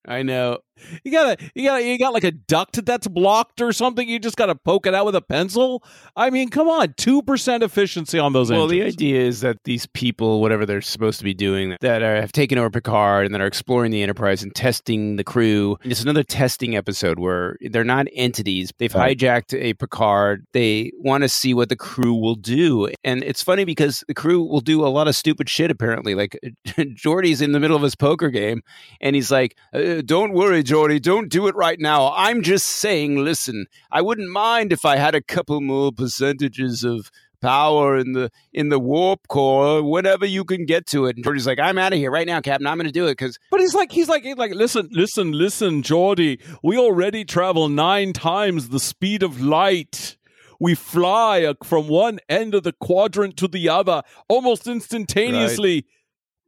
I 0.07 0.23
know. 0.23 0.59
You 1.03 1.11
gotta, 1.11 1.37
you 1.55 1.63
gotta, 1.67 1.83
you 1.83 1.97
got 1.97 2.13
like 2.13 2.23
a 2.23 2.31
duct 2.31 2.85
that's 2.85 3.07
blocked 3.07 3.61
or 3.61 3.71
something. 3.73 4.07
You 4.07 4.19
just 4.19 4.37
gotta 4.37 4.55
poke 4.55 4.85
it 4.87 4.93
out 4.93 5.05
with 5.05 5.15
a 5.15 5.21
pencil. 5.21 5.83
I 6.15 6.29
mean, 6.29 6.49
come 6.49 6.67
on, 6.69 6.93
two 6.97 7.21
percent 7.21 7.63
efficiency 7.63 8.19
on 8.19 8.33
those 8.33 8.49
Well, 8.51 8.67
the 8.67 8.83
idea 8.83 9.21
is 9.21 9.41
that 9.41 9.57
these 9.63 9.85
people, 9.87 10.41
whatever 10.41 10.65
they're 10.65 10.81
supposed 10.81 11.17
to 11.19 11.23
be 11.23 11.33
doing, 11.33 11.75
that 11.81 12.01
are, 12.03 12.15
have 12.21 12.31
taken 12.31 12.57
over 12.57 12.69
Picard 12.69 13.25
and 13.25 13.33
that 13.33 13.41
are 13.41 13.47
exploring 13.47 13.91
the 13.91 14.01
Enterprise 14.03 14.43
and 14.43 14.53
testing 14.55 15.15
the 15.15 15.23
crew. 15.23 15.77
It's 15.83 16.01
another 16.01 16.23
testing 16.23 16.75
episode 16.75 17.19
where 17.19 17.57
they're 17.61 17.83
not 17.83 18.07
entities. 18.13 18.71
They've 18.77 18.93
Right. 18.93 19.17
hijacked 19.17 19.53
a 19.59 19.73
Picard. 19.73 20.45
They 20.53 20.91
want 20.97 21.23
to 21.23 21.29
see 21.29 21.53
what 21.53 21.69
the 21.69 21.75
crew 21.75 22.13
will 22.13 22.35
do. 22.35 22.89
And 23.03 23.23
it's 23.23 23.43
funny 23.43 23.65
because 23.65 24.03
the 24.07 24.13
crew 24.13 24.43
will 24.43 24.61
do 24.61 24.85
a 24.85 24.87
lot 24.89 25.07
of 25.07 25.15
stupid 25.15 25.49
shit, 25.49 25.69
apparently. 25.71 26.15
Like, 26.15 26.37
Geordi's 26.95 27.41
in 27.41 27.51
the 27.51 27.59
middle 27.59 27.75
of 27.75 27.83
his 27.83 27.95
poker 27.95 28.29
game 28.29 28.61
and 29.01 29.15
he's 29.15 29.31
like, 29.31 29.55
uh, 29.73 30.01
Don't 30.05 30.33
worry, 30.33 30.63
Geordi, 30.67 31.01
don't 31.01 31.29
do 31.29 31.47
it 31.47 31.55
right 31.55 31.79
now. 31.79 32.13
I'm 32.13 32.41
just 32.41 32.67
saying, 32.67 33.15
listen, 33.15 33.67
I 33.89 34.01
wouldn't 34.01 34.29
mind 34.29 34.73
if 34.73 34.83
I 34.83 34.97
had 34.97 35.15
a 35.15 35.21
couple 35.21 35.61
more 35.61 35.93
percentages 35.93 36.83
of 36.83 37.09
power 37.39 37.97
in 37.97 38.11
the 38.11 38.31
in 38.51 38.67
the 38.67 38.79
warp 38.79 39.29
core 39.29 39.81
whenever 39.81 40.25
you 40.25 40.43
can 40.43 40.65
get 40.65 40.85
to 40.87 41.05
it. 41.05 41.15
And 41.15 41.23
Geordi's 41.23 41.47
like, 41.47 41.59
I'm 41.59 41.77
out 41.77 41.93
of 41.93 41.99
here 41.99 42.11
right 42.11 42.27
now, 42.27 42.41
Captain. 42.41 42.67
I'm 42.67 42.77
going 42.77 42.87
to 42.87 42.91
do 42.91 43.05
it 43.05 43.11
because 43.11 43.39
But 43.49 43.61
he's 43.61 43.73
like, 43.73 43.93
he's 43.93 44.09
like, 44.09 44.23
he's 44.23 44.35
like, 44.35 44.53
listen, 44.53 44.89
listen, 44.91 45.31
listen, 45.31 45.83
Geordi. 45.83 46.41
We 46.61 46.77
already 46.77 47.23
travel 47.23 47.69
nine 47.69 48.11
times 48.11 48.67
the 48.67 48.79
speed 48.79 49.23
of 49.23 49.41
light. 49.41 50.17
We 50.59 50.75
fly 50.75 51.53
from 51.63 51.87
one 51.87 52.19
end 52.27 52.55
of 52.55 52.63
the 52.63 52.73
quadrant 52.73 53.37
to 53.37 53.47
the 53.47 53.69
other 53.69 54.01
almost 54.27 54.67
instantaneously. 54.67 55.85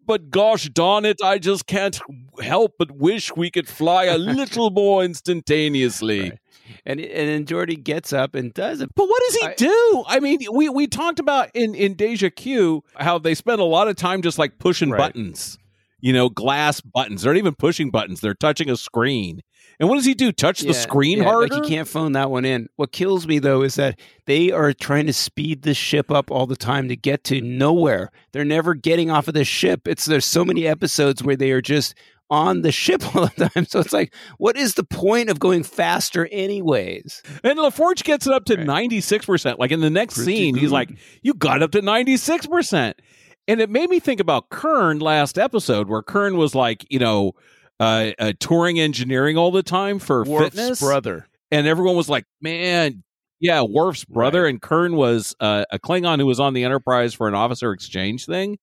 But 0.09 0.31
gosh 0.31 0.67
darn 0.69 1.05
it, 1.05 1.17
I 1.23 1.37
just 1.37 1.67
can't 1.67 1.99
help 2.41 2.73
but 2.79 2.89
wish 2.89 3.35
we 3.35 3.51
could 3.51 3.67
fly 3.67 4.05
a 4.05 4.17
little 4.37 4.71
more 4.71 5.03
instantaneously. 5.03 6.21
Right. 6.31 6.39
and 6.85 6.99
and 6.99 7.29
then 7.29 7.45
Geordi 7.45 7.81
gets 7.83 8.11
up 8.11 8.33
and 8.35 8.51
does 8.53 8.81
it. 8.81 8.89
But 8.95 9.07
what 9.07 9.21
does 9.27 9.35
he 9.35 9.47
I- 9.47 9.53
do? 9.53 10.03
I 10.07 10.19
mean, 10.19 10.39
we 10.51 10.67
we 10.69 10.87
talked 10.87 11.19
about 11.19 11.49
in 11.53 11.75
in 11.75 11.93
Deja 11.93 12.29
Q 12.31 12.83
how 12.95 13.19
they 13.19 13.35
spend 13.35 13.61
a 13.61 13.65
lot 13.65 13.87
of 13.87 13.95
time 13.97 14.21
just 14.23 14.39
like 14.39 14.57
pushing 14.57 14.89
Right. 14.89 14.97
buttons, 14.97 15.57
you 16.01 16.13
know, 16.13 16.29
glass 16.29 16.81
buttons. 16.81 17.21
They're 17.21 17.33
not 17.33 17.39
even 17.39 17.55
pushing 17.55 17.91
buttons; 17.91 18.21
they're 18.21 18.33
touching 18.33 18.69
a 18.69 18.77
screen. 18.77 19.41
And 19.79 19.87
what 19.87 19.95
does 19.95 20.05
he 20.05 20.13
do? 20.13 20.33
Touch 20.33 20.59
the 20.59 20.73
screen 20.73 21.19
yeah, 21.19 21.23
harder? 21.25 21.47
Like 21.47 21.63
you 21.63 21.69
can't 21.69 21.87
phone 21.87 22.11
that 22.11 22.29
one 22.29 22.43
in. 22.43 22.67
What 22.75 22.91
kills 22.91 23.25
me 23.25 23.39
though 23.39 23.61
is 23.61 23.75
that 23.75 23.97
they 24.25 24.51
are 24.51 24.73
trying 24.73 25.05
to 25.05 25.13
speed 25.13 25.61
the 25.61 25.73
ship 25.73 26.11
up 26.11 26.29
all 26.29 26.45
the 26.45 26.57
time 26.57 26.89
to 26.89 26.97
get 26.97 27.23
to 27.25 27.39
nowhere. 27.39 28.11
They're 28.33 28.43
never 28.43 28.73
getting 28.73 29.09
off 29.09 29.29
of 29.29 29.35
the 29.35 29.45
ship. 29.45 29.87
It's 29.87 30.03
there's 30.03 30.25
so 30.25 30.43
many 30.43 30.67
episodes 30.67 31.23
where 31.23 31.37
they 31.37 31.51
are 31.51 31.61
just 31.61 31.95
on 32.29 32.61
the 32.61 32.73
ship 32.73 33.03
all 33.15 33.27
the 33.27 33.49
time. 33.49 33.65
So 33.65 33.79
it's 33.79 33.93
like, 33.93 34.13
what 34.37 34.57
is 34.57 34.73
the 34.73 34.83
point 34.83 35.29
of 35.29 35.39
going 35.39 35.63
faster 35.63 36.27
anyways? 36.29 37.23
And 37.43 37.57
LaForge 37.57 38.03
gets 38.03 38.27
it 38.27 38.33
up 38.33 38.45
to 38.45 38.57
Right. 38.57 38.65
ninety 38.65 38.99
six 38.99 39.25
percent. 39.25 39.59
Like 39.59 39.71
in 39.71 39.79
the 39.79 39.89
next 39.89 40.15
Pretty 40.15 40.35
scene, 40.35 40.55
he's 40.55 40.71
like, 40.71 40.91
"You 41.21 41.33
got 41.33 41.63
up 41.63 41.71
to 41.71 41.81
ninety 41.81 42.17
six 42.17 42.45
percent," 42.45 43.01
and 43.49 43.59
it 43.59 43.69
made 43.69 43.89
me 43.89 43.99
think 43.99 44.19
about 44.19 44.49
Kurn 44.49 44.99
last 44.99 45.39
episode, 45.39 45.89
where 45.89 46.03
Kurn 46.03 46.37
was 46.37 46.53
like, 46.53 46.85
you 46.89 46.99
know, 46.99 47.33
uh, 47.79 48.11
uh, 48.19 48.33
touring 48.39 48.79
engineering 48.79 49.37
all 49.37 49.49
the 49.49 49.63
time 49.63 49.97
for 49.97 50.23
Worf's 50.23 50.55
fitness, 50.55 50.79
brother. 50.79 51.27
and 51.49 51.65
everyone 51.65 51.95
was 51.95 52.09
like, 52.09 52.25
"Man, 52.39 53.03
yeah, 53.39 53.63
Worf's 53.63 54.05
brother." 54.05 54.45
And 54.45 54.61
Kurn 54.61 54.95
was 54.95 55.35
uh, 55.39 55.65
a 55.71 55.79
Klingon 55.79 56.19
who 56.19 56.27
was 56.27 56.39
on 56.39 56.53
the 56.53 56.63
Enterprise 56.63 57.15
for 57.15 57.27
an 57.27 57.33
officer 57.33 57.71
exchange 57.73 58.27
thing. 58.27 58.59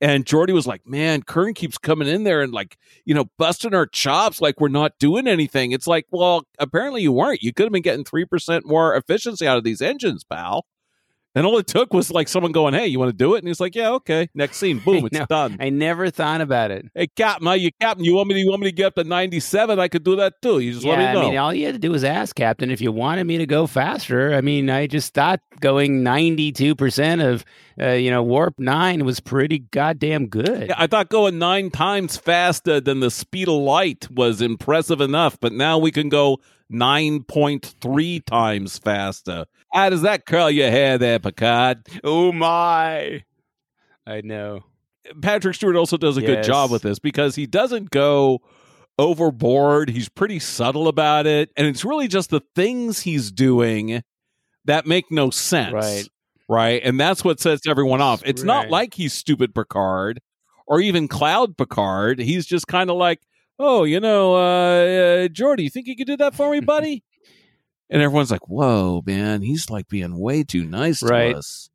And 0.00 0.26
Geordi 0.26 0.52
was 0.52 0.66
like, 0.66 0.86
"Man, 0.86 1.22
Kurn 1.22 1.54
keeps 1.54 1.78
coming 1.78 2.06
in 2.06 2.24
there 2.24 2.42
and 2.42 2.52
like, 2.52 2.76
you 3.06 3.14
know, 3.14 3.30
busting 3.38 3.74
our 3.74 3.86
chops 3.86 4.42
like 4.42 4.60
we're 4.60 4.68
not 4.68 4.92
doing 5.00 5.26
anything." 5.26 5.72
It's 5.72 5.86
like, 5.86 6.04
well, 6.10 6.44
apparently 6.58 7.00
you 7.00 7.12
weren't. 7.12 7.42
You 7.42 7.54
could 7.54 7.64
have 7.64 7.72
been 7.72 7.80
getting 7.82 8.04
three 8.04 8.26
percent 8.26 8.66
more 8.66 8.94
efficiency 8.94 9.46
out 9.46 9.56
of 9.56 9.64
these 9.64 9.80
engines, 9.80 10.22
pal. 10.22 10.66
And 11.34 11.46
all 11.46 11.58
it 11.58 11.66
took 11.66 11.92
was 11.92 12.10
like 12.10 12.26
someone 12.26 12.52
going, 12.52 12.74
"Hey, 12.74 12.86
you 12.86 12.98
want 12.98 13.10
to 13.10 13.16
do 13.16 13.34
it?" 13.34 13.38
And 13.38 13.48
he's 13.48 13.60
like, 13.60 13.74
"Yeah, 13.74 13.90
okay." 13.90 14.28
Next 14.34 14.56
scene, 14.56 14.78
boom, 14.78 15.06
it's 15.06 15.18
know. 15.18 15.26
done. 15.28 15.56
I 15.60 15.68
never 15.70 16.10
thought 16.10 16.40
about 16.40 16.70
it. 16.70 16.86
Hey, 16.94 17.06
Captain, 17.06 17.46
are 17.46 17.56
you 17.56 17.70
Captain? 17.80 18.04
You 18.04 18.14
want 18.14 18.28
me? 18.28 18.34
To, 18.34 18.40
you 18.40 18.48
want 18.48 18.62
me 18.62 18.68
to 18.68 18.74
get 18.74 18.86
up 18.86 18.94
to 18.96 19.04
ninety-seven? 19.04 19.78
I 19.78 19.88
could 19.88 20.04
do 20.04 20.16
that 20.16 20.40
too. 20.42 20.58
You 20.58 20.72
just 20.72 20.84
yeah, 20.84 20.92
let 20.92 20.98
me 20.98 21.04
know. 21.12 21.26
I 21.26 21.30
mean, 21.30 21.38
all 21.38 21.54
you 21.54 21.66
had 21.66 21.74
to 21.74 21.78
do 21.78 21.90
was 21.90 22.02
ask, 22.02 22.34
Captain, 22.34 22.70
if 22.70 22.80
you 22.80 22.90
wanted 22.92 23.24
me 23.24 23.38
to 23.38 23.46
go 23.46 23.66
faster. 23.66 24.34
I 24.34 24.40
mean, 24.40 24.70
I 24.70 24.86
just 24.86 25.14
thought 25.14 25.40
going 25.60 26.02
92% 26.02 27.24
of, 27.26 27.44
uh, 27.80 27.92
you 27.92 28.10
know, 28.10 28.22
Warp 28.22 28.54
9 28.58 29.04
was 29.04 29.20
pretty 29.20 29.60
goddamn 29.60 30.26
good. 30.28 30.68
Yeah, 30.68 30.74
I 30.78 30.86
thought 30.86 31.08
going 31.08 31.38
nine 31.38 31.70
times 31.70 32.16
faster 32.16 32.80
than 32.80 33.00
the 33.00 33.10
speed 33.10 33.48
of 33.48 33.54
light 33.54 34.10
was 34.10 34.40
impressive 34.40 35.00
enough, 35.00 35.38
but 35.40 35.52
now 35.52 35.78
we 35.78 35.90
can 35.90 36.08
go 36.08 36.40
9.3 36.72 38.24
times 38.24 38.78
faster. 38.78 39.46
How 39.72 39.90
does 39.90 40.02
that 40.02 40.26
curl 40.26 40.50
your 40.50 40.70
hair 40.70 40.98
there, 40.98 41.18
Picard? 41.18 41.86
Oh, 42.04 42.32
my. 42.32 43.24
I 44.06 44.20
know. 44.22 44.64
Patrick 45.22 45.54
Stewart 45.54 45.76
also 45.76 45.96
does 45.96 46.16
a 46.16 46.22
good 46.22 46.42
job 46.42 46.70
with 46.70 46.82
this 46.82 46.98
because 46.98 47.34
he 47.34 47.46
doesn't 47.46 47.90
go 47.90 48.40
overboard. 48.98 49.88
He's 49.90 50.08
pretty 50.08 50.38
subtle 50.38 50.88
about 50.88 51.26
it. 51.26 51.50
And 51.56 51.66
it's 51.66 51.84
really 51.84 52.08
just 52.08 52.30
the 52.30 52.42
things 52.54 53.00
he's 53.00 53.30
doing 53.30 54.02
that 54.64 54.86
make 54.86 55.10
no 55.10 55.30
sense. 55.30 55.72
Right. 55.72 56.08
Right. 56.48 56.82
And 56.82 56.98
that's 56.98 57.24
what 57.24 57.40
sets 57.40 57.66
everyone 57.66 58.00
off. 58.00 58.22
It's 58.24 58.42
not 58.42 58.70
like 58.70 58.94
he's 58.94 59.12
stupid 59.12 59.54
Picard 59.54 60.20
or 60.66 60.80
even 60.80 61.08
Cloud 61.08 61.56
Picard. 61.56 62.18
He's 62.18 62.46
just 62.46 62.66
kind 62.66 62.90
of 62.90 62.96
like, 62.96 63.20
oh, 63.58 63.84
you 63.84 64.00
know, 64.00 64.34
uh, 64.34 64.38
uh, 64.38 65.28
Geordi, 65.28 65.64
you 65.64 65.70
think 65.70 65.86
you 65.86 65.96
could 65.96 66.06
do 66.06 66.16
that 66.18 66.34
for 66.34 66.50
me, 66.50 66.60
buddy? 66.74 67.02
and 67.90 68.02
everyone's 68.02 68.30
like, 68.30 68.48
whoa, 68.48 69.02
man, 69.06 69.40
he's 69.40 69.70
like 69.70 69.88
being 69.88 70.18
way 70.18 70.44
too 70.44 70.62
nice 70.64 71.02
Right. 71.02 71.32
to 71.32 71.38
us. 71.38 71.70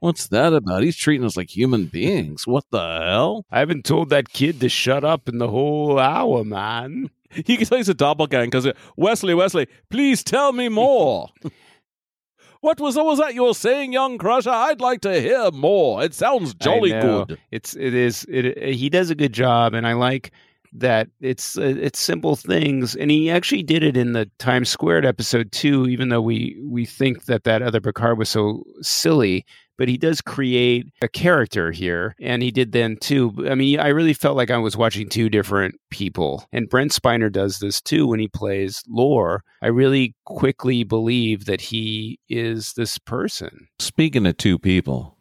What's 0.00 0.26
that 0.28 0.52
about? 0.52 0.82
He's 0.82 0.96
treating 0.96 1.24
us 1.24 1.36
like 1.36 1.56
human 1.56 1.86
beings. 1.86 2.44
What 2.46 2.64
the 2.70 2.80
hell? 2.80 3.46
I 3.50 3.60
haven't 3.60 3.84
told 3.84 4.10
that 4.10 4.28
kid 4.30 4.60
to 4.60 4.68
shut 4.68 5.04
up 5.04 5.28
in 5.28 5.38
the 5.38 5.48
whole 5.48 5.98
hour, 5.98 6.44
man. 6.44 7.10
He 7.46 7.56
can 7.56 7.66
say 7.66 7.78
he's 7.78 7.88
a 7.88 7.94
doppelganger 7.94 8.46
because 8.46 8.68
Wesley, 8.96 9.34
Wesley, 9.34 9.66
please 9.90 10.22
tell 10.22 10.52
me 10.52 10.68
more. 10.82 11.30
what 12.60 12.80
was 12.80 12.94
what 12.96 13.06
was 13.06 13.18
that 13.18 13.34
you 13.34 13.42
were 13.44 13.54
saying, 13.54 13.92
young 13.92 14.18
Crusher? 14.18 14.50
I'd 14.50 14.80
like 14.80 15.00
to 15.00 15.20
hear 15.20 15.50
more. 15.50 16.02
It 16.04 16.14
sounds 16.14 16.54
jolly 16.54 16.90
good. 16.90 17.38
It's 17.50 17.74
it 17.74 17.92
is 17.92 18.24
it. 18.28 18.74
He 18.74 18.88
does 18.88 19.10
a 19.10 19.14
good 19.16 19.32
job, 19.32 19.74
and 19.74 19.84
I 19.86 19.94
like 19.94 20.30
that 20.74 21.08
it's 21.20 21.56
uh, 21.56 21.74
it's 21.80 22.00
simple 22.00 22.36
things. 22.36 22.96
And 22.96 23.10
he 23.10 23.30
actually 23.30 23.62
did 23.62 23.82
it 23.82 23.96
in 23.96 24.12
the 24.12 24.30
Times 24.38 24.68
Squared 24.68 25.06
episode 25.06 25.52
too. 25.52 25.86
Even 25.88 26.08
though 26.08 26.20
we 26.20 26.60
we 26.68 26.84
think 26.84 27.24
that 27.24 27.44
that 27.44 27.62
other 27.62 27.80
Picard 27.80 28.18
was 28.18 28.28
so 28.28 28.64
silly, 28.82 29.46
but 29.78 29.88
he 29.88 29.96
does 29.96 30.20
create 30.20 30.86
a 31.00 31.08
character 31.08 31.70
here, 31.70 32.14
and 32.20 32.42
he 32.42 32.50
did 32.50 32.72
then 32.72 32.96
too. 33.00 33.32
I 33.48 33.54
mean, 33.54 33.80
I 33.80 33.88
really 33.88 34.14
felt 34.14 34.36
like 34.36 34.50
I 34.50 34.58
was 34.58 34.76
watching 34.76 35.08
two 35.08 35.28
different 35.28 35.76
people, 35.90 36.46
and 36.52 36.68
Brent 36.68 36.92
Spiner 36.92 37.30
does 37.30 37.58
this 37.58 37.80
too 37.80 38.06
when 38.06 38.20
he 38.20 38.28
plays 38.28 38.82
Lore. 38.88 39.42
I 39.62 39.68
really 39.68 40.14
quickly 40.24 40.84
believe 40.84 41.44
that 41.46 41.60
he 41.60 42.18
is 42.28 42.72
this 42.74 42.98
person. 42.98 43.68
Speaking 43.78 44.26
of 44.26 44.36
two 44.36 44.58
people, 44.58 45.16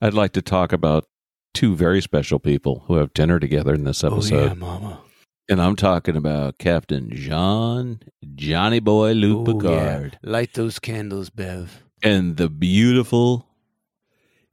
I'd 0.00 0.14
like 0.14 0.32
to 0.32 0.42
talk 0.42 0.72
about 0.72 1.06
two 1.54 1.74
very 1.74 2.02
special 2.02 2.38
people 2.38 2.84
who 2.86 2.96
have 2.96 3.14
dinner 3.14 3.40
together 3.40 3.72
in 3.72 3.84
this 3.84 4.04
episode. 4.04 4.34
Oh, 4.34 4.46
yeah, 4.46 4.54
Mama. 4.54 5.00
And 5.48 5.60
I'm 5.60 5.76
talking 5.76 6.16
about 6.16 6.58
Captain 6.58 7.10
Jean, 7.10 8.00
Johnny 8.34 8.80
Boy 8.80 9.12
Luke 9.12 9.48
Ooh, 9.48 9.68
yeah. 9.70 10.08
Light 10.22 10.54
those 10.54 10.78
candles, 10.78 11.30
Bev. 11.30 11.82
and 12.02 12.36
the 12.36 12.48
beautiful, 12.48 13.46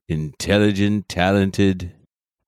intelligent, 0.10 1.08
talented 1.08 1.94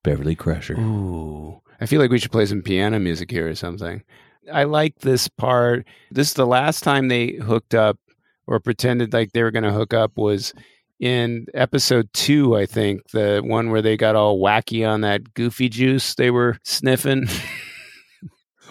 Beverly 0.04 0.36
Crusher. 0.36 0.78
Ooh. 0.78 1.62
I 1.80 1.86
feel 1.86 2.00
like 2.00 2.12
we 2.12 2.20
should 2.20 2.32
play 2.32 2.46
some 2.46 2.62
piano 2.62 3.00
music 3.00 3.32
here 3.32 3.48
or 3.48 3.56
something. 3.56 4.04
I 4.52 4.66
like 4.66 5.00
this 5.00 5.28
part. 5.30 5.88
This 6.12 6.28
is 6.30 6.34
the 6.34 6.46
last 6.46 6.84
time 6.84 7.08
they 7.08 7.34
hooked 7.34 7.74
up 7.74 7.98
or 8.46 8.60
pretended 8.60 9.14
like 9.14 9.32
they 9.32 9.44
were 9.44 9.52
going 9.52 9.64
to 9.64 9.72
hook 9.72 9.94
up 9.94 10.18
was 10.18 10.54
in 11.00 11.48
episode 11.54 12.10
two, 12.14 12.56
I 12.56 12.66
think, 12.66 13.10
the 13.12 13.42
one 13.44 13.72
where 13.72 13.82
they 13.82 13.98
got 13.98 14.16
all 14.16 14.40
wacky 14.40 14.88
on 14.88 15.02
that 15.02 15.34
goofy 15.34 15.70
juice 15.70 16.16
they 16.16 16.32
were 16.32 16.58
sniffing. 16.64 17.26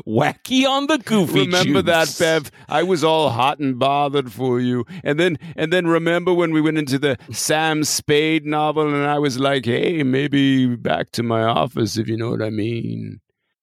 Wacky 0.07 0.67
on 0.67 0.87
the 0.87 0.99
goofy 0.99 1.41
remember 1.41 1.83
that. 1.83 2.15
Bev? 2.19 2.51
I 2.69 2.83
was 2.83 3.05
all 3.05 3.31
hot 3.31 3.59
and 3.59 3.79
bothered 3.79 4.33
for 4.33 4.59
you. 4.59 4.85
And 5.05 5.21
then 5.21 5.39
and 5.55 5.73
then 5.73 5.87
remember 5.87 6.33
when 6.33 6.53
we 6.53 6.61
went 6.61 6.79
into 6.79 6.99
the 6.99 7.19
Sam 7.31 7.85
Spade 7.85 8.47
novel 8.47 8.93
and 8.93 9.05
I 9.05 9.19
was 9.19 9.39
like, 9.39 9.67
hey, 9.67 10.03
maybe 10.03 10.75
back 10.77 11.13
to 11.13 11.23
my 11.23 11.43
office 11.43 11.99
if 11.99 12.09
you 12.09 12.17
know 12.17 12.31
what 12.31 12.43
I 12.43 12.51
mean. 12.51 13.21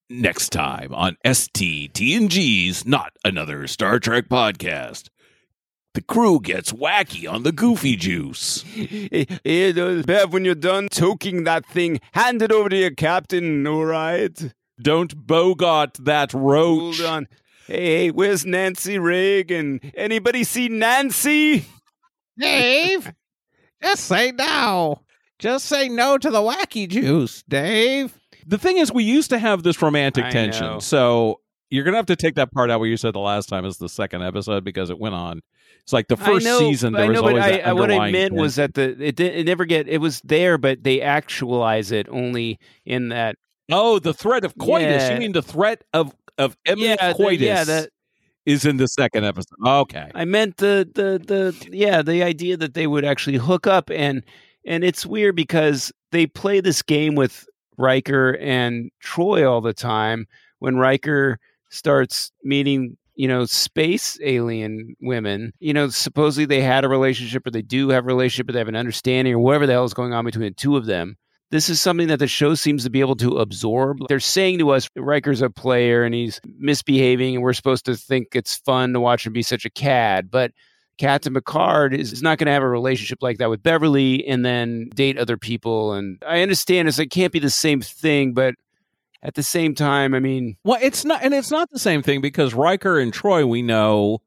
Next 0.09 0.49
time 0.49 0.93
on 0.93 1.17
STTNGeez 1.25 2.85
Not 2.85 3.13
Another 3.23 3.67
Star 3.67 3.99
Trek 3.99 4.29
Podcast. 4.29 5.09
The 5.95 6.01
crew 6.01 6.39
gets 6.39 6.71
wacky 6.71 7.31
on 7.31 7.43
the 7.43 7.51
goofy 7.51 7.95
juice. 7.95 8.61
Hey, 8.61 9.25
hey, 9.43 9.69
uh, 9.71 10.03
Bev, 10.03 10.31
when 10.31 10.45
you're 10.45 10.53
done 10.55 10.87
toking 10.89 11.45
that 11.45 11.65
thing, 11.65 11.99
hand 12.11 12.41
it 12.41 12.51
over 12.51 12.69
to 12.69 12.75
your 12.77 12.91
captain, 12.91 13.65
all 13.65 13.85
right? 13.85 14.53
Don't 14.81 15.25
bogart 15.27 15.95
that 16.01 16.33
roach. 16.33 16.99
Hold 16.99 17.09
on. 17.09 17.27
Hey, 17.65 17.75
hey, 17.85 18.11
where's 18.11 18.45
Nancy 18.45 18.99
Reagan? 18.99 19.79
Anybody 19.95 20.43
see 20.43 20.69
Nancy? 20.69 21.65
Dave, 22.37 23.11
just 23.81 24.05
say 24.05 24.31
no. 24.31 25.01
Just 25.39 25.65
say 25.65 25.89
no 25.89 26.17
to 26.17 26.29
the 26.29 26.39
wacky 26.39 26.87
juice, 26.87 27.43
Dave. 27.49 28.17
The 28.45 28.57
thing 28.57 28.77
is, 28.77 28.91
we 28.91 29.03
used 29.03 29.29
to 29.31 29.39
have 29.39 29.63
this 29.63 29.81
romantic 29.81 30.25
I 30.25 30.31
tension. 30.31 30.65
know. 30.65 30.79
So 30.79 31.41
you're 31.69 31.83
going 31.83 31.93
to 31.93 31.97
have 31.97 32.05
to 32.07 32.15
take 32.15 32.35
that 32.35 32.51
part 32.51 32.69
out 32.71 32.79
where 32.79 32.89
you 32.89 32.97
said 32.97 33.13
the 33.13 33.19
last 33.19 33.47
time 33.49 33.65
is 33.65 33.77
the 33.77 33.89
second 33.89 34.23
episode 34.23 34.63
because 34.63 34.89
it 34.89 34.99
went 34.99 35.15
on. 35.15 35.41
It's 35.81 35.93
like 35.93 36.07
the 36.07 36.17
first 36.17 36.45
know, 36.45 36.59
season, 36.59 36.93
there 36.93 37.05
I 37.05 37.07
was 37.07 37.15
know, 37.15 37.23
but 37.23 37.39
always 37.39 37.61
I, 37.63 37.73
what 37.73 37.91
I 37.91 38.11
meant 38.11 38.33
was 38.33 38.55
that 38.55 38.73
the 38.73 38.89
it, 39.01 39.15
did, 39.15 39.35
it 39.35 39.45
never 39.45 39.65
get 39.65 39.87
it 39.87 39.99
was 39.99 40.21
there, 40.21 40.57
but 40.57 40.83
they 40.83 41.01
actualize 41.01 41.91
it 41.91 42.07
only 42.09 42.59
in 42.85 43.09
that 43.09 43.37
Oh, 43.71 43.99
the 43.99 44.13
threat 44.13 44.43
of 44.45 44.57
coitus. 44.57 45.03
Yeah. 45.03 45.13
You 45.13 45.19
mean 45.19 45.31
the 45.31 45.41
threat 45.41 45.83
of, 45.93 46.15
of 46.37 46.57
imminent 46.65 46.99
yeah, 47.01 47.07
the- 47.09 47.23
coitus 47.23 47.41
yeah, 47.41 47.63
that 47.63 47.89
is 48.45 48.65
in 48.65 48.77
the 48.77 48.87
second 48.87 49.25
episode. 49.25 49.55
Okay. 49.65 50.09
I 50.15 50.25
meant 50.25 50.57
the 50.57 50.89
the 50.93 51.19
the 51.23 51.69
yeah 51.75 52.01
the 52.01 52.23
idea 52.23 52.57
that 52.57 52.73
they 52.73 52.87
would 52.87 53.05
actually 53.05 53.37
hook 53.37 53.67
up 53.67 53.89
and 53.91 54.23
and 54.65 54.83
it's 54.83 55.05
weird 55.05 55.35
because 55.35 55.91
they 56.11 56.25
play 56.25 56.61
this 56.61 56.81
game 56.81 57.15
with 57.15 57.47
Riker 57.77 58.37
and 58.37 58.91
Troi 59.03 59.49
all 59.49 59.61
the 59.61 59.73
time 59.73 60.27
when 60.59 60.77
Riker 60.77 61.39
starts 61.69 62.31
meeting 62.43 62.97
you 63.15 63.27
know 63.27 63.45
space 63.45 64.17
alien 64.23 64.95
women 65.01 65.51
you 65.59 65.73
know 65.73 65.89
supposedly 65.89 66.45
they 66.45 66.61
had 66.61 66.85
a 66.85 66.89
relationship 66.89 67.45
or 67.45 67.51
they 67.51 67.61
do 67.61 67.89
have 67.89 68.05
a 68.05 68.07
relationship 68.07 68.49
or 68.49 68.53
they 68.53 68.59
have 68.59 68.67
an 68.67 68.75
understanding 68.75 69.33
or 69.33 69.39
whatever 69.39 69.67
the 69.67 69.73
hell 69.73 69.85
is 69.85 69.93
going 69.93 70.13
on 70.13 70.25
between 70.25 70.45
the 70.45 70.51
two 70.51 70.77
of 70.77 70.85
them 70.85 71.17
this 71.51 71.69
is 71.69 71.81
something 71.81 72.07
that 72.07 72.19
the 72.19 72.27
show 72.27 72.53
seems 72.53 72.83
to 72.83 72.89
be 72.89 72.99
able 72.99 73.15
to 73.15 73.37
absorb. 73.37 73.97
They're 74.07 74.19
saying 74.19 74.59
to 74.59 74.69
us, 74.69 74.87
Riker's 74.95 75.41
a 75.41 75.49
player 75.49 76.03
and 76.03 76.13
he's 76.13 76.39
misbehaving, 76.59 77.35
and 77.35 77.43
we're 77.43 77.53
supposed 77.53 77.85
to 77.85 77.95
think 77.95 78.35
it's 78.35 78.57
fun 78.57 78.93
to 78.93 78.99
watch 78.99 79.25
him 79.25 79.33
be 79.33 79.41
such 79.41 79.65
a 79.65 79.69
cad. 79.69 80.29
But 80.29 80.51
Captain 80.99 81.33
Picard 81.33 81.93
is, 81.93 82.13
is 82.13 82.21
not 82.21 82.37
going 82.37 82.45
to 82.45 82.51
have 82.51 82.61
a 82.61 82.69
relationship 82.69 83.19
like 83.21 83.39
that 83.39 83.49
with 83.49 83.63
Beverly 83.63 84.27
and 84.27 84.45
then 84.45 84.89
date 84.93 85.17
other 85.17 85.37
people. 85.37 85.93
And 85.93 86.21
I 86.27 86.41
understand 86.41 86.87
it's, 86.87 86.99
it 86.99 87.07
can't 87.07 87.33
be 87.33 87.39
the 87.39 87.49
same 87.49 87.81
thing, 87.81 88.33
but 88.33 88.53
at 89.23 89.35
the 89.35 89.43
same 89.43 89.75
time, 89.75 90.13
I 90.13 90.19
mean, 90.19 90.57
Well, 90.63 90.79
it's 90.81 91.03
not, 91.05 91.23
and 91.23 91.33
it's 91.33 91.51
not 91.51 91.69
the 91.71 91.79
same 91.79 92.01
thing 92.01 92.21
because 92.21 92.53
Riker 92.53 92.99
and 92.99 93.13
Troi, 93.13 93.47
we 93.47 93.61
know, 93.61 94.21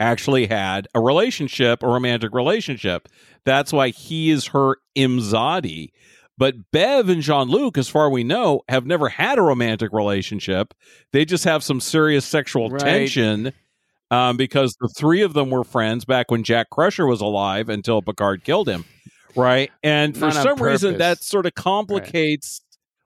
actually 0.00 0.46
had 0.46 0.88
a 0.94 1.00
relationship, 1.00 1.82
a 1.82 1.86
romantic 1.86 2.34
relationship. 2.34 3.08
That's 3.44 3.72
why 3.72 3.88
he 3.90 4.30
is 4.30 4.46
her 4.48 4.76
Imzadi. 4.96 5.90
But 6.36 6.72
Bev 6.72 7.08
and 7.08 7.22
Jean 7.22 7.48
Luc, 7.48 7.78
as 7.78 7.88
far 7.88 8.08
as 8.08 8.12
we 8.12 8.24
know, 8.24 8.62
have 8.68 8.86
never 8.86 9.08
had 9.08 9.38
a 9.38 9.42
romantic 9.42 9.92
relationship. 9.92 10.74
They 11.12 11.24
just 11.24 11.44
have 11.44 11.62
some 11.62 11.80
serious 11.80 12.24
sexual 12.26 12.70
Right. 12.70 12.80
tension 12.80 13.52
um, 14.10 14.36
because 14.36 14.76
the 14.80 14.88
three 14.98 15.22
of 15.22 15.32
them 15.32 15.50
were 15.50 15.62
friends 15.64 16.04
back 16.04 16.30
when 16.30 16.42
Jack 16.42 16.70
Crusher 16.70 17.06
was 17.06 17.20
alive 17.20 17.68
until 17.68 18.02
Picard 18.02 18.42
killed 18.44 18.68
him. 18.68 18.84
Right. 19.36 19.70
And 19.82 20.14
for 20.14 20.26
Not 20.26 20.34
some 20.34 20.58
reason, 20.62 20.98
that 20.98 21.22
sort 21.22 21.46
of 21.46 21.54
complicates. 21.54 22.60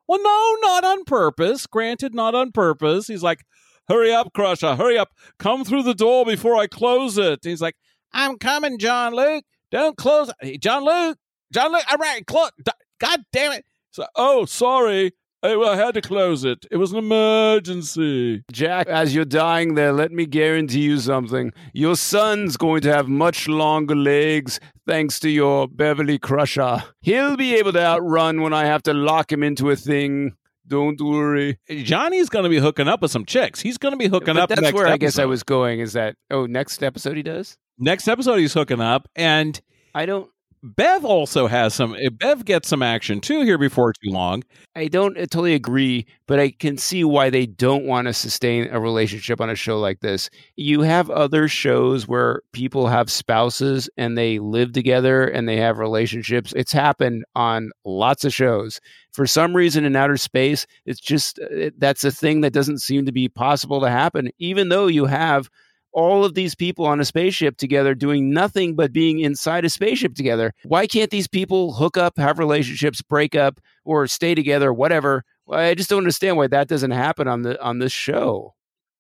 Well, 0.09 0.23
no, 0.23 0.57
not 0.63 0.85
on 0.85 1.05
purpose. 1.05 1.67
Granted, 1.67 2.15
not 2.15 2.35
on 2.35 2.51
purpose. 2.51 3.07
He's 3.07 3.23
like, 3.23 3.45
hurry 3.89 4.13
up, 4.13 4.33
Crusher, 4.33 4.75
hurry 4.75 4.99
up. 4.99 5.11
Come 5.39 5.65
through 5.65 5.83
the 5.83 5.95
door 5.95 6.25
before 6.25 6.57
I 6.57 6.67
close 6.67 7.19
it. 7.19 7.41
He's 7.43 7.61
like, 7.61 7.77
I'm 8.13 8.39
coming, 8.39 8.79
John 8.79 9.15
Luke. 9.15 9.45
Don't 9.71 9.97
close. 9.97 10.33
Hey, 10.41 10.57
John 10.57 10.85
Luke, 10.85 11.19
John 11.53 11.73
Luke, 11.73 11.85
all 11.91 11.99
right, 11.99 12.27
close. 12.27 12.51
God 12.99 13.21
damn 13.33 13.53
it. 13.53 13.67
So, 13.91 14.07
oh, 14.17 14.47
sorry. 14.47 15.13
I, 15.41 15.55
I 15.55 15.77
had 15.77 15.95
to 15.95 16.01
close 16.01 16.43
it. 16.43 16.67
It 16.71 16.79
was 16.79 16.91
an 16.91 16.99
emergency. 16.99 18.43
Jack, 18.51 18.89
as 18.89 19.15
you're 19.15 19.25
dying 19.25 19.75
there, 19.75 19.93
let 19.93 20.11
me 20.11 20.27
guarantee 20.27 20.81
you 20.81 20.99
something. 20.99 21.53
Your 21.73 21.95
son's 21.95 22.57
going 22.57 22.81
to 22.81 22.93
have 22.93 23.09
much 23.09 23.47
longer 23.47 23.95
legs 23.95 24.59
thanks 24.89 25.21
to 25.21 25.29
your 25.29 25.69
Beverly 25.69 26.19
Crusher. 26.19 26.83
He'll 27.03 27.37
be 27.37 27.55
able 27.57 27.73
to 27.75 27.85
outrun 27.85 28.41
when 28.41 28.53
I 28.55 28.65
have 28.65 28.83
to 28.85 28.95
lock 28.95 29.31
him 29.31 29.43
into 29.43 29.69
a 29.71 29.77
thing. 29.77 30.33
Don't 30.67 31.01
worry. 31.01 31.59
Johnny's 31.71 32.29
going 32.29 32.43
to 32.45 32.49
be 32.49 32.59
hooking 32.59 32.89
up 32.89 33.03
with 33.03 33.11
some 33.11 33.25
chicks. 33.25 33.61
He's 33.61 33.79
going 33.79 33.93
to 33.93 33.99
be 33.99 34.07
hooking 34.09 34.35
But 34.35 34.43
up. 34.45 34.49
that's 34.49 34.61
next 34.63 34.75
where 34.75 34.87
I 34.89 34.97
guess 34.97 35.19
I 35.19 35.27
was 35.27 35.43
going. 35.43 35.81
Is 35.81 35.93
that 35.93 36.17
oh 36.31 36.47
next 36.47 36.83
episode 36.83 37.17
he 37.17 37.23
does? 37.23 37.57
Next 37.79 38.09
episode, 38.09 38.37
he's 38.37 38.53
hooking 38.55 38.81
up, 38.81 39.09
and 39.15 39.61
I 39.95 40.05
don't. 40.07 40.29
Bev 40.63 41.05
also 41.05 41.47
has 41.47 41.75
some. 41.75 41.95
eh, 41.95 42.09
Bev 42.11 42.45
gets 42.45 42.69
some 42.69 42.83
action 42.83 43.21
too 43.21 43.43
here 43.43 43.59
before 43.59 43.93
too 43.93 44.11
long. 44.11 44.43
I 44.75 44.89
don't 44.89 45.17
uh, 45.17 45.21
totally 45.21 45.55
agree, 45.55 46.07
but 46.27 46.41
I 46.41 46.51
can 46.51 46.77
see 46.77 47.05
why 47.05 47.31
they 47.31 47.47
don't 47.47 47.85
want 47.85 48.07
to 48.09 48.13
sustain 48.13 48.69
a 48.71 48.81
relationship 48.81 49.41
on 49.41 49.51
a 49.51 49.55
show 49.55 49.79
like 49.79 50.01
this. 50.01 50.31
You 50.57 50.81
have 50.83 51.11
other 51.11 51.49
shows 51.49 52.09
where 52.09 52.43
people 52.53 52.89
have 52.89 53.11
spouses 53.11 53.89
and 53.97 54.19
they 54.19 54.39
live 54.39 54.73
together 54.73 55.27
and 55.27 55.49
they 55.49 55.59
have 55.59 55.79
relationships. 55.79 56.53
It's 56.57 56.73
happened 56.73 57.25
on 57.37 57.71
lots 57.85 58.25
of 58.25 58.35
shows. 58.35 58.81
For 59.13 59.27
some 59.27 59.55
reason 59.55 59.85
in 59.85 59.97
outer 59.97 60.17
space, 60.17 60.67
it's 60.87 61.01
just 61.01 61.39
uh, 61.39 61.71
that's 61.79 62.05
a 62.05 62.11
thing 62.11 62.41
that 62.41 62.53
doesn't 62.53 62.83
seem 62.83 63.07
to 63.07 63.13
be 63.13 63.29
possible 63.29 63.81
to 63.81 63.91
happen, 63.91 64.31
even 64.39 64.69
though 64.69 64.87
you 64.87 65.07
have 65.07 65.49
all 65.93 66.25
of 66.25 66.35
these 66.35 66.55
people 66.55 66.85
on 66.87 67.01
a 67.01 67.05
spaceship 67.05 67.57
together 67.57 67.95
doing 67.95 68.31
nothing 68.31 68.75
but 68.77 68.93
being 68.93 69.19
inside 69.21 69.65
a 69.65 69.71
spaceship 69.71 70.15
together. 70.15 70.53
Why 70.65 70.87
can't 70.87 71.11
these 71.11 71.27
people 71.29 71.73
hook 71.75 71.97
up, 71.97 72.19
have 72.19 72.39
relationships, 72.39 73.03
break 73.03 73.35
up, 73.35 73.61
or 73.85 74.07
stay 74.07 74.35
together, 74.35 74.73
whatever? 74.73 75.25
I 75.51 75.75
just 75.75 75.89
don't 75.91 75.99
understand 75.99 76.37
why 76.37 76.47
that 76.49 76.69
doesn't 76.69 76.91
happen 76.91 77.27
on 77.27 77.43
the 77.43 77.61
on 77.63 77.79
this 77.79 77.93
show. 77.93 78.55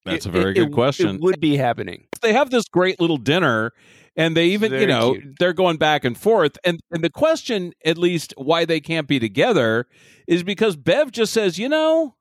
That's 0.05 0.24
It- 0.26 0.28
a 0.30 0.32
very 0.32 0.51
it- 0.53 0.55
good 0.55 0.68
it- 0.68 0.72
question. 0.72 1.16
It 1.16 1.20
would 1.20 1.41
be 1.41 1.57
happening. 1.57 2.07
they 2.22 2.32
have 2.32 2.51
this 2.51 2.64
great 2.68 3.01
little 3.01 3.18
dinner 3.18 3.72
and 4.16 4.36
they 4.36 4.47
even 4.47 4.72
you 4.72 4.86
know 4.86 5.12
cute. 5.12 5.39
they're 5.39 5.53
going 5.53 5.76
back 5.76 6.05
and 6.05 6.16
forth 6.18 6.57
and 6.64 6.80
and 6.91 7.05
the 7.05 7.11
question 7.11 7.72
at 7.84 7.97
least 7.99 8.34
why 8.36 8.64
they 8.64 8.80
can't 8.80 9.07
be 9.07 9.20
together 9.20 9.86
is 10.26 10.43
because 10.43 10.74
bev 10.76 11.12
just 11.12 11.32
says 11.32 11.59
you 11.59 11.68
know 11.68 12.14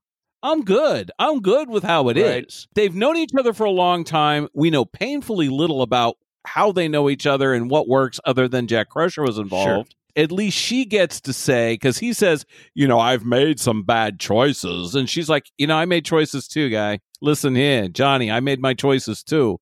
i'm 0.43 0.63
good 0.63 1.11
i'm 1.19 1.41
good 1.41 1.69
with 1.69 1.83
how 1.83 2.09
it 2.09 2.17
is. 2.17 2.25
Right. 2.25 2.67
they've 2.75 2.95
known 2.95 3.17
each 3.17 3.31
other 3.37 3.53
for 3.53 3.65
a 3.65 3.71
long 3.71 4.03
time 4.03 4.47
we 4.53 4.69
know 4.69 4.85
painfully 4.85 5.49
little 5.49 5.81
about 5.81 6.17
how 6.45 6.71
they 6.71 6.87
know 6.87 7.09
each 7.09 7.25
other 7.25 7.53
and 7.53 7.69
what 7.69 7.87
works 7.87 8.19
other 8.25 8.47
than 8.47 8.67
jack 8.67 8.89
crusher 8.89 9.23
was 9.23 9.37
involved 9.37 9.95
At 10.15 10.31
least 10.31 10.57
she 10.57 10.83
gets 10.85 11.21
to 11.21 11.31
say, 11.33 11.75
because 11.75 11.99
he 11.99 12.11
says, 12.11 12.43
you 12.73 12.87
know, 12.87 12.99
I've 12.99 13.23
made 13.23 13.59
some 13.59 13.83
bad 13.83 14.19
choices. 14.19 14.95
And 14.95 15.07
she's 15.07 15.29
like, 15.29 15.51
you 15.59 15.67
know, 15.67 15.75
I 15.75 15.85
made 15.85 16.05
choices 16.05 16.47
too, 16.47 16.71
guy. 16.71 17.01
Listen 17.21 17.53
here, 17.53 17.87
Johnny, 17.87 18.31
I 18.31 18.39
made 18.39 18.59
my 18.59 18.73
choices 18.73 19.21
too. 19.21 19.59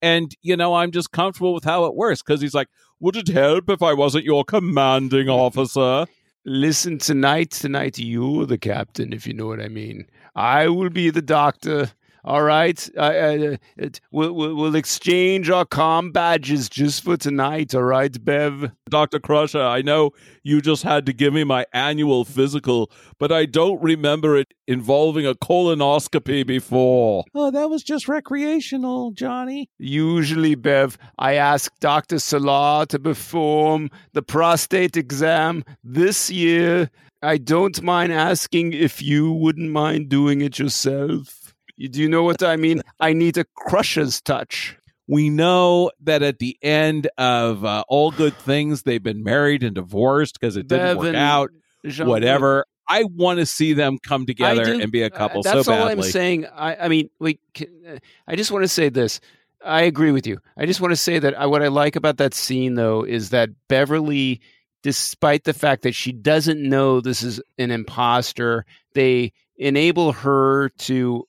And, 0.00 0.34
you 0.40 0.56
know, 0.56 0.74
I'm 0.76 0.92
just 0.92 1.12
comfortable 1.12 1.52
with 1.52 1.64
how 1.64 1.84
it 1.84 1.94
works 1.94 2.22
because 2.22 2.40
he's 2.40 2.54
like, 2.54 2.68
would 3.00 3.16
it 3.16 3.28
help 3.28 3.68
if 3.68 3.82
I 3.82 3.92
wasn't 3.92 4.24
your 4.24 4.44
commanding 4.44 5.28
officer? 5.28 6.06
Listen, 6.46 6.96
tonight, 6.96 7.50
tonight, 7.50 7.98
you're 7.98 8.46
the 8.46 8.56
captain, 8.56 9.12
if 9.12 9.26
you 9.26 9.34
know 9.34 9.46
what 9.46 9.60
I 9.60 9.68
mean. 9.68 10.06
I 10.38 10.68
will 10.68 10.88
be 10.88 11.10
the 11.10 11.20
doctor. 11.20 11.90
All 12.24 12.42
right, 12.42 12.88
I, 12.96 13.16
I, 13.16 13.38
uh, 13.38 13.56
it, 13.76 14.00
we'll, 14.12 14.32
we'll 14.32 14.54
we'll 14.54 14.76
exchange 14.76 15.50
our 15.50 15.64
com 15.64 16.12
badges 16.12 16.68
just 16.68 17.02
for 17.02 17.16
tonight. 17.16 17.74
All 17.74 17.82
right, 17.82 18.24
Bev. 18.24 18.70
Dr. 18.88 19.18
Crusher, 19.18 19.60
I 19.62 19.82
know 19.82 20.12
you 20.44 20.60
just 20.60 20.84
had 20.84 21.06
to 21.06 21.12
give 21.12 21.34
me 21.34 21.42
my 21.42 21.66
annual 21.72 22.24
physical, 22.24 22.88
but 23.18 23.32
I 23.32 23.46
don't 23.46 23.82
remember 23.82 24.36
it 24.36 24.54
involving 24.68 25.26
a 25.26 25.34
colonoscopy 25.34 26.46
before. 26.46 27.24
Oh, 27.34 27.50
that 27.50 27.68
was 27.68 27.82
just 27.82 28.06
recreational, 28.06 29.10
Johnny. 29.10 29.70
Usually, 29.78 30.54
Bev, 30.54 30.98
I 31.18 31.34
ask 31.34 31.72
Doctor 31.80 32.16
Selar 32.16 32.86
to 32.88 32.98
perform 33.00 33.90
the 34.12 34.22
prostate 34.22 34.96
exam 34.96 35.64
this 35.82 36.30
year. 36.30 36.90
I 37.22 37.38
don't 37.38 37.82
mind 37.82 38.12
asking 38.12 38.72
if 38.74 39.02
you 39.02 39.32
wouldn't 39.32 39.70
mind 39.70 40.08
doing 40.08 40.40
it 40.40 40.58
yourself. 40.58 41.54
Do 41.78 42.00
you 42.00 42.08
know 42.08 42.22
what 42.22 42.42
I 42.42 42.56
mean? 42.56 42.82
I 43.00 43.12
need 43.12 43.36
a 43.38 43.44
crusher's 43.56 44.20
touch. 44.20 44.76
We 45.06 45.30
know 45.30 45.90
that 46.02 46.22
at 46.22 46.38
the 46.38 46.56
end 46.62 47.08
of 47.16 47.64
uh, 47.64 47.82
All 47.88 48.10
Good 48.10 48.36
Things, 48.36 48.82
they've 48.82 49.02
been 49.02 49.22
married 49.24 49.62
and 49.62 49.74
divorced 49.74 50.38
because 50.38 50.56
it 50.56 50.68
didn't 50.68 50.86
Bev 50.86 50.96
work 50.98 51.14
out. 51.14 51.50
Jean- 51.86 52.08
Whatever. 52.08 52.66
I 52.90 53.04
want 53.04 53.38
to 53.38 53.46
see 53.46 53.74
them 53.74 53.98
come 54.02 54.26
together 54.26 54.64
do- 54.64 54.80
and 54.80 54.90
be 54.90 55.02
a 55.02 55.06
Uh, 55.06 55.10
couple 55.10 55.42
That's 55.42 55.66
so 55.66 55.72
all. 55.74 55.88
I'm 55.88 56.02
saying. 56.02 56.46
I, 56.46 56.76
I 56.76 56.88
mean, 56.88 57.10
we. 57.20 57.38
Can, 57.54 57.68
uh, 57.86 57.98
I 58.26 58.34
just 58.36 58.50
want 58.50 58.64
to 58.64 58.68
say 58.68 58.88
this. 58.88 59.20
I 59.64 59.82
agree 59.82 60.10
with 60.12 60.26
you. 60.26 60.38
I 60.56 60.66
just 60.66 60.80
want 60.80 60.92
to 60.92 60.96
say 60.96 61.18
that 61.18 61.38
I, 61.38 61.46
what 61.46 61.62
I 61.62 61.68
like 61.68 61.96
about 61.96 62.16
that 62.18 62.32
scene, 62.32 62.74
though, 62.74 63.02
is 63.02 63.30
that 63.30 63.50
Beverly, 63.68 64.40
despite 64.82 65.44
the 65.44 65.54
fact 65.54 65.82
that 65.82 65.94
she 65.94 66.12
doesn't 66.12 66.62
know 66.62 67.00
this 67.00 67.22
is 67.22 67.40
an 67.58 67.70
imposter, 67.70 68.64
they 68.94 69.32
enable 69.56 70.12
her 70.12 70.70
to 70.78 71.24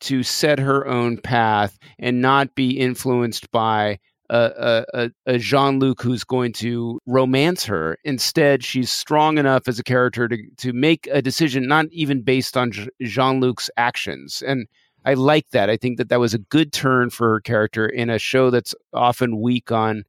to 0.00 0.22
set 0.22 0.58
her 0.58 0.86
own 0.86 1.18
path 1.18 1.78
and 1.98 2.22
not 2.22 2.54
be 2.54 2.70
influenced 2.70 3.50
by 3.50 3.98
a, 4.30 4.84
a, 4.94 5.10
a 5.26 5.38
Jean 5.38 5.78
Luc 5.78 6.00
who's 6.00 6.24
going 6.24 6.52
to 6.54 7.00
romance 7.06 7.64
her. 7.64 7.98
Instead, 8.04 8.64
she's 8.64 8.90
strong 8.90 9.38
enough 9.38 9.68
as 9.68 9.78
a 9.78 9.84
character 9.84 10.28
to 10.28 10.38
to 10.58 10.72
make 10.72 11.08
a 11.10 11.20
decision, 11.20 11.66
not 11.66 11.86
even 11.90 12.22
based 12.22 12.56
on 12.56 12.72
Jean 13.02 13.40
Luc's 13.40 13.70
actions. 13.76 14.42
And 14.46 14.66
I 15.04 15.14
like 15.14 15.50
that. 15.50 15.70
I 15.70 15.76
think 15.76 15.98
that 15.98 16.08
that 16.10 16.20
was 16.20 16.34
a 16.34 16.38
good 16.38 16.72
turn 16.72 17.10
for 17.10 17.30
her 17.30 17.40
character 17.40 17.86
in 17.86 18.10
a 18.10 18.18
show 18.18 18.50
that's 18.50 18.74
often 18.92 19.40
weak 19.40 19.72
on 19.72 20.04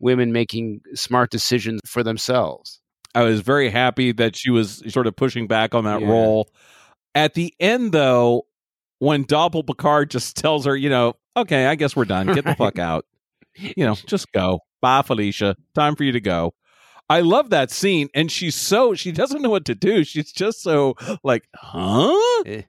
women 0.00 0.32
making 0.32 0.80
smart 0.94 1.30
decisions 1.30 1.80
for 1.86 2.02
themselves. 2.02 2.80
I 3.14 3.22
was 3.22 3.40
very 3.40 3.70
happy 3.70 4.12
that 4.12 4.36
she 4.36 4.50
was 4.50 4.82
sort 4.88 5.06
of 5.06 5.16
pushing 5.16 5.46
back 5.46 5.74
on 5.74 5.84
that 5.84 6.00
Yeah. 6.00 6.08
role. 6.08 6.48
At 7.14 7.34
the 7.34 7.52
end, 7.60 7.92
though, 7.92 8.46
when 8.98 9.24
Doppel 9.24 9.66
Picard 9.66 10.10
just 10.10 10.36
tells 10.36 10.64
her, 10.64 10.76
you 10.76 10.88
know, 10.90 11.14
okay, 11.36 11.66
I 11.66 11.74
guess 11.74 11.96
we're 11.96 12.04
done. 12.04 12.26
Get 12.26 12.44
the 12.44 12.54
fuck 12.54 12.78
out. 12.78 13.04
You 13.56 13.84
know, 13.84 13.96
just 14.06 14.30
go. 14.32 14.60
Bye, 14.80 15.02
Felicia. 15.02 15.56
Time 15.74 15.96
for 15.96 16.04
you 16.04 16.12
to 16.12 16.20
go. 16.20 16.54
I 17.08 17.20
love 17.20 17.50
that 17.50 17.72
scene. 17.72 18.08
And 18.14 18.30
she's 18.30 18.54
so, 18.54 18.94
she 18.94 19.10
doesn't 19.10 19.42
know 19.42 19.50
what 19.50 19.64
to 19.64 19.74
do. 19.74 20.04
She's 20.04 20.30
just 20.32 20.62
so 20.62 20.94
like, 21.24 21.42
huh? 21.54 22.16
Eh. 22.46 22.62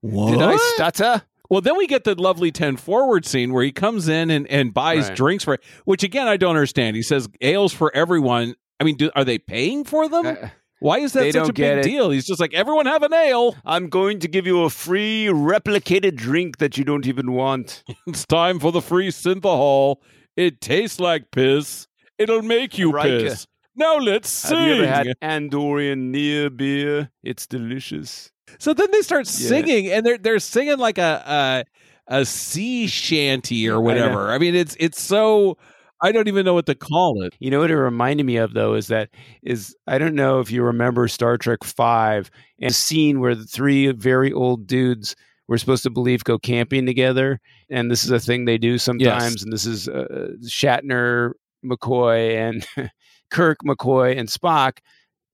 What? 0.00 0.32
Did 0.32 0.42
I 0.42 0.56
stutter? 0.74 1.22
Well, 1.50 1.60
then 1.60 1.76
we 1.76 1.86
get 1.86 2.04
the 2.04 2.14
lovely 2.14 2.50
10 2.52 2.76
forward 2.76 3.24
scene 3.26 3.52
where 3.52 3.62
he 3.64 3.72
comes 3.72 4.08
in 4.08 4.30
and, 4.30 4.46
and 4.48 4.72
buys 4.74 5.08
Right. 5.08 5.16
drinks 5.16 5.44
for 5.44 5.58
which 5.84 6.02
again, 6.02 6.26
I 6.26 6.36
don't 6.36 6.50
understand. 6.56 6.96
He 6.96 7.02
says 7.02 7.28
ales 7.40 7.72
for 7.72 7.94
everyone. 7.94 8.54
I 8.80 8.84
mean, 8.84 8.96
do, 8.96 9.10
are 9.14 9.24
they 9.24 9.38
paying 9.38 9.84
for 9.84 10.08
them? 10.08 10.26
Uh, 10.26 10.34
Why 10.80 10.98
is 10.98 11.14
that 11.14 11.32
such 11.32 11.48
a 11.48 11.52
big 11.54 11.82
deal? 11.82 12.10
He's 12.10 12.26
just 12.26 12.40
like, 12.40 12.52
everyone 12.52 12.84
have 12.86 13.02
an 13.02 13.14
ale. 13.14 13.56
I'm 13.64 13.88
going 13.88 14.18
to 14.20 14.28
give 14.28 14.46
you 14.46 14.64
a 14.64 14.70
free 14.70 15.26
replicated 15.26 16.16
drink 16.16 16.58
that 16.58 16.76
you 16.76 16.84
don't 16.84 17.06
even 17.06 17.32
want. 17.32 17.82
It's 18.06 18.26
time 18.26 18.60
for 18.60 18.72
the 18.72 18.82
free 18.82 19.08
synthehol. 19.08 19.96
It 20.36 20.60
tastes 20.60 21.00
like 21.00 21.30
piss. 21.30 21.86
It'll 22.18 22.42
make 22.42 22.76
you 22.76 22.92
Riker. 22.92 23.20
piss. 23.20 23.46
Now 23.74 23.96
let's 23.96 24.28
sing. 24.28 24.58
Have 24.58 24.66
you 24.76 24.82
ever 24.84 24.86
had 24.86 25.16
Andorian 25.22 26.10
near 26.10 26.50
beer? 26.50 27.10
It's 27.22 27.46
delicious. 27.46 28.30
So 28.58 28.74
then 28.74 28.90
they 28.90 29.02
start 29.02 29.26
Yeah. 29.26 29.48
singing, 29.48 29.90
and 29.90 30.04
they're 30.04 30.18
they're 30.18 30.38
singing 30.38 30.78
like 30.78 30.98
a 30.98 31.64
a, 32.08 32.18
a 32.20 32.24
sea 32.24 32.86
shanty 32.86 33.68
or 33.68 33.80
whatever. 33.80 34.30
I, 34.30 34.38
mean, 34.38 34.54
it's 34.54 34.76
it's 34.78 35.00
so 35.00 35.58
I 36.00 36.12
don't 36.12 36.28
even 36.28 36.44
know 36.44 36.54
what 36.54 36.66
to 36.66 36.74
call 36.74 37.22
it. 37.22 37.34
You 37.38 37.50
know 37.50 37.60
what 37.60 37.70
it 37.70 37.76
reminded 37.76 38.24
me 38.26 38.36
of 38.36 38.52
though 38.54 38.74
is 38.74 38.88
that 38.88 39.10
is 39.42 39.74
I 39.86 39.98
don't 39.98 40.14
know 40.14 40.40
if 40.40 40.50
you 40.50 40.62
remember 40.62 41.08
Star 41.08 41.36
Trek 41.38 41.64
Five 41.64 42.30
and 42.60 42.70
a 42.70 42.74
scene 42.74 43.20
where 43.20 43.34
the 43.34 43.44
three 43.44 43.90
very 43.92 44.32
old 44.32 44.66
dudes 44.66 45.16
were 45.48 45.58
supposed 45.58 45.84
to 45.84 45.90
believe 45.90 46.24
go 46.24 46.38
camping 46.38 46.86
together, 46.86 47.40
and 47.70 47.90
this 47.90 48.04
is 48.04 48.10
a 48.10 48.18
thing 48.20 48.44
they 48.44 48.58
do 48.58 48.78
sometimes. 48.78 49.42
And 49.44 49.52
this 49.52 49.64
is 49.64 49.88
uh, 49.88 50.28
Shatner, 50.44 51.32
McCoy, 51.64 52.36
and 52.36 52.66
Kirk, 53.30 53.58
McCoy, 53.64 54.18
and 54.18 54.28
Spock. 54.28 54.78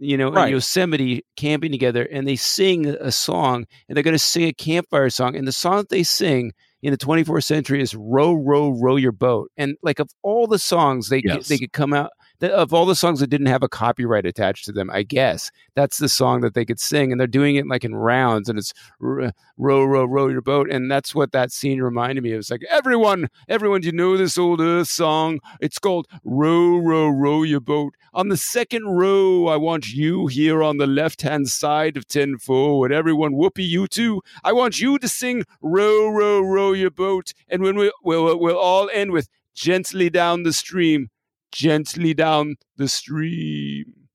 You 0.03 0.17
know, 0.17 0.33
Right. 0.33 0.49
in 0.49 0.55
Yosemite 0.55 1.25
camping 1.37 1.71
together, 1.71 2.03
and 2.11 2.27
they 2.27 2.35
sing 2.37 2.87
a 2.87 3.13
song, 3.13 3.67
and 3.89 3.97
they're 3.97 4.03
going 4.03 4.15
to 4.15 4.19
sing 4.19 4.49
a 4.49 4.53
campfire 4.53 5.11
song, 5.11 5.37
and 5.37 5.47
the 5.47 5.53
song 5.53 5.77
that 5.77 5.91
they 5.91 6.03
sing 6.03 6.53
in 6.83 6.91
the 6.91 6.99
24th 6.99 7.45
century 7.45 7.81
is 7.81 7.95
"Row, 7.95 8.33
row, 8.35 8.71
row 8.71 8.97
your 8.97 9.13
boat." 9.13 9.51
And 9.57 9.77
like 9.83 10.01
of 10.01 10.09
all 10.23 10.47
the 10.49 10.59
songs 10.59 11.09
they 11.09 11.23
Yes. 11.25 11.47
they 11.49 11.57
could 11.59 11.73
come 11.73 11.93
out 11.95 12.11
of 12.43 12.75
all 12.75 12.87
the 12.87 12.95
songs 12.95 13.21
that 13.21 13.29
didn't 13.29 13.47
have 13.47 13.63
a 13.63 13.69
copyright 13.69 14.27
attached 14.27 14.65
to 14.65 14.73
them, 14.73 14.91
I 14.91 15.03
guess 15.03 15.51
that's 15.75 15.99
the 15.99 16.09
song 16.09 16.41
that 16.41 16.55
they 16.55 16.65
could 16.65 16.81
sing, 16.81 17.13
and 17.13 17.21
they're 17.21 17.27
doing 17.27 17.57
it 17.57 17.67
like 17.67 17.85
in 17.85 17.95
rounds, 17.95 18.49
and 18.49 18.59
it's 18.59 18.73
row, 19.01 19.31
row, 19.57 20.05
row 20.05 20.29
your 20.29 20.41
boat, 20.41 20.71
and 20.71 20.91
that's 20.91 21.15
what 21.15 21.33
that 21.33 21.53
scene 21.53 21.81
reminded 21.81 22.25
me 22.25 22.33
of. 22.33 22.41
It's 22.41 22.51
like 22.51 22.65
everyone, 22.69 23.29
everyone, 23.49 23.83
do 23.83 23.87
you 23.87 23.93
know 23.93 24.17
this 24.17 24.37
old 24.37 24.61
Earth 24.61 24.89
song? 24.89 25.39
It's 25.61 25.79
called 25.79 26.07
"Row, 26.25 26.79
row, 26.79 27.09
row 27.09 27.43
your 27.43 27.61
boat." 27.61 27.95
On 28.15 28.29
the 28.29 28.37
second 28.37 28.85
row, 28.85 29.47
I 29.47 29.57
want 29.57 29.93
you 29.93 30.27
here 30.27 30.63
on 30.63 30.77
the 30.79 30.87
left-hand 30.87 31.49
side 31.49 31.97
of 31.97 32.07
ten 32.09 32.39
forward. 32.39 32.93
Everyone, 32.93 33.35
Whoopi 33.35 33.67
you 33.67 33.87
too. 33.87 34.21
I 34.43 34.53
want 34.53 34.81
you 34.81 34.99
to 34.99 35.09
sing 35.09 35.45
"Row, 35.61 36.09
row, 36.09 36.41
row 36.41 36.73
your 36.73 36.91
boat," 36.91 37.33
and 37.49 37.63
when 37.63 37.77
we 37.77 37.93
we'll, 38.03 38.39
we'll 38.39 38.59
all 38.59 38.91
end 38.93 39.13
with 39.13 39.29
"Gently 39.55 40.11
down 40.11 40.43
the 40.43 40.53
stream." 40.53 41.09
Gently 41.53 42.15
down 42.15 42.57
the 42.77 42.89
stream. 42.89 44.09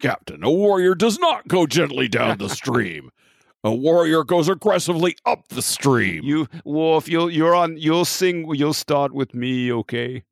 Captain, 0.00 0.42
a 0.42 0.50
warrior 0.50 0.94
does 0.94 1.18
not 1.18 1.48
go 1.48 1.66
gently 1.66 2.08
down 2.08 2.38
the 2.38 2.48
stream. 2.60 3.10
A 3.62 3.74
warrior 3.74 4.24
goes 4.24 4.48
aggressively 4.48 5.16
up 5.26 5.48
the 5.48 5.60
stream. 5.60 6.24
You, 6.24 6.48
Worf, 6.64 7.08
you'll 7.08 7.30
you're 7.30 7.54
on. 7.54 7.76
You'll 7.76 8.06
sing. 8.06 8.54
You'll 8.54 8.72
start 8.72 9.12
with 9.12 9.34
me, 9.34 9.70
okay? 9.70 10.24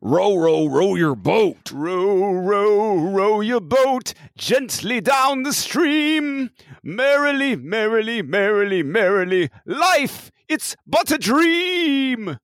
Row, 0.00 0.36
row, 0.36 0.66
row 0.66 0.94
your 0.94 1.14
boat. 1.14 1.70
Row, 1.72 2.32
row, 2.32 2.94
row 2.94 3.40
your 3.40 3.60
boat 3.60 4.14
gently 4.36 5.00
down 5.00 5.42
the 5.42 5.52
stream. 5.52 6.50
Merrily, 6.82 7.56
merrily, 7.56 8.22
merrily, 8.22 8.82
merrily. 8.82 9.50
Life, 9.66 10.30
it's 10.48 10.74
but 10.86 11.10
a 11.10 11.18
dream. 11.18 12.38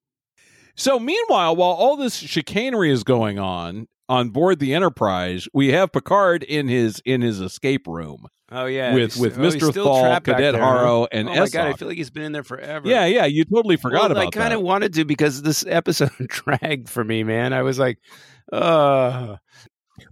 So, 0.81 0.99
meanwhile, 0.99 1.57
while 1.57 1.73
all 1.73 1.97
this 1.97 2.17
chicanery 2.17 2.91
is 2.91 3.05
going 3.05 3.39
on 3.39 3.87
on 4.09 4.31
board 4.31 4.61
the 4.61 4.73
Enterprise, 4.73 5.47
we 5.53 5.73
have 5.73 5.93
Picard 5.93 6.43
in 6.43 6.69
his 6.69 7.03
in 7.05 7.21
his 7.21 7.39
escape 7.39 7.87
room 7.87 8.27
Oh 8.51 8.65
yeah, 8.65 8.95
with 8.95 9.15
he's- 9.15 9.19
with 9.19 9.39
oh, 9.39 9.43
Mr. 9.43 9.71
still 9.71 9.85
Tholl, 9.85 10.21
Cadet 10.21 10.55
there? 10.55 10.63
Haro, 10.63 11.07
and 11.13 11.29
oh 11.29 11.35
my 11.35 11.49
god, 11.49 11.67
I 11.67 11.73
feel 11.75 11.87
like 11.87 11.99
he's 11.99 12.09
been 12.09 12.23
in 12.23 12.33
there 12.33 12.43
forever. 12.43 12.89
Yeah, 12.89 13.05
yeah, 13.05 13.27
you 13.27 13.45
totally 13.45 13.77
forgot 13.77 14.05
well, 14.05 14.13
about 14.13 14.27
I 14.29 14.31
kind 14.31 14.55
of 14.55 14.63
wanted 14.63 14.95
to 14.95 15.05
because 15.05 15.43
this 15.43 15.67
episode 15.69 16.13
dragged 16.29 16.89
for 16.89 17.05
me, 17.05 17.25
man. 17.25 17.53
I 17.53 17.61
was 17.61 17.79
like, 17.79 17.99
uh 18.51 19.37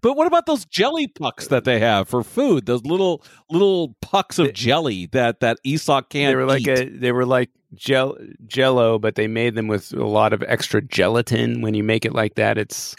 But 0.03 0.19
what 0.19 0.27
about 0.27 0.45
those 0.45 0.67
jelly 0.67 1.09
pucks 1.09 1.47
that 1.47 1.65
they 1.65 1.81
have 1.81 2.11
for 2.11 2.23
food? 2.23 2.67
Those 2.67 2.85
little 2.85 3.25
little 3.51 3.97
pucks 4.03 4.39
of 4.39 4.53
jelly 4.53 5.07
that 5.13 5.41
that 5.41 5.57
Esoqq 5.67 6.11
can't 6.11 6.31
they 6.33 6.37
were 6.37 6.45
like 6.45 6.61
eat. 6.61 6.69
a 6.79 6.85
they 6.91 7.11
were 7.11 7.25
like 7.27 7.49
gel 7.75 8.17
jello, 8.47 8.99
but 8.99 9.15
they 9.15 9.27
made 9.27 9.55
them 9.55 9.69
with 9.69 9.93
a 9.93 10.07
lot 10.07 10.33
of 10.33 10.43
extra 10.47 10.81
gelatin. 10.83 11.61
When 11.61 11.75
you 11.75 11.83
make 11.85 12.05
it 12.05 12.15
like 12.15 12.35
that, 12.37 12.59
it's 12.59 12.95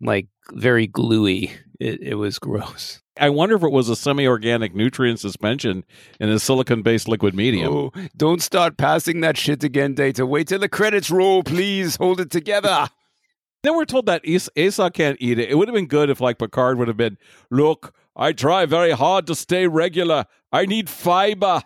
like 0.00 0.28
very 0.52 0.86
gluey. 0.86 1.52
It, 1.80 2.00
it 2.02 2.14
was 2.14 2.38
gross. 2.38 3.00
I 3.18 3.28
wonder 3.28 3.54
if 3.56 3.62
it 3.62 3.72
was 3.72 3.88
a 3.88 3.96
semi-organic 3.96 4.74
nutrient 4.74 5.20
suspension 5.20 5.84
in 6.18 6.30
a 6.30 6.38
silicon-based 6.38 7.08
liquid 7.08 7.34
medium. 7.34 7.72
Oh, 7.72 7.92
don't 8.16 8.40
start 8.40 8.78
passing 8.78 9.20
that 9.20 9.36
shit 9.36 9.62
again, 9.64 9.94
Data. 9.94 10.24
Wait 10.24 10.48
till 10.48 10.60
the 10.60 10.68
credits 10.68 11.10
roll, 11.10 11.42
please. 11.42 11.96
Hold 11.96 12.20
it 12.20 12.30
together. 12.30 12.88
Then 13.62 13.76
we're 13.76 13.84
told 13.84 14.06
that 14.06 14.26
As- 14.26 14.50
Asa 14.58 14.90
can't 14.90 15.16
eat 15.20 15.38
it. 15.38 15.48
It 15.48 15.54
would 15.54 15.68
have 15.68 15.74
been 15.76 15.86
good 15.86 16.10
if, 16.10 16.20
like, 16.20 16.36
Picard 16.36 16.78
would 16.78 16.88
have 16.88 16.96
been, 16.96 17.16
"Look, 17.48 17.94
I 18.16 18.32
try 18.32 18.66
very 18.66 18.90
hard 18.90 19.24
to 19.28 19.36
stay 19.36 19.68
regular. 19.68 20.24
I 20.50 20.66
need 20.66 20.90
fiber. 20.90 21.62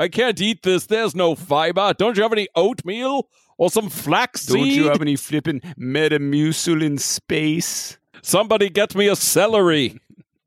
I 0.00 0.08
can't 0.08 0.40
eat 0.40 0.62
this. 0.62 0.86
There's 0.86 1.14
no 1.14 1.34
fiber. 1.34 1.92
Don't 1.92 2.16
you 2.16 2.22
have 2.22 2.32
any 2.32 2.48
oatmeal 2.54 3.28
or 3.58 3.68
some 3.68 3.90
flaxseed? 3.90 4.56
Don't 4.56 4.66
you 4.66 4.88
have 4.88 5.02
any 5.02 5.14
flippin' 5.14 5.60
Metamucil 5.78 6.82
in 6.82 6.96
space? 6.96 7.98
Somebody 8.22 8.70
get 8.70 8.94
me 8.94 9.08
a 9.08 9.16
celery." 9.16 10.00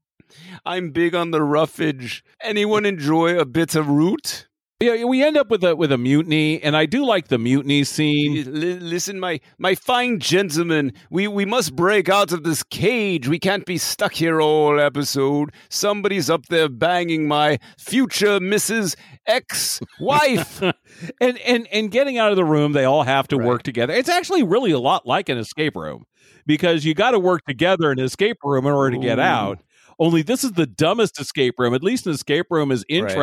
I'm 0.66 0.90
big 0.90 1.14
on 1.14 1.30
the 1.30 1.44
roughage. 1.44 2.24
Anyone 2.42 2.86
enjoy 2.86 3.38
a 3.38 3.46
bit 3.46 3.76
of 3.76 3.88
root? 3.90 4.48
Yeah, 4.84 5.06
we 5.06 5.24
end 5.24 5.38
up 5.38 5.50
with 5.50 5.64
a 5.64 5.76
with 5.78 5.94
a 5.94 5.98
mutiny, 5.98 6.62
and 6.62 6.76
I 6.76 6.86
do 6.86 7.06
like 7.06 7.30
the 7.30 7.38
mutiny 7.38 7.86
scene. 7.86 8.44
Listen, 8.52 9.18
my 9.18 9.40
my 9.58 9.76
fine 9.76 10.20
gentlemen, 10.20 10.92
we, 11.10 11.28
we 11.28 11.46
must 11.46 11.74
break 11.76 12.10
out 12.10 12.34
of 12.34 12.44
this 12.44 12.64
cage. 12.64 13.28
We 13.30 13.40
can't 13.40 13.66
be 13.66 13.78
stuck 13.78 14.12
here 14.14 14.42
all 14.42 14.80
episode. 14.80 15.54
Somebody's 15.70 16.30
up 16.30 16.48
there 16.48 16.68
banging 16.68 17.28
my 17.30 17.60
future 17.78 18.40
Mrs. 18.40 18.96
Ex-wife. 19.26 20.62
and 21.22 21.38
and 21.40 21.68
and 21.72 21.90
getting 21.90 22.18
out 22.18 22.32
of 22.32 22.36
the 22.36 22.44
room, 22.46 22.74
they 22.74 22.84
all 22.84 23.04
have 23.04 23.28
to 23.30 23.38
Right. 23.38 23.48
work 23.48 23.64
together. 23.64 23.94
It's 23.94 24.10
actually 24.10 24.44
really 24.44 24.72
a 24.72 24.80
lot 24.80 25.06
like 25.06 25.30
an 25.30 25.38
escape 25.38 25.76
room 25.78 26.04
because 26.46 26.84
you 26.84 26.94
got 26.94 27.12
to 27.12 27.20
work 27.20 27.46
together 27.46 27.90
in 27.92 28.00
an 28.00 28.06
escape 28.06 28.38
room 28.44 28.66
in 28.66 28.74
order 28.74 28.92
to 28.98 29.02
get 29.02 29.18
out. 29.18 29.60
Only 30.00 30.24
this 30.24 30.44
is 30.44 30.54
the 30.54 30.66
dumbest 30.66 31.20
escape 31.22 31.56
room. 31.58 31.74
At 31.74 31.84
least 31.84 32.06
an 32.08 32.14
escape 32.14 32.48
room 32.50 32.72
is 32.72 32.84
Right. 32.90 33.16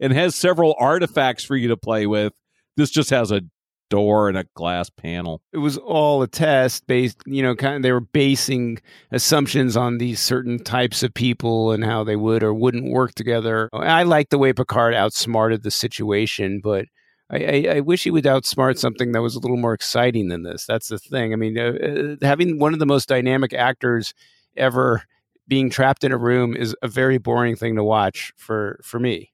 And 0.00 0.12
has 0.12 0.34
several 0.34 0.74
artifacts 0.78 1.44
for 1.44 1.56
you 1.56 1.68
to 1.68 1.76
play 1.76 2.06
with. 2.06 2.32
This 2.76 2.90
just 2.90 3.10
has 3.10 3.30
a 3.30 3.42
door 3.90 4.28
and 4.28 4.38
a 4.38 4.44
glass 4.54 4.88
panel. 4.88 5.42
it 5.52 5.58
was 5.58 5.76
all 5.76 6.22
a 6.22 6.28
test 6.28 6.86
based, 6.86 7.18
you 7.26 7.42
know, 7.42 7.54
kind 7.54 7.74
of 7.74 7.82
they 7.82 7.92
were 7.92 8.00
basing 8.00 8.78
assumptions 9.10 9.76
on 9.76 9.98
these 9.98 10.20
certain 10.20 10.62
types 10.62 11.02
of 11.02 11.12
people 11.12 11.72
and 11.72 11.84
how 11.84 12.04
they 12.04 12.16
would 12.16 12.42
or 12.42 12.54
wouldn't 12.54 12.92
work 12.92 13.14
together. 13.14 13.68
I 13.72 14.04
like 14.04 14.30
the 14.30 14.38
way 14.38 14.52
Picard 14.52 14.94
outsmarted 14.94 15.64
the 15.64 15.72
situation, 15.72 16.60
but 16.62 16.86
I, 17.30 17.38
I, 17.38 17.74
I 17.76 17.80
wish 17.80 18.04
he 18.04 18.10
would 18.10 18.24
outsmart 18.24 18.78
something 18.78 19.12
that 19.12 19.22
was 19.22 19.34
a 19.34 19.40
little 19.40 19.56
more 19.56 19.74
exciting 19.74 20.28
than 20.28 20.44
this. 20.44 20.64
That's 20.66 20.88
the 20.88 20.98
thing. 20.98 21.32
I 21.32 21.36
mean, 21.36 21.58
uh, 21.58 21.72
uh, 21.72 22.26
having 22.26 22.58
one 22.58 22.72
of 22.72 22.78
the 22.78 22.86
most 22.86 23.08
dynamic 23.08 23.52
actors 23.52 24.14
ever 24.56 25.02
being 25.48 25.68
trapped 25.68 26.04
in 26.04 26.12
a 26.12 26.16
room 26.16 26.56
is 26.56 26.76
a 26.80 26.88
very 26.88 27.18
boring 27.18 27.56
thing 27.56 27.74
to 27.74 27.84
watch 27.84 28.32
for 28.36 28.80
for 28.84 29.00
me. 29.00 29.29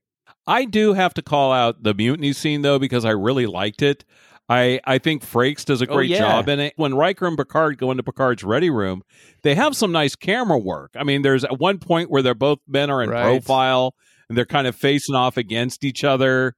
I 0.47 0.64
do 0.64 0.92
have 0.92 1.14
to 1.14 1.22
call 1.22 1.53
out 1.53 1.82
the 1.82 1.94
mutiny 1.94 2.32
scene 2.32 2.62
though 2.62 2.78
because 2.78 3.05
I 3.05 3.11
really 3.11 3.47
liked 3.47 3.82
it. 3.82 4.05
I, 4.49 4.80
I 4.84 4.99
think 4.99 5.24
Frakes 5.24 5.64
does 5.64 5.82
a 5.82 5.88
Oh, 5.90 5.94
great 5.94 6.09
yeah. 6.11 6.18
job 6.18 6.49
in 6.49 6.61
it. 6.61 6.74
When 6.76 6.94
Riker 6.94 7.26
and 7.26 7.36
Picard 7.36 7.78
go 7.78 7.90
into 7.90 8.05
Picard's 8.05 8.44
ready 8.44 8.70
room, 8.70 9.03
they 9.42 9.57
have 9.57 9.74
some 9.74 9.90
nice 9.90 10.14
camera 10.14 10.57
work. 10.59 10.92
I 10.97 11.03
mean, 11.03 11.22
there's 11.22 11.42
at 11.44 11.59
one 11.59 11.78
point 11.78 12.11
where 12.12 12.22
they're 12.22 12.34
both 12.34 12.61
men 12.68 12.88
are 12.88 13.03
in 13.03 13.11
Right. 13.11 13.22
profile 13.24 13.94
and 14.28 14.38
they're 14.38 14.44
kind 14.47 14.68
of 14.68 14.76
facing 14.76 15.16
off 15.16 15.36
against 15.36 15.82
each 15.82 16.05
other. 16.05 16.55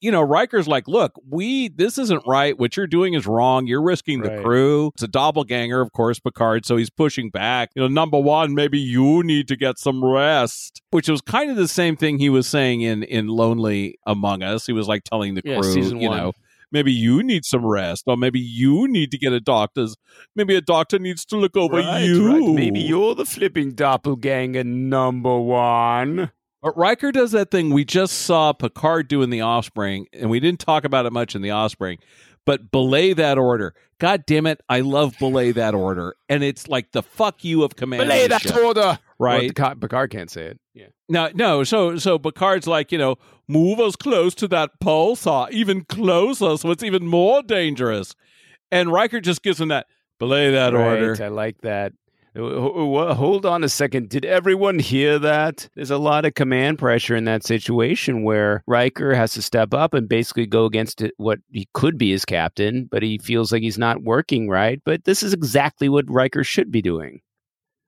You 0.00 0.10
know, 0.10 0.20
Riker's 0.20 0.68
like, 0.68 0.86
look, 0.86 1.12
we 1.28 1.68
this 1.68 1.96
isn't 1.96 2.22
right. 2.26 2.58
What 2.58 2.76
you're 2.76 2.86
doing 2.86 3.14
is 3.14 3.26
wrong. 3.26 3.66
You're 3.66 3.82
risking 3.82 4.20
the 4.20 4.28
Right. 4.30 4.44
crew. 4.44 4.88
It's 4.94 5.02
a 5.02 5.08
doppelganger, 5.08 5.80
of 5.80 5.90
course, 5.92 6.18
Picard. 6.20 6.66
So 6.66 6.76
he's 6.76 6.90
pushing 6.90 7.30
back. 7.30 7.70
You 7.74 7.82
know, 7.82 7.88
number 7.88 8.18
one, 8.20 8.54
maybe 8.54 8.78
you 8.78 9.22
need 9.22 9.48
to 9.48 9.56
get 9.56 9.78
some 9.78 10.04
rest. 10.04 10.82
Which 10.90 11.08
was 11.08 11.20
kind 11.22 11.50
of 11.50 11.56
the 11.56 11.66
same 11.68 11.96
thing 11.96 12.18
he 12.18 12.28
was 12.28 12.46
saying 12.46 12.82
in 12.82 13.02
in 13.04 13.28
Lonely 13.28 13.98
Among 14.06 14.42
Us. 14.42 14.66
He 14.66 14.72
was 14.74 14.86
like 14.86 15.02
telling 15.04 15.34
the 15.34 15.42
Yeah, 15.44 15.60
crew, 15.60 15.74
you 15.98 16.08
one. 16.08 16.16
know, 16.18 16.32
maybe 16.70 16.92
you 16.92 17.22
need 17.22 17.44
some 17.46 17.64
rest, 17.64 18.04
or 18.06 18.16
maybe 18.18 18.38
you 18.40 18.86
need 18.88 19.10
to 19.12 19.18
get 19.18 19.32
a 19.32 19.40
doctor's. 19.40 19.96
Maybe 20.34 20.54
a 20.56 20.60
doctor 20.60 20.98
needs 20.98 21.24
to 21.26 21.36
look 21.38 21.56
over 21.56 21.76
Right, 21.78 22.04
you. 22.04 22.28
right. 22.28 22.54
Maybe 22.54 22.80
you're 22.80 23.14
the 23.14 23.24
flipping 23.24 23.72
doppelganger 23.72 24.64
number 24.64 25.38
one. 25.38 26.32
But 26.66 26.76
Riker 26.76 27.12
does 27.12 27.30
that 27.30 27.52
thing 27.52 27.70
we 27.70 27.84
just 27.84 28.22
saw 28.22 28.52
Picard 28.52 29.06
do 29.06 29.22
in 29.22 29.30
the 29.30 29.40
Offspring, 29.40 30.08
and 30.12 30.28
we 30.28 30.40
didn't 30.40 30.58
talk 30.58 30.82
about 30.82 31.06
it 31.06 31.12
much 31.12 31.36
in 31.36 31.42
the 31.42 31.52
Offspring. 31.52 31.98
But 32.44 32.72
belay 32.72 33.12
that 33.12 33.38
order. 33.38 33.72
God 34.00 34.24
damn 34.26 34.48
it, 34.48 34.60
I 34.68 34.80
love 34.80 35.14
belay 35.20 35.52
that 35.52 35.76
order, 35.76 36.16
and 36.28 36.42
it's 36.42 36.66
like 36.66 36.90
the 36.90 37.04
fuck 37.04 37.44
you 37.44 37.62
of 37.62 37.76
command. 37.76 38.02
Belay 38.02 38.26
that 38.26 38.42
ship, 38.42 38.56
order. 38.56 38.98
right? 39.16 39.42
Well, 39.42 39.48
Picard, 39.50 39.80
Picard 39.80 40.10
can't 40.10 40.28
say 40.28 40.46
it. 40.46 40.60
Yeah. 40.74 40.86
No, 41.08 41.30
no. 41.34 41.62
So, 41.62 41.98
so 41.98 42.18
Picard's 42.18 42.66
like, 42.66 42.90
you 42.90 42.98
know, 42.98 43.14
move 43.46 43.78
us 43.78 43.94
close 43.94 44.34
to 44.34 44.48
that 44.48 44.80
pulsar, 44.82 45.44
uh, 45.44 45.48
even 45.52 45.84
closer, 45.84 46.56
so 46.56 46.72
it's 46.72 46.82
even 46.82 47.06
more 47.06 47.44
dangerous. 47.44 48.16
And 48.72 48.90
Riker 48.90 49.20
just 49.20 49.44
gives 49.44 49.60
him 49.60 49.68
that 49.68 49.86
belay 50.18 50.50
that 50.50 50.72
Right, 50.72 51.00
order. 51.00 51.24
I 51.24 51.28
like 51.28 51.60
that. 51.60 51.92
Ho- 52.36 52.72
ho- 52.72 53.14
Hold 53.14 53.46
on 53.46 53.64
a 53.64 53.68
second. 53.68 54.08
Did 54.08 54.24
everyone 54.24 54.78
hear 54.78 55.18
that? 55.18 55.68
There's 55.74 55.90
a 55.90 55.98
lot 55.98 56.24
of 56.24 56.34
command 56.34 56.78
pressure 56.78 57.16
in 57.16 57.24
that 57.24 57.44
situation 57.44 58.24
where 58.24 58.62
Riker 58.66 59.14
has 59.14 59.32
to 59.34 59.42
step 59.42 59.72
up 59.72 59.94
and 59.94 60.08
basically 60.08 60.46
go 60.46 60.64
against 60.66 61.02
what 61.16 61.38
he 61.50 61.68
could 61.72 61.96
be 61.96 62.10
his 62.10 62.24
captain, 62.24 62.88
but 62.90 63.02
he 63.02 63.18
feels 63.18 63.52
like 63.52 63.62
he's 63.62 63.78
not 63.78 64.02
working 64.02 64.48
right. 64.48 64.80
But 64.84 65.04
this 65.04 65.22
is 65.22 65.32
exactly 65.32 65.88
what 65.88 66.10
Riker 66.10 66.44
should 66.44 66.70
be 66.70 66.82
doing. 66.82 67.20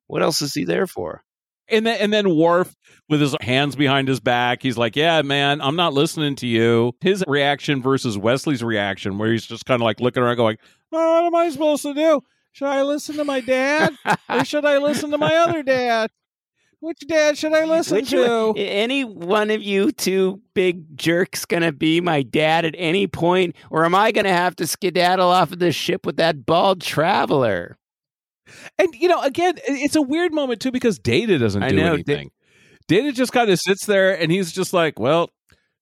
What 0.07 0.23
else 0.23 0.41
is 0.41 0.55
he 0.55 0.65
there 0.65 0.87
for? 0.87 1.23
And 1.71 1.87
then 1.87 2.01
and 2.01 2.11
then 2.11 2.35
Worf 2.35 2.75
with 3.11 3.21
his 3.21 3.37
hands 3.43 3.77
behind 3.77 4.09
his 4.09 4.21
back, 4.21 4.63
he's 4.63 4.79
like, 4.79 4.97
"Yeah, 4.97 5.21
man, 5.21 5.61
I'm 5.61 5.77
not 5.77 5.93
listening 5.93 6.35
to 6.37 6.47
you." 6.47 6.93
His 7.03 7.23
reaction 7.27 7.83
versus 7.83 8.17
Wesley's 8.17 8.65
reaction, 8.65 9.19
where 9.19 9.31
he's 9.31 9.47
just 9.47 9.67
kind 9.67 9.83
of 9.83 9.85
like 9.85 10.01
looking 10.01 10.23
around, 10.23 10.37
going, 10.37 10.57
oh, 10.93 11.23
"What 11.23 11.27
am 11.27 11.35
I 11.35 11.51
supposed 11.51 11.83
to 11.83 11.93
do? 11.93 12.23
Should 12.59 12.67
I 12.67 12.83
listen 12.83 13.15
to 13.19 13.25
my 13.25 13.39
dad, 13.39 13.95
or 14.29 14.45
should 14.45 14.65
I 14.65 14.79
listen 14.79 15.13
to 15.13 15.19
my 15.19 15.33
other 15.37 15.63
dad? 15.63 16.11
Which 16.81 16.99
dad 17.07 17.39
should 17.39 17.53
I 17.53 17.63
listen 17.65 17.99
Which 17.99 18.11
to?" 18.11 18.49
one- 18.49 18.57
any 18.57 19.05
one 19.05 19.53
of 19.53 19.63
you 19.63 19.93
two 19.93 20.43
big 20.55 20.97
jerks 20.99 21.45
gonna 21.45 21.71
be 21.71 22.01
my 22.01 22.23
dad 22.23 22.65
at 22.65 22.75
any 22.77 23.07
point, 23.07 23.55
or 23.71 23.85
am 23.85 23.95
I 23.95 24.11
gonna 24.11 24.33
have 24.33 24.57
to 24.57 24.67
skedaddle 24.67 25.29
off 25.29 25.53
of 25.53 25.61
the 25.61 25.71
ship 25.71 26.05
with 26.05 26.17
that 26.17 26.47
bald 26.47 26.81
traveler? 26.81 27.79
And 28.77 28.93
you 28.93 29.07
know, 29.07 29.23
again, 29.23 29.55
it's 29.69 29.95
a 29.95 30.03
weird 30.03 30.35
moment 30.35 30.61
too 30.61 30.73
because 30.73 30.99
Data 30.99 31.39
doesn't 31.39 31.63
do 31.69 31.77
know, 31.77 31.93
anything. 31.93 32.33
Data 32.89 33.13
just 33.13 33.31
kind 33.31 33.51
of 33.51 33.61
sits 33.61 33.87
there 33.87 34.21
and 34.21 34.33
he's 34.33 34.51
just 34.51 34.73
like, 34.73 34.99
"Well, 34.99 35.31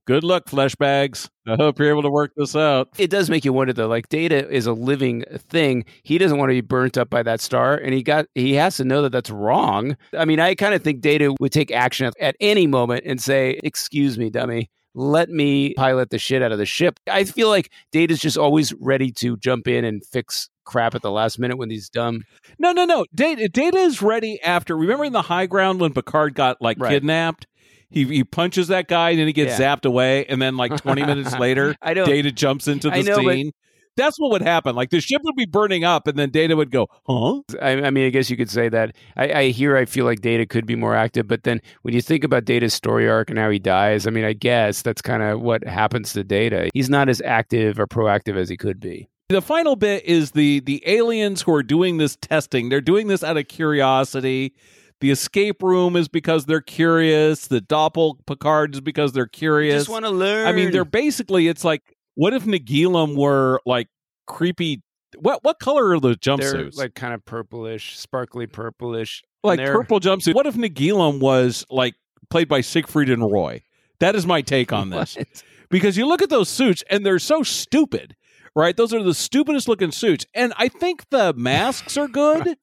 good 0.07 0.25
luck, 0.25 0.49
flesh 0.49 0.75
bags. 0.77 1.29
I 1.47 1.57
hope 1.57 1.79
you're 1.79 1.91
able 1.91 2.03
to 2.03 2.11
work 2.11 2.33
this 2.37 2.57
out." 2.57 2.89
It 2.99 3.11
does 3.11 3.29
make 3.31 3.45
you 3.45 3.53
wonder 3.53 3.73
though. 3.73 3.87
Like 3.89 4.09
Data 4.09 4.49
is 4.49 4.67
a 4.67 4.73
living 4.73 5.25
thing. 5.37 5.85
He 6.03 6.19
doesn't 6.19 6.39
want 6.39 6.51
to 6.51 6.55
be 6.55 6.61
burnt 6.63 6.97
up 6.97 7.11
by 7.11 7.23
that 7.25 7.41
star, 7.41 7.75
and 7.77 7.93
he 7.93 8.03
got 8.03 8.27
he 8.35 8.55
has 8.55 8.77
to 8.79 8.85
know 8.85 9.03
that 9.03 9.13
that's 9.13 9.31
wrong. 9.31 9.97
I 10.17 10.25
mean, 10.25 10.41
I 10.41 10.55
kind 10.55 10.75
of 10.75 10.83
think 10.83 11.01
Data 11.01 11.35
would 11.41 11.53
take 11.53 11.71
action 11.71 12.07
at, 12.07 12.15
at 12.21 12.37
any 12.41 12.67
moment 12.67 13.05
and 13.07 13.21
say, 13.21 13.59
"Excuse 13.63 14.19
me, 14.19 14.31
dummy." 14.31 14.71
let 14.99 15.29
me 15.29 15.75
pilot 15.75 16.09
the 16.09 16.19
shit 16.19 16.41
out 16.41 16.53
of 16.53 16.57
the 16.59 16.65
ship. 16.65 16.99
I 17.07 17.25
feel 17.25 17.51
like 17.51 17.71
Data's 17.93 18.19
just 18.19 18.39
always 18.39 18.73
ready 18.81 19.13
to 19.13 19.37
jump 19.37 19.69
in 19.69 19.85
and 19.85 20.03
fix 20.07 20.49
crap 20.65 20.95
at 20.95 21.03
the 21.03 21.11
last 21.11 21.39
minute 21.39 21.59
when 21.59 21.69
he's 21.69 21.91
dumb. 21.91 22.23
No, 22.59 22.73
no, 22.73 22.87
no. 22.87 23.05
Data, 23.15 23.47
Data 23.47 23.77
is 23.77 24.01
ready 24.01 24.41
after. 24.43 24.75
Remember 24.75 25.05
in 25.05 25.13
the 25.13 25.21
high 25.21 25.45
ground 25.45 25.81
when 25.81 25.93
Picard 25.93 26.33
got 26.35 26.63
like 26.63 26.79
Right. 26.81 26.93
kidnapped? 26.93 27.47
He 27.91 28.05
he 28.05 28.24
punches 28.24 28.68
that 28.68 28.89
guy 28.89 29.11
and 29.11 29.18
then 29.18 29.26
he 29.26 29.32
gets 29.32 29.59
Yeah. 29.59 29.76
zapped 29.76 29.84
away, 29.84 30.24
and 30.26 30.41
then 30.43 30.57
like 30.57 30.76
twenty 30.80 31.03
minutes 31.07 31.39
later, 31.39 31.74
I 31.82 31.95
don't. 31.95 32.07
Data 32.07 32.32
jumps 32.32 32.68
into 32.68 32.91
the 32.91 33.03
know, 33.03 33.22
but- 33.22 33.32
scene. 33.34 33.53
That's 33.99 34.20
what 34.20 34.30
would 34.32 34.43
happen. 34.43 34.76
Like 34.76 34.91
the 34.91 35.01
ship 35.01 35.22
would 35.24 35.37
be 35.37 35.47
burning 35.47 35.82
up, 35.82 36.07
and 36.07 36.18
then 36.18 36.28
Data 36.28 36.55
would 36.55 36.70
go, 36.70 36.87
"Huh?" 37.07 37.41
I, 37.62 37.70
I 37.87 37.91
mean, 37.91 38.05
I 38.07 38.11
guess 38.11 38.28
you 38.28 38.37
could 38.37 38.51
say 38.51 38.68
that. 38.68 38.95
I, 39.16 39.32
I 39.32 39.45
hear. 39.49 39.74
I 39.74 39.87
feel 39.87 40.05
like 40.05 40.20
Data 40.20 40.45
could 40.45 40.66
be 40.66 40.76
more 40.76 40.95
active, 40.95 41.26
but 41.26 41.45
then 41.45 41.62
when 41.80 41.95
you 41.95 42.03
think 42.03 42.22
about 42.22 42.45
Data's 42.45 42.74
story 42.74 43.09
arc 43.09 43.30
and 43.30 43.39
how 43.39 43.49
he 43.49 43.59
dies, 43.59 44.07
I 44.07 44.11
mean, 44.11 44.26
I 44.26 44.34
guess 44.34 44.82
that's 44.82 45.01
kind 45.01 45.22
of 45.22 45.41
what 45.41 45.64
happens 45.66 46.12
to 46.12 46.24
Data. 46.24 46.68
He's 46.74 46.91
not 46.91 47.09
as 47.09 47.22
active 47.22 47.80
or 47.80 47.87
proactive 47.87 48.37
as 48.37 48.51
he 48.51 48.59
could 48.59 48.80
be. 48.80 49.09
The 49.30 49.41
final 49.41 49.76
bit 49.76 50.05
is 50.05 50.32
the 50.32 50.61
the 50.61 50.82
aliens 50.87 51.41
who 51.41 51.55
are 51.55 51.62
doing 51.62 51.97
this 51.97 52.16
testing. 52.16 52.68
They're 52.68 52.82
doing 52.82 53.07
this 53.07 53.24
out 53.24 53.39
of 53.39 53.49
curiosity. 53.49 54.53
The 55.01 55.11
escape 55.11 55.63
room 55.63 55.95
is 55.95 56.09
because 56.09 56.47
they're 56.47 56.63
curious. 56.63 57.49
The 57.49 57.61
doppel 57.61 58.15
Picard 58.27 58.75
is 58.75 58.81
because 58.81 59.13
they're 59.13 59.27
curious. 59.27 59.83
Just 59.83 59.91
want 59.91 60.07
to 60.07 60.11
learn. 60.11 60.47
I 60.47 60.53
mean, 60.53 60.71
they're 60.71 60.85
basically. 60.85 61.49
It's 61.49 61.65
like, 61.65 61.83
what 62.15 62.33
if 62.33 62.45
Nagilum 62.45 63.17
were 63.17 63.61
like 63.67 63.89
creepy? 64.27 64.83
What 65.19 65.45
what 65.45 65.59
color 65.59 65.91
are 65.91 66.01
the 66.01 66.09
they're 66.09 66.37
jumpsuits? 66.37 66.77
like 66.77 66.95
kind 66.95 67.13
of 67.13 67.25
purplish, 67.25 67.99
sparkly 67.99 68.47
purplish. 68.47 69.23
like 69.45 69.61
purple 69.61 70.01
jumpsuit. 70.01 70.35
What 70.35 70.47
if 70.47 70.55
Nagilum 70.55 71.21
was 71.21 71.67
like 71.71 71.95
played 72.31 72.49
by 72.49 72.63
Siegfried 72.63 73.11
and 73.11 73.31
Roy? 73.31 73.63
That 74.01 74.15
is 74.15 74.27
my 74.27 74.43
take 74.43 74.73
on 74.73 74.91
this. 74.91 75.17
What? 75.27 75.43
because 75.69 75.97
you 75.97 76.07
look 76.07 76.23
at 76.23 76.31
those 76.31 76.49
suits 76.49 76.85
and 76.89 77.05
they're 77.05 77.19
so 77.19 77.43
stupid, 77.43 78.15
right? 78.55 78.77
Those 78.77 78.95
are 78.95 79.03
the 79.03 79.15
stupidest 79.15 79.69
looking 79.69 79.91
suits. 79.91 80.25
And 80.33 80.53
I 80.57 80.69
think 80.69 81.09
the 81.11 81.35
masks 81.35 81.97
are 81.97 82.09
good. 82.09 82.57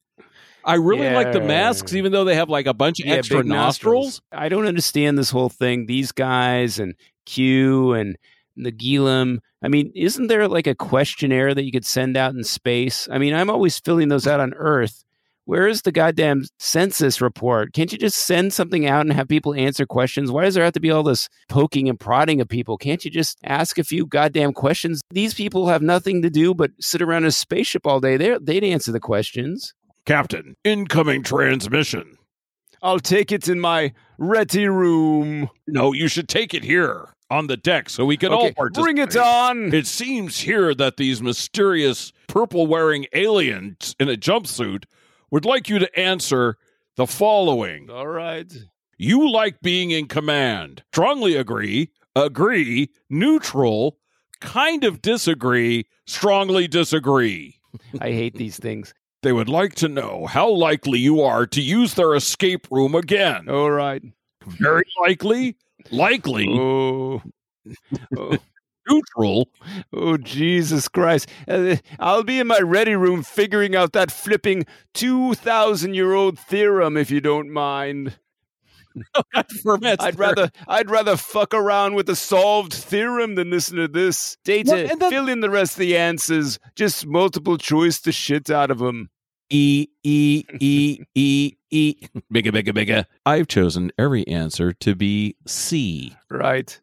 I 0.64 0.74
really 0.74 1.10
like 1.10 1.32
the 1.32 1.40
masks, 1.40 1.94
even 1.94 2.12
though 2.12 2.24
they 2.24 2.34
have 2.34 2.48
like 2.48 2.66
a 2.66 2.74
bunch 2.74 3.00
of 3.00 3.06
Yeah, 3.06 3.14
extra 3.14 3.38
big 3.38 3.46
nostrils. 3.46 4.22
I 4.32 4.48
don't 4.48 4.66
understand 4.66 5.18
this 5.18 5.30
whole 5.30 5.48
thing. 5.48 5.86
These 5.86 6.12
guys 6.12 6.78
and 6.78 6.94
Q 7.26 7.92
and 7.92 8.16
the 8.56 8.72
Nagilum. 8.72 9.38
I 9.62 9.68
mean, 9.68 9.92
isn't 9.94 10.26
there 10.26 10.46
like 10.48 10.66
a 10.66 10.74
questionnaire 10.74 11.54
that 11.54 11.64
you 11.64 11.72
could 11.72 11.86
send 11.86 12.16
out 12.16 12.34
in 12.34 12.44
space? 12.44 13.08
I 13.10 13.18
mean, 13.18 13.34
I'm 13.34 13.50
always 13.50 13.78
filling 13.78 14.08
those 14.08 14.26
out 14.26 14.40
on 14.40 14.54
Earth. 14.54 15.04
Where 15.46 15.68
is 15.68 15.82
the 15.82 15.92
goddamn 15.92 16.44
census 16.58 17.20
report? 17.20 17.74
Can't 17.74 17.92
you 17.92 17.98
just 17.98 18.16
send 18.16 18.54
something 18.54 18.86
out 18.86 19.02
and 19.02 19.12
have 19.12 19.28
people 19.28 19.54
answer 19.54 19.84
questions? 19.84 20.30
Why 20.30 20.44
does 20.44 20.54
there 20.54 20.64
have 20.64 20.72
to 20.72 20.80
be 20.80 20.90
all 20.90 21.02
this 21.02 21.28
poking 21.50 21.86
and 21.90 22.00
prodding 22.00 22.40
of 22.40 22.48
people? 22.48 22.78
Can't 22.78 23.04
you 23.04 23.10
just 23.10 23.38
ask 23.44 23.76
a 23.78 23.84
few 23.84 24.06
goddamn 24.06 24.54
questions? 24.54 25.02
These 25.10 25.34
people 25.34 25.68
have 25.68 25.82
nothing 25.82 26.22
to 26.22 26.30
do 26.30 26.54
but 26.54 26.70
sit 26.80 27.02
around 27.02 27.26
a 27.26 27.30
spaceship 27.30 27.86
all 27.86 28.00
day. 28.00 28.16
They're, 28.16 28.38
they'd 28.38 28.64
answer 28.64 28.90
the 28.90 29.00
questions. 29.00 29.74
Captain, 30.06 30.56
incoming 30.64 31.22
transmission. 31.22 32.18
I'll 32.82 33.00
take 33.00 33.32
it 33.32 33.48
in 33.48 33.60
my 33.60 33.94
ready 34.18 34.68
room. 34.68 35.48
No, 35.66 35.92
you 35.92 36.08
should 36.08 36.28
take 36.28 36.52
it 36.52 36.64
here 36.64 37.08
on 37.30 37.46
the 37.46 37.56
deck 37.56 37.88
so 37.88 38.04
we 38.04 38.18
can 38.18 38.32
all 38.32 38.52
participate. 38.52 38.84
bring 38.84 38.98
it 38.98 39.16
on. 39.16 39.72
It 39.74 39.86
seems 39.86 40.40
here 40.40 40.74
that 40.74 40.98
these 40.98 41.22
mysterious 41.22 42.12
purple 42.26 42.66
wearing 42.66 43.06
aliens 43.14 43.96
in 43.98 44.08
a 44.10 44.16
jumpsuit 44.16 44.84
would 45.30 45.46
like 45.46 45.68
you 45.68 45.78
to 45.78 45.98
answer 45.98 46.58
the 46.96 47.06
following. 47.06 47.88
All 47.90 48.06
right. 48.06 48.52
You 48.98 49.30
like 49.30 49.60
being 49.62 49.90
in 49.90 50.06
command. 50.06 50.84
Strongly 50.92 51.36
agree, 51.36 51.90
agree, 52.14 52.90
neutral, 53.08 53.98
kind 54.40 54.84
of 54.84 55.02
disagree, 55.02 55.86
strongly 56.06 56.68
disagree. 56.68 57.58
I 58.00 58.10
hate 58.12 58.34
these 58.34 58.58
things. 58.58 58.94
They 59.24 59.32
would 59.32 59.48
like 59.48 59.74
to 59.76 59.88
know 59.88 60.26
how 60.26 60.50
likely 60.50 60.98
you 60.98 61.22
are 61.22 61.46
to 61.46 61.62
use 61.62 61.94
their 61.94 62.14
escape 62.14 62.66
room 62.70 62.94
again. 62.94 63.48
All 63.48 63.70
right. 63.70 64.02
Very 64.44 64.84
likely, 65.00 65.56
likely, 65.90 66.46
Oh. 66.50 67.22
oh. 68.18 68.36
neutral, 68.86 69.48
Oh, 69.94 70.18
Jesus 70.18 70.88
Christ. 70.88 71.30
Uh, 71.48 71.76
I'll 71.98 72.22
be 72.22 72.38
in 72.38 72.46
my 72.48 72.58
ready 72.58 72.94
room 72.96 73.22
figuring 73.22 73.74
out 73.74 73.94
that 73.94 74.10
flipping 74.12 74.66
2,000 74.92 75.94
year 75.94 76.12
old 76.12 76.38
theorem 76.38 76.98
if 76.98 77.10
you 77.10 77.22
don't 77.22 77.50
mind. 77.50 78.18
God 79.14 79.46
permits. 79.62 80.04
I'd 80.04 80.18
rather 80.18 80.50
I'd 80.68 80.90
rather 80.90 81.16
fuck 81.16 81.54
around 81.54 81.94
with 81.94 82.10
a 82.10 82.14
solved 82.16 82.74
theorem 82.74 83.36
than 83.36 83.48
listen 83.50 83.78
to 83.78 83.88
this. 83.88 84.36
Data, 84.44 84.70
Well, 84.72 84.90
and 84.90 85.00
fill 85.00 85.30
in 85.30 85.40
the 85.40 85.48
rest 85.48 85.72
of 85.72 85.78
the 85.78 85.96
answers. 85.96 86.58
Just 86.76 87.06
multiple 87.06 87.56
choice 87.56 87.98
the 88.00 88.12
shit 88.12 88.50
out 88.50 88.70
of 88.70 88.80
them. 88.80 89.08
E 89.50 89.88
E 90.02 90.44
E 90.60 90.98
E 91.14 91.52
E. 91.70 91.96
Bigger, 92.30 92.52
bigger, 92.52 92.72
bigger. 92.72 93.06
I've 93.26 93.48
chosen 93.48 93.92
every 93.98 94.26
answer 94.26 94.72
to 94.72 94.94
be 94.94 95.36
C. 95.46 96.14
Right. 96.30 96.80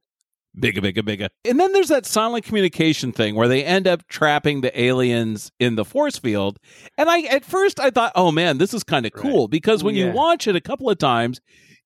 Bigger, 0.60 0.82
bigger, 0.82 1.02
bigger. 1.02 1.30
And 1.46 1.58
then 1.60 1.72
there's 1.72 1.88
that 1.88 2.06
silent 2.06 2.44
communication 2.44 3.14
thing 3.14 3.36
where 3.36 3.48
they 3.48 3.64
end 3.64 3.88
up 3.88 4.06
trapping 4.10 4.60
the 4.60 4.80
aliens 4.80 5.50
in 5.62 5.76
the 5.76 5.86
force 5.86 6.18
field. 6.20 6.60
And 6.98 7.10
I, 7.10 7.22
at 7.22 7.46
first, 7.46 7.80
I 7.80 7.90
thought, 7.90 8.12
oh 8.16 8.32
man, 8.34 8.58
this 8.58 8.74
is 8.74 8.84
kind 8.84 9.06
of 9.06 9.14
cool 9.14 9.48
because 9.48 9.82
when 9.82 9.96
Yeah. 9.96 10.08
you 10.08 10.12
watch 10.12 10.48
it 10.48 10.56
a 10.58 10.62
couple 10.62 10.90
of 10.90 10.98
times, 10.98 11.40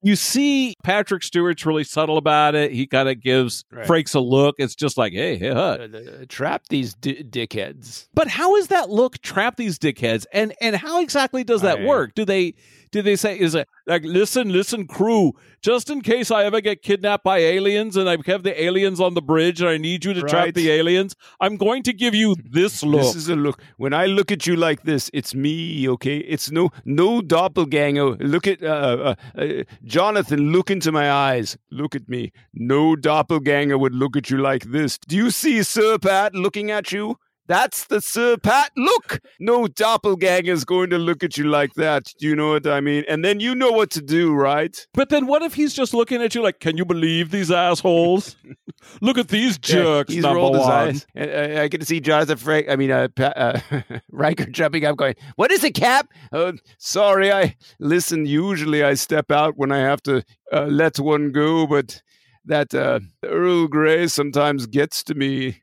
you 0.05 0.15
see 0.15 0.75
Patrick 0.83 1.23
Stewart's 1.23 1.65
really 1.65 1.83
subtle 1.83 2.17
about 2.17 2.53
it. 2.53 2.71
He 2.71 2.85
kind 2.85 3.09
of 3.09 3.19
gives 3.21 3.65
Right. 3.71 3.87
Frakes 3.87 4.13
a 4.13 4.19
look. 4.19 4.55
It's 4.59 4.75
just 4.75 4.97
like, 4.97 5.13
hey, 5.13 5.35
hey, 5.37 5.51
huh. 5.51 5.77
Uh, 5.81 5.97
uh, 5.97 6.25
trap 6.29 6.61
these 6.69 6.93
d- 6.93 7.23
dickheads. 7.23 8.07
But 8.13 8.27
how 8.27 8.55
is 8.55 8.67
that 8.67 8.89
look 8.91 9.19
trap 9.23 9.57
these 9.57 9.79
dickheads? 9.79 10.25
And 10.31 10.53
and 10.61 10.75
how 10.75 11.01
exactly 11.01 11.43
does 11.43 11.61
that 11.63 11.79
I- 11.79 11.85
work? 11.85 12.13
Do 12.13 12.23
they 12.23 12.53
do 12.95 13.01
they 13.01 13.17
say 13.17 13.37
is 13.37 13.53
it 13.55 13.67
like 13.85 14.03
listen, 14.05 14.53
listen, 14.53 14.87
crew, 14.87 15.33
just 15.61 15.89
in 15.89 15.99
case 15.99 16.31
I 16.31 16.45
ever 16.45 16.61
get 16.61 16.81
kidnapped 16.81 17.25
by 17.25 17.39
aliens 17.39 17.97
and 17.97 18.09
I 18.09 18.17
have 18.25 18.43
the 18.43 18.63
aliens 18.63 19.01
on 19.01 19.15
the 19.15 19.21
bridge 19.21 19.59
and 19.59 19.69
I 19.69 19.77
need 19.77 20.05
you 20.05 20.13
to 20.13 20.21
trap 20.21 20.53
the 20.53 20.71
aliens, 20.71 21.13
I'm 21.41 21.57
going 21.57 21.83
to 21.83 21.91
give 21.91 22.15
you 22.15 22.35
this 22.41 22.83
look. 22.83 23.01
This 23.01 23.15
is 23.15 23.27
a 23.27 23.35
look. 23.35 23.61
When 23.75 23.93
I 23.93 24.05
look 24.05 24.31
at 24.31 24.47
you 24.47 24.55
like 24.55 24.83
this, 24.83 25.09
it's 25.13 25.35
me, 25.35 25.89
okay? 25.89 26.19
It's 26.19 26.49
no 26.51 26.69
no 26.85 27.21
doppelganger. 27.21 28.15
Look 28.15 28.47
at 28.47 28.63
uh, 28.63 29.15
uh, 29.35 29.41
uh, 29.41 29.63
Jonathan. 29.83 30.53
Look 30.53 30.71
into 30.71 30.93
my 30.93 31.11
eyes. 31.11 31.57
Look 31.69 31.95
at 31.95 32.07
me. 32.07 32.31
No 32.53 32.95
doppelganger 32.95 33.77
would 33.77 33.93
look 33.93 34.15
at 34.15 34.29
you 34.29 34.37
like 34.37 34.71
this. 34.71 34.97
Do 34.99 35.17
you 35.17 35.31
see 35.31 35.63
Sir 35.63 35.97
Pat 35.97 36.33
looking 36.33 36.71
at 36.71 36.93
you? 36.93 37.17
That's 37.47 37.85
the 37.85 38.01
Sir 38.01 38.37
Pat 38.37 38.71
look. 38.75 39.19
No 39.39 39.67
doppelganger 39.67 40.51
is 40.51 40.65
going 40.65 40.89
to 40.89 40.97
look 40.97 41.23
at 41.23 41.37
you 41.37 41.43
like 41.45 41.73
that. 41.75 42.11
Do 42.19 42.27
you 42.27 42.35
know 42.35 42.49
what 42.53 42.65
I 42.65 42.81
mean? 42.81 43.03
And 43.07 43.23
then 43.23 43.39
you 43.39 43.53
know 43.53 43.71
what 43.71 43.91
to 43.91 44.01
do, 44.01 44.33
right? 44.33 44.75
but 44.93 45.09
then 45.09 45.27
what 45.27 45.41
if 45.43 45.53
he's 45.53 45.73
just 45.73 45.93
looking 45.93 46.21
at 46.21 46.33
you 46.33 46.41
like, 46.41 46.59
can 46.59 46.77
you 46.77 46.85
believe 46.85 47.29
these 47.31 47.51
assholes? 47.51 48.35
look 49.01 49.17
at 49.17 49.27
these 49.27 49.57
jerks, 49.57 50.13
he's 50.13 50.23
number 50.23 50.37
rolled 50.37 50.55
his 50.55 50.63
one. 50.65 50.71
eyes. 50.71 51.05
And, 51.15 51.57
uh, 51.57 51.61
I 51.61 51.69
can 51.69 51.85
see 51.85 51.99
Jonathan 51.99 52.37
Frank. 52.37 52.67
I 52.69 52.75
mean, 52.75 52.91
uh, 52.91 53.07
pa- 53.15 53.33
uh, 53.35 53.59
Riker 54.11 54.45
jumping 54.45 54.85
up, 54.85 54.97
going, 54.97 55.15
"What 55.35 55.51
is 55.51 55.63
it, 55.63 55.73
Cap?" 55.75 56.07
Uh, 56.31 56.53
sorry, 56.79 57.31
I 57.31 57.55
listen. 57.79 58.25
Usually, 58.25 58.83
I 58.83 58.95
step 58.95 59.31
out 59.31 59.57
when 59.57 59.71
I 59.71 59.79
have 59.79 60.01
to 60.03 60.23
uh, 60.51 60.65
let 60.65 60.97
one 60.99 61.31
go, 61.31 61.67
but 61.67 62.01
that 62.45 62.73
uh, 62.73 62.99
Earl 63.23 63.67
Grey 63.67 64.07
sometimes 64.07 64.65
gets 64.67 65.03
to 65.05 65.15
me, 65.15 65.61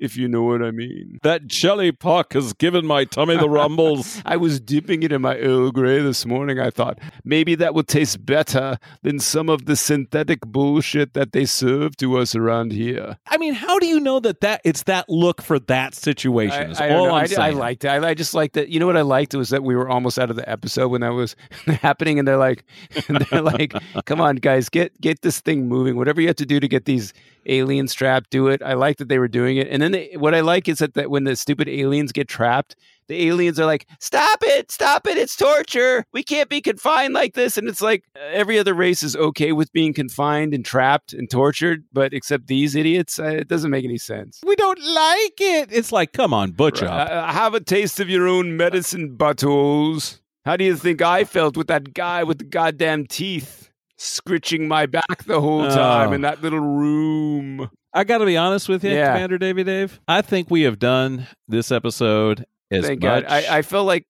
if 0.00 0.16
you 0.16 0.26
know 0.26 0.42
what 0.42 0.62
I 0.62 0.70
mean. 0.70 1.18
That 1.22 1.46
jelly 1.46 1.92
puck 1.92 2.32
has 2.32 2.54
given 2.54 2.86
my 2.86 3.04
tummy 3.04 3.36
the 3.36 3.48
rumbles. 3.48 4.22
I 4.26 4.36
was 4.36 4.58
dipping 4.58 5.02
it 5.02 5.12
in 5.12 5.20
my 5.20 5.36
Earl 5.36 5.70
Grey 5.70 6.00
this 6.00 6.24
morning. 6.24 6.58
I 6.58 6.70
thought 6.70 6.98
maybe 7.22 7.54
that 7.56 7.74
would 7.74 7.86
taste 7.86 8.24
better 8.24 8.78
than 9.02 9.20
some 9.20 9.48
of 9.50 9.66
the 9.66 9.76
synthetic 9.76 10.40
bullshit 10.40 11.12
that 11.12 11.32
they 11.32 11.44
serve 11.44 11.96
to 11.98 12.16
us 12.16 12.34
around 12.34 12.72
here. 12.72 13.18
I 13.26 13.36
mean, 13.36 13.52
how 13.52 13.78
do 13.78 13.86
you 13.86 14.00
know 14.00 14.20
that 14.20 14.40
that 14.40 14.62
it's 14.64 14.84
that 14.84 15.08
look 15.08 15.42
for 15.42 15.58
that 15.58 15.94
situation? 15.94 16.74
I, 16.78 16.88
I 16.88 16.94
all. 16.94 17.12
I'm 17.12 17.28
I, 17.38 17.48
I 17.48 17.50
liked 17.50 17.84
it. 17.84 17.88
I, 17.88 18.08
I 18.08 18.14
just 18.14 18.32
liked 18.32 18.56
it. 18.56 18.68
You 18.68 18.80
know 18.80 18.86
what 18.86 18.96
I 18.96 19.02
liked 19.02 19.34
was 19.34 19.50
that 19.50 19.62
we 19.62 19.76
were 19.76 19.88
almost 19.88 20.18
out 20.18 20.30
of 20.30 20.36
the 20.36 20.48
episode 20.48 20.88
when 20.88 21.02
that 21.02 21.12
was 21.12 21.36
happening, 21.66 22.18
and 22.18 22.26
they're 22.26 22.38
like, 22.38 22.64
and 23.08 23.18
they're 23.18 23.42
like, 23.42 23.74
"Come 24.06 24.20
on, 24.20 24.36
guys, 24.36 24.70
get 24.70 24.98
get 25.00 25.20
this 25.20 25.40
thing 25.40 25.68
moving. 25.68 25.96
Whatever 25.96 26.22
you 26.22 26.28
have 26.28 26.36
to 26.36 26.46
do 26.46 26.58
to 26.58 26.68
get 26.68 26.86
these 26.86 27.12
aliens 27.46 27.94
trapped, 27.94 28.30
do 28.30 28.48
it." 28.48 28.62
I 28.62 28.74
like 28.74 28.98
that 28.98 29.08
they 29.08 29.18
were 29.18 29.28
doing 29.28 29.56
it, 29.56 29.68
and 29.68 29.82
then 29.82 29.92
they, 29.92 30.10
what 30.16 30.34
I 30.34 30.40
like 30.40 30.68
is 30.68 30.78
that, 30.78 30.94
that 30.94 31.10
when 31.10 31.24
the 31.24 31.36
stupid 31.36 31.68
aliens 31.68 32.12
get 32.12 32.28
trapped, 32.28 32.76
the 33.08 33.26
aliens 33.28 33.58
are 33.58 33.66
like, 33.66 33.86
"Stop 33.98 34.40
it! 34.42 34.70
Stop 34.70 35.06
it! 35.06 35.18
It's 35.18 35.36
torture. 35.36 36.04
We 36.12 36.22
can't 36.22 36.48
be 36.48 36.60
confined 36.60 37.14
like 37.14 37.34
this." 37.34 37.56
And 37.56 37.68
it's 37.68 37.80
like 37.80 38.04
uh, 38.16 38.20
every 38.30 38.58
other 38.58 38.74
race 38.74 39.02
is 39.02 39.16
okay 39.16 39.52
with 39.52 39.72
being 39.72 39.92
confined 39.92 40.54
and 40.54 40.64
trapped 40.64 41.12
and 41.12 41.28
tortured, 41.30 41.84
but 41.92 42.14
except 42.14 42.46
these 42.46 42.74
idiots, 42.76 43.18
uh, 43.18 43.24
it 43.24 43.48
doesn't 43.48 43.70
make 43.70 43.84
any 43.84 43.98
sense. 43.98 44.40
we 44.46 44.56
don't 44.56 44.78
like 44.80 45.40
it. 45.40 45.72
It's 45.72 45.92
like, 45.92 46.12
come 46.12 46.32
on, 46.32 46.52
butch 46.52 46.82
up. 46.82 47.10
Uh, 47.10 47.32
have 47.32 47.54
a 47.54 47.60
taste 47.60 48.00
of 48.00 48.08
your 48.08 48.28
own 48.28 48.56
medicine, 48.56 49.16
buttholes. 49.16 50.18
How 50.44 50.56
do 50.56 50.64
you 50.64 50.76
think 50.76 51.02
I 51.02 51.24
felt 51.24 51.56
with 51.56 51.66
that 51.66 51.92
guy 51.94 52.24
with 52.24 52.38
the 52.38 52.44
goddamn 52.44 53.06
teeth? 53.06 53.69
Scritching 54.00 54.66
my 54.66 54.86
back 54.86 55.24
the 55.26 55.40
whole 55.40 55.68
time 55.68 56.12
in 56.12 56.22
that 56.22 56.42
little 56.42 56.60
room. 56.60 57.70
I 57.92 58.04
got 58.04 58.18
to 58.18 58.26
be 58.26 58.36
honest 58.36 58.68
with 58.68 58.82
you, 58.84 58.90
Yeah. 58.90 59.12
Commander 59.14 59.36
Davy 59.38 59.64
Dave. 59.64 60.00
I 60.08 60.22
think 60.22 60.50
we 60.50 60.62
have 60.62 60.78
done 60.78 61.26
this 61.48 61.70
episode 61.70 62.46
as 62.70 62.86
Thank 62.86 63.02
much. 63.02 63.24
God. 63.24 63.32
I, 63.32 63.58
I 63.58 63.62
feel 63.62 63.84
like. 63.84 64.06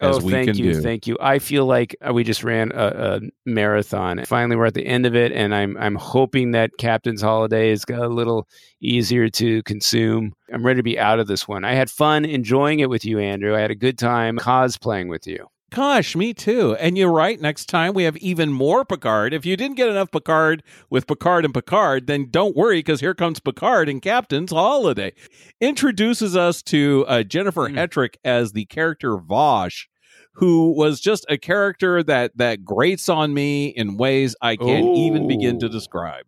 as 0.00 0.18
Oh, 0.18 0.20
we 0.20 0.32
thank 0.32 0.48
can 0.48 0.56
you, 0.56 0.74
do. 0.74 0.80
thank 0.80 1.06
you. 1.06 1.16
I 1.20 1.38
feel 1.40 1.66
like 1.66 1.96
uh, 2.06 2.12
we 2.14 2.22
just 2.22 2.44
ran 2.44 2.70
a, 2.72 2.86
a 2.86 3.20
marathon. 3.44 4.24
Finally, 4.26 4.56
we're 4.56 4.66
at 4.66 4.74
the 4.74 4.86
end 4.86 5.06
of 5.06 5.16
it, 5.16 5.32
and 5.32 5.54
I'm 5.54 5.76
I'm 5.76 5.96
hoping 5.96 6.52
that 6.52 6.70
Captain's 6.78 7.20
Holiday 7.22 7.70
is 7.70 7.84
got 7.84 8.02
a 8.02 8.08
little 8.08 8.46
easier 8.80 9.28
to 9.30 9.62
consume. 9.64 10.32
I'm 10.52 10.64
ready 10.64 10.78
to 10.78 10.82
be 10.84 10.98
out 10.98 11.18
of 11.18 11.26
this 11.26 11.48
one. 11.48 11.64
I 11.64 11.72
had 11.74 11.90
fun 11.90 12.24
enjoying 12.24 12.78
it 12.80 12.88
with 12.88 13.04
you, 13.04 13.18
Andrew. 13.18 13.56
I 13.56 13.60
had 13.60 13.70
a 13.72 13.74
good 13.74 13.98
time 13.98 14.36
cosplaying 14.38 15.08
with 15.08 15.26
you. 15.26 15.46
Gosh, 15.70 16.14
me 16.14 16.32
too. 16.32 16.76
And 16.76 16.96
you're 16.96 17.10
right. 17.12 17.40
Next 17.40 17.66
time 17.66 17.92
we 17.92 18.04
have 18.04 18.16
even 18.18 18.52
more 18.52 18.84
Picard. 18.84 19.34
If 19.34 19.44
you 19.44 19.56
didn't 19.56 19.76
get 19.76 19.88
enough 19.88 20.10
Picard 20.10 20.62
with 20.90 21.06
Picard 21.06 21.44
and 21.44 21.52
Picard, 21.52 22.06
then 22.06 22.28
don't 22.30 22.56
worry 22.56 22.78
because 22.78 23.00
here 23.00 23.14
comes 23.14 23.40
Picard 23.40 23.88
and 23.88 24.00
Captain's 24.00 24.52
Holiday. 24.52 25.12
Introduces 25.60 26.36
us 26.36 26.62
to 26.64 27.04
uh, 27.08 27.22
Jennifer 27.24 27.68
Hmm. 27.68 27.76
Hetrick 27.76 28.14
as 28.24 28.52
the 28.52 28.64
character 28.66 29.16
Vash, 29.18 29.88
who 30.34 30.72
was 30.76 31.00
just 31.00 31.26
a 31.28 31.36
character 31.36 32.02
that 32.02 32.36
that 32.36 32.64
grates 32.64 33.08
on 33.08 33.34
me 33.34 33.66
in 33.66 33.96
ways 33.96 34.36
I 34.40 34.56
can't 34.56 34.96
even 34.96 35.26
begin 35.26 35.58
to 35.60 35.68
describe. 35.68 36.26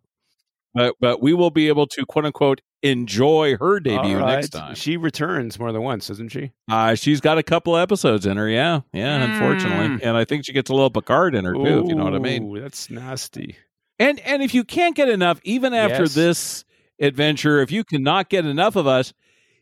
But 0.73 0.95
but 0.99 1.21
we 1.21 1.33
will 1.33 1.51
be 1.51 1.67
able 1.67 1.87
to 1.87 2.05
quote 2.05 2.25
unquote 2.25 2.61
enjoy 2.81 3.57
her 3.57 3.79
debut 3.79 4.17
right. 4.17 4.35
next 4.35 4.49
time. 4.49 4.75
She 4.75 4.97
returns 4.97 5.59
more 5.59 5.71
than 5.71 5.81
once, 5.81 6.07
doesn't 6.07 6.29
she? 6.29 6.51
Uh, 6.69 6.95
she's 6.95 7.19
got 7.21 7.37
a 7.37 7.43
couple 7.43 7.75
episodes 7.75 8.25
in 8.25 8.37
her, 8.37 8.47
yeah, 8.47 8.81
yeah. 8.93 9.23
Unfortunately, 9.23 10.03
and 10.03 10.15
I 10.15 10.25
think 10.25 10.45
she 10.45 10.53
gets 10.53 10.69
a 10.69 10.73
little 10.73 10.89
Picard 10.89 11.35
in 11.35 11.45
her 11.45 11.53
too. 11.53 11.83
If 11.83 11.87
you 11.89 11.95
know 11.95 12.03
what 12.05 12.15
I 12.15 12.19
mean. 12.19 12.53
That's 12.59 12.89
nasty. 12.89 13.57
And 13.97 14.19
and 14.21 14.41
if 14.41 14.53
you 14.53 14.63
can't 14.63 14.95
get 14.95 15.09
enough, 15.09 15.41
even 15.43 15.73
after 15.73 16.03
Yes. 16.03 16.13
this 16.13 16.63
adventure, 17.01 17.59
if 17.59 17.71
you 17.71 17.83
cannot 17.83 18.29
get 18.29 18.45
enough 18.45 18.75
of 18.75 18.87
us, 18.87 19.13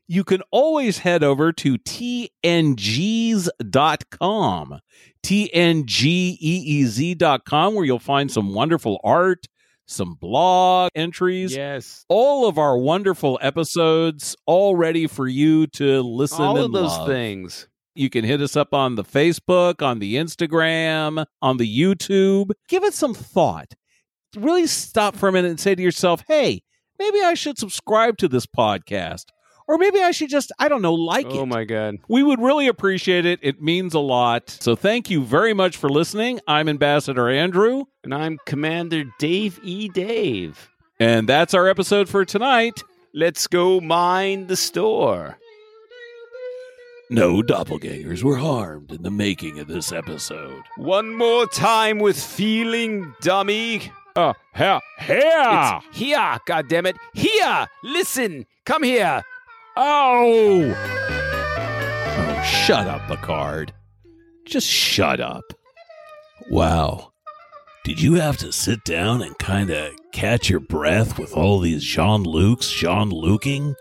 you 0.07 0.23
can 0.23 0.41
always 0.51 0.99
head 0.99 1.23
over 1.23 1.51
to 1.51 1.77
tngs.com. 1.77 2.79
tngeez.com 5.23 5.73
where 7.75 7.85
you'll 7.85 7.99
find 7.99 8.31
some 8.31 8.53
wonderful 8.53 9.01
art, 9.03 9.47
some 9.87 10.15
blog 10.15 10.91
entries, 10.95 11.55
Yes. 11.55 12.05
all 12.09 12.47
of 12.47 12.57
our 12.57 12.77
wonderful 12.77 13.39
episodes 13.41 14.35
all 14.45 14.75
ready 14.75 15.07
for 15.07 15.27
you 15.27 15.65
to 15.67 16.01
listen 16.01 16.43
All 16.43 16.57
and 16.57 16.65
of 16.65 16.71
those 16.73 16.91
love. 16.97 17.07
things. 17.07 17.67
You 17.95 18.09
can 18.09 18.23
hit 18.25 18.41
us 18.41 18.55
up 18.55 18.73
on 18.73 18.95
the 18.95 19.03
Facebook, 19.03 19.81
on 19.81 19.99
the 19.99 20.15
Instagram, 20.15 21.25
on 21.41 21.57
the 21.57 21.79
YouTube. 21.79 22.51
Give 22.67 22.83
it 22.83 22.93
some 22.93 23.13
thought. 23.15 23.73
Really 24.35 24.67
stop 24.67 25.15
for 25.15 25.29
a 25.29 25.31
minute 25.31 25.49
and 25.49 25.59
say 25.59 25.73
to 25.73 25.81
yourself, 25.81 26.23
hey, 26.27 26.61
maybe 26.99 27.21
I 27.21 27.33
should 27.33 27.57
subscribe 27.57 28.17
to 28.17 28.27
this 28.27 28.45
podcast. 28.45 29.23
Or 29.67 29.77
maybe 29.77 29.99
I 30.01 30.11
should 30.11 30.29
just, 30.29 30.51
I 30.59 30.69
don't 30.69 30.81
know, 30.81 30.93
like 30.93 31.25
Oh 31.25 31.29
it. 31.29 31.37
Oh 31.39 31.45
my 31.45 31.65
god. 31.65 31.97
We 32.07 32.23
would 32.23 32.39
really 32.39 32.67
appreciate 32.67 33.25
it. 33.25 33.39
It 33.41 33.61
means 33.61 33.93
a 33.93 33.99
lot. 33.99 34.49
So 34.49 34.75
thank 34.75 35.09
you 35.09 35.23
very 35.23 35.53
much 35.53 35.75
for 35.75 35.89
listening. 35.89 36.39
I'm 36.47 36.69
Ambassador 36.69 37.29
Andrew, 37.29 37.83
And 38.03 38.13
I'm 38.13 38.37
Commander 38.45 39.03
Dave 39.19 39.59
E. 39.63 39.89
Dave. 39.89 40.69
and 40.99 41.27
that's 41.27 41.53
our 41.53 41.67
episode 41.67 42.07
for 42.09 42.23
tonight. 42.25 42.81
Let's 43.13 43.47
go 43.47 43.81
mind 43.81 44.47
the 44.47 44.55
store. 44.55 45.37
No 47.09 47.41
doppelgangers 47.41 48.21
were 48.23 48.35
harmed 48.37 48.91
in 48.91 49.01
the 49.03 49.11
making 49.11 49.59
of 49.59 49.67
this 49.67 49.91
episode. 49.93 50.63
One 50.75 51.13
more 51.15 51.45
time 51.47 51.99
with 51.99 52.21
feeling, 52.21 53.13
dummy. 53.21 53.91
Uh, 54.15 54.33
here, 54.55 54.79
here. 54.99 55.19
It's 55.25 55.97
here, 55.97 56.37
goddammit. 56.47 56.95
Here! 57.13 57.67
Listen! 57.83 58.45
Come 58.65 58.83
here! 58.83 59.23
Oh, 59.79 60.73
Oh, 62.19 62.41
shut 62.43 62.87
up, 62.87 63.07
Picard. 63.07 63.73
Just 64.45 64.67
shut 64.67 65.19
up. 65.19 65.43
Wow. 66.49 67.11
Did 67.83 68.01
you 68.01 68.15
have 68.15 68.37
to 68.37 68.51
sit 68.51 68.83
down 68.85 69.21
and 69.21 69.37
kind 69.37 69.69
of 69.69 69.93
catch 70.11 70.49
your 70.49 70.59
breath 70.61 71.19
with 71.19 71.33
all 71.33 71.59
these 71.59 71.83
Jean 71.83 72.25
Lucs, 72.25 72.73
Jean 72.75 73.11
Luking? 73.11 73.75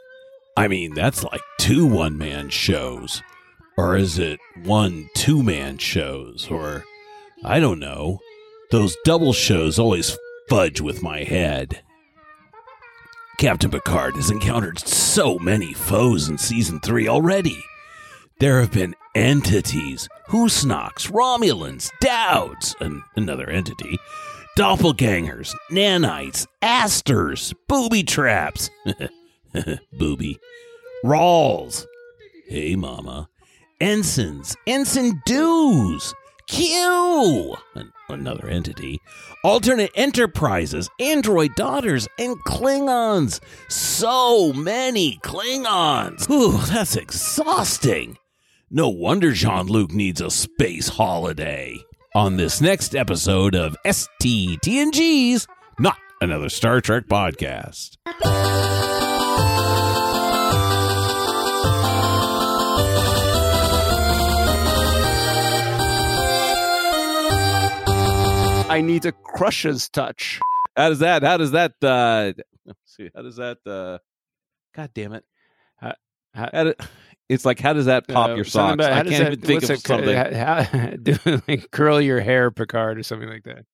I 0.56 0.68
mean, 0.68 0.92
that's 0.94 1.24
like 1.24 1.40
two 1.58 1.86
one 1.86 2.18
man 2.18 2.50
shows. 2.50 3.22
Or 3.78 3.96
is 3.96 4.18
it 4.18 4.38
one 4.64 5.08
two 5.14 5.42
man 5.42 5.78
shows? 5.78 6.48
Or, 6.50 6.84
I 7.42 7.58
don't 7.58 7.80
know. 7.80 8.18
Those 8.70 8.96
double 9.04 9.32
shows 9.32 9.78
always 9.78 10.16
fudge 10.48 10.80
with 10.80 11.02
my 11.02 11.24
head. 11.24 11.82
Captain 13.38 13.70
Picard 13.70 14.16
has 14.16 14.30
encountered 14.30 14.78
so 14.78 15.38
many 15.38 15.74
foes 15.74 16.28
in 16.28 16.38
season 16.38 16.80
three 16.80 17.06
already. 17.06 17.62
There 18.40 18.60
have 18.60 18.72
been 18.72 18.94
entities, 19.14 20.08
Husnocks, 20.28 21.10
Romulans, 21.10 21.90
Douwds, 22.02 22.74
and 22.80 23.02
another 23.14 23.50
entity, 23.50 23.98
doppelgangers, 24.58 25.54
nanites, 25.70 26.46
asters, 26.62 27.52
booby 27.68 28.02
traps, 28.02 28.70
booby, 29.92 30.38
Rawls, 31.04 31.84
hey 32.48 32.74
mama, 32.74 33.28
ensigns, 33.82 34.56
ensign 34.66 35.20
dues, 35.26 36.14
Q, 36.46 37.56
an, 37.74 37.92
another 38.08 38.48
entity, 38.48 39.00
alternate 39.42 39.90
enterprises, 39.94 40.88
android 41.00 41.54
daughters, 41.56 42.06
and 42.18 42.36
Klingons. 42.44 43.40
So 43.68 44.52
many 44.52 45.18
Klingons. 45.22 46.26
Whew, 46.28 46.58
that's 46.66 46.96
exhausting. 46.96 48.18
No 48.70 48.88
wonder 48.88 49.32
Jean 49.32 49.66
Luc 49.66 49.92
needs 49.92 50.20
a 50.20 50.30
space 50.30 50.88
holiday. 50.88 51.76
On 52.14 52.36
this 52.36 52.60
next 52.60 52.94
episode 52.94 53.54
of 53.54 53.76
STTNGeez, 53.84 55.46
not 55.78 55.98
another 56.20 56.48
Star 56.48 56.80
Trek 56.80 57.06
podcast. 57.06 57.96
I 68.76 68.80
need 68.82 69.04
a 69.06 69.12
crusher's 69.12 69.88
touch. 69.88 70.38
How 70.76 70.88
does 70.90 70.98
that? 71.00 71.22
How 71.22 71.36
does 71.36 71.52
that? 71.52 71.72
Uh, 71.82 72.32
see, 72.84 73.10
how 73.14 73.22
does 73.22 73.36
that? 73.36 73.58
Uh, 73.66 73.98
God 74.74 74.90
damn 74.94 75.12
it! 75.14 75.24
How- 75.76 75.94
how- 76.34 76.50
How 76.52 76.64
do- 76.64 76.74
it's 77.28 77.44
like 77.44 77.58
how 77.58 77.72
does 77.72 77.86
that 77.86 78.06
pop 78.06 78.30
Uh, 78.30 78.34
your 78.34 78.44
socks? 78.44 78.74
about- 78.74 78.92
I 78.92 78.96
can't 79.02 79.08
that- 79.08 79.32
even 79.32 79.40
think 79.40 79.62
of 79.62 79.70
it- 79.70 79.80
something. 79.80 80.16
How, 80.34 80.90
do 81.02 81.42
like 81.48 81.70
curl 81.70 82.00
your 82.00 82.20
hair, 82.20 82.50
Picard, 82.50 82.98
or 82.98 83.02
something 83.02 83.28
like 83.28 83.44
that. 83.44 83.64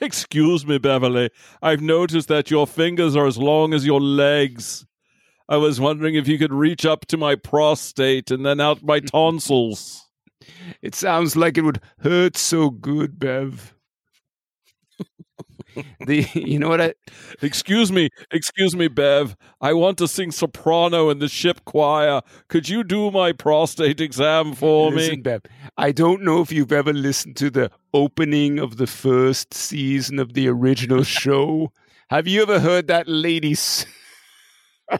Excuse 0.00 0.64
me, 0.66 0.78
Beverly. 0.78 1.30
I've 1.60 1.80
noticed 1.80 2.28
that 2.28 2.50
your 2.50 2.66
fingers 2.66 3.16
are 3.16 3.26
as 3.26 3.36
long 3.38 3.74
as 3.74 3.84
your 3.84 4.00
legs. 4.00 4.86
I 5.48 5.56
was 5.56 5.80
wondering 5.80 6.14
if 6.14 6.28
you 6.28 6.38
could 6.38 6.52
reach 6.52 6.86
up 6.86 7.04
to 7.06 7.16
my 7.16 7.34
prostate 7.34 8.30
and 8.30 8.46
then 8.46 8.60
out 8.60 8.82
my 8.82 9.00
tonsils. 9.00 10.00
It 10.82 10.96
sounds 10.96 11.36
like 11.36 11.56
it 11.56 11.62
would 11.62 11.80
hurt 12.00 12.36
so 12.36 12.68
good, 12.70 13.16
Bev. 13.20 13.74
the 16.06 16.26
you 16.34 16.58
know 16.58 16.68
what 16.68 16.80
I 16.80 16.94
Excuse 17.40 17.90
me, 17.92 18.08
excuse 18.30 18.76
me, 18.76 18.88
Bev. 18.88 19.36
I 19.60 19.72
want 19.72 19.98
to 19.98 20.08
sing 20.08 20.30
soprano 20.30 21.10
in 21.10 21.18
the 21.18 21.28
ship 21.28 21.64
choir. 21.64 22.20
Could 22.48 22.68
you 22.68 22.84
do 22.84 23.10
my 23.10 23.32
prostate 23.32 24.00
exam 24.00 24.54
for 24.54 24.90
listen, 24.90 25.16
me? 25.16 25.22
Bev. 25.22 25.42
I 25.76 25.92
don't 25.92 26.22
know 26.22 26.40
if 26.40 26.52
you've 26.52 26.72
ever 26.72 26.92
listened 26.92 27.36
to 27.36 27.50
the 27.50 27.70
opening 27.94 28.58
of 28.58 28.76
the 28.76 28.86
first 28.86 29.54
season 29.54 30.18
of 30.18 30.34
the 30.34 30.48
original 30.48 31.02
show. 31.04 31.72
Have 32.10 32.26
you 32.26 32.42
ever 32.42 32.60
heard 32.60 32.88
that 32.88 33.08
lady? 33.08 33.52
s- 33.52 33.86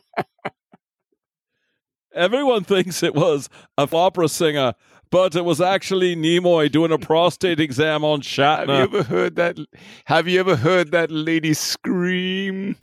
Everyone 2.15 2.63
thinks 2.65 3.03
it 3.03 3.15
was 3.15 3.49
a 3.79 3.89
opera 3.91 4.29
singer, 4.29 4.75
but 5.13 5.37
it 5.37 5.45
was 5.45 5.61
actually 5.61 6.17
Nimoy 6.17 6.73
doing 6.73 6.91
a 6.91 6.99
prostate 6.99 7.61
exam 7.61 8.03
on 8.03 8.23
Shatner. 8.23 8.81
Have 8.81 8.93
you 8.93 8.99
ever 8.99 9.03
heard 9.03 9.37
that? 9.37 9.59
Have 10.07 10.27
you 10.27 10.41
ever 10.41 10.57
heard 10.57 10.91
that 10.93 11.11
lady 11.11 11.53
scream? 11.53 12.77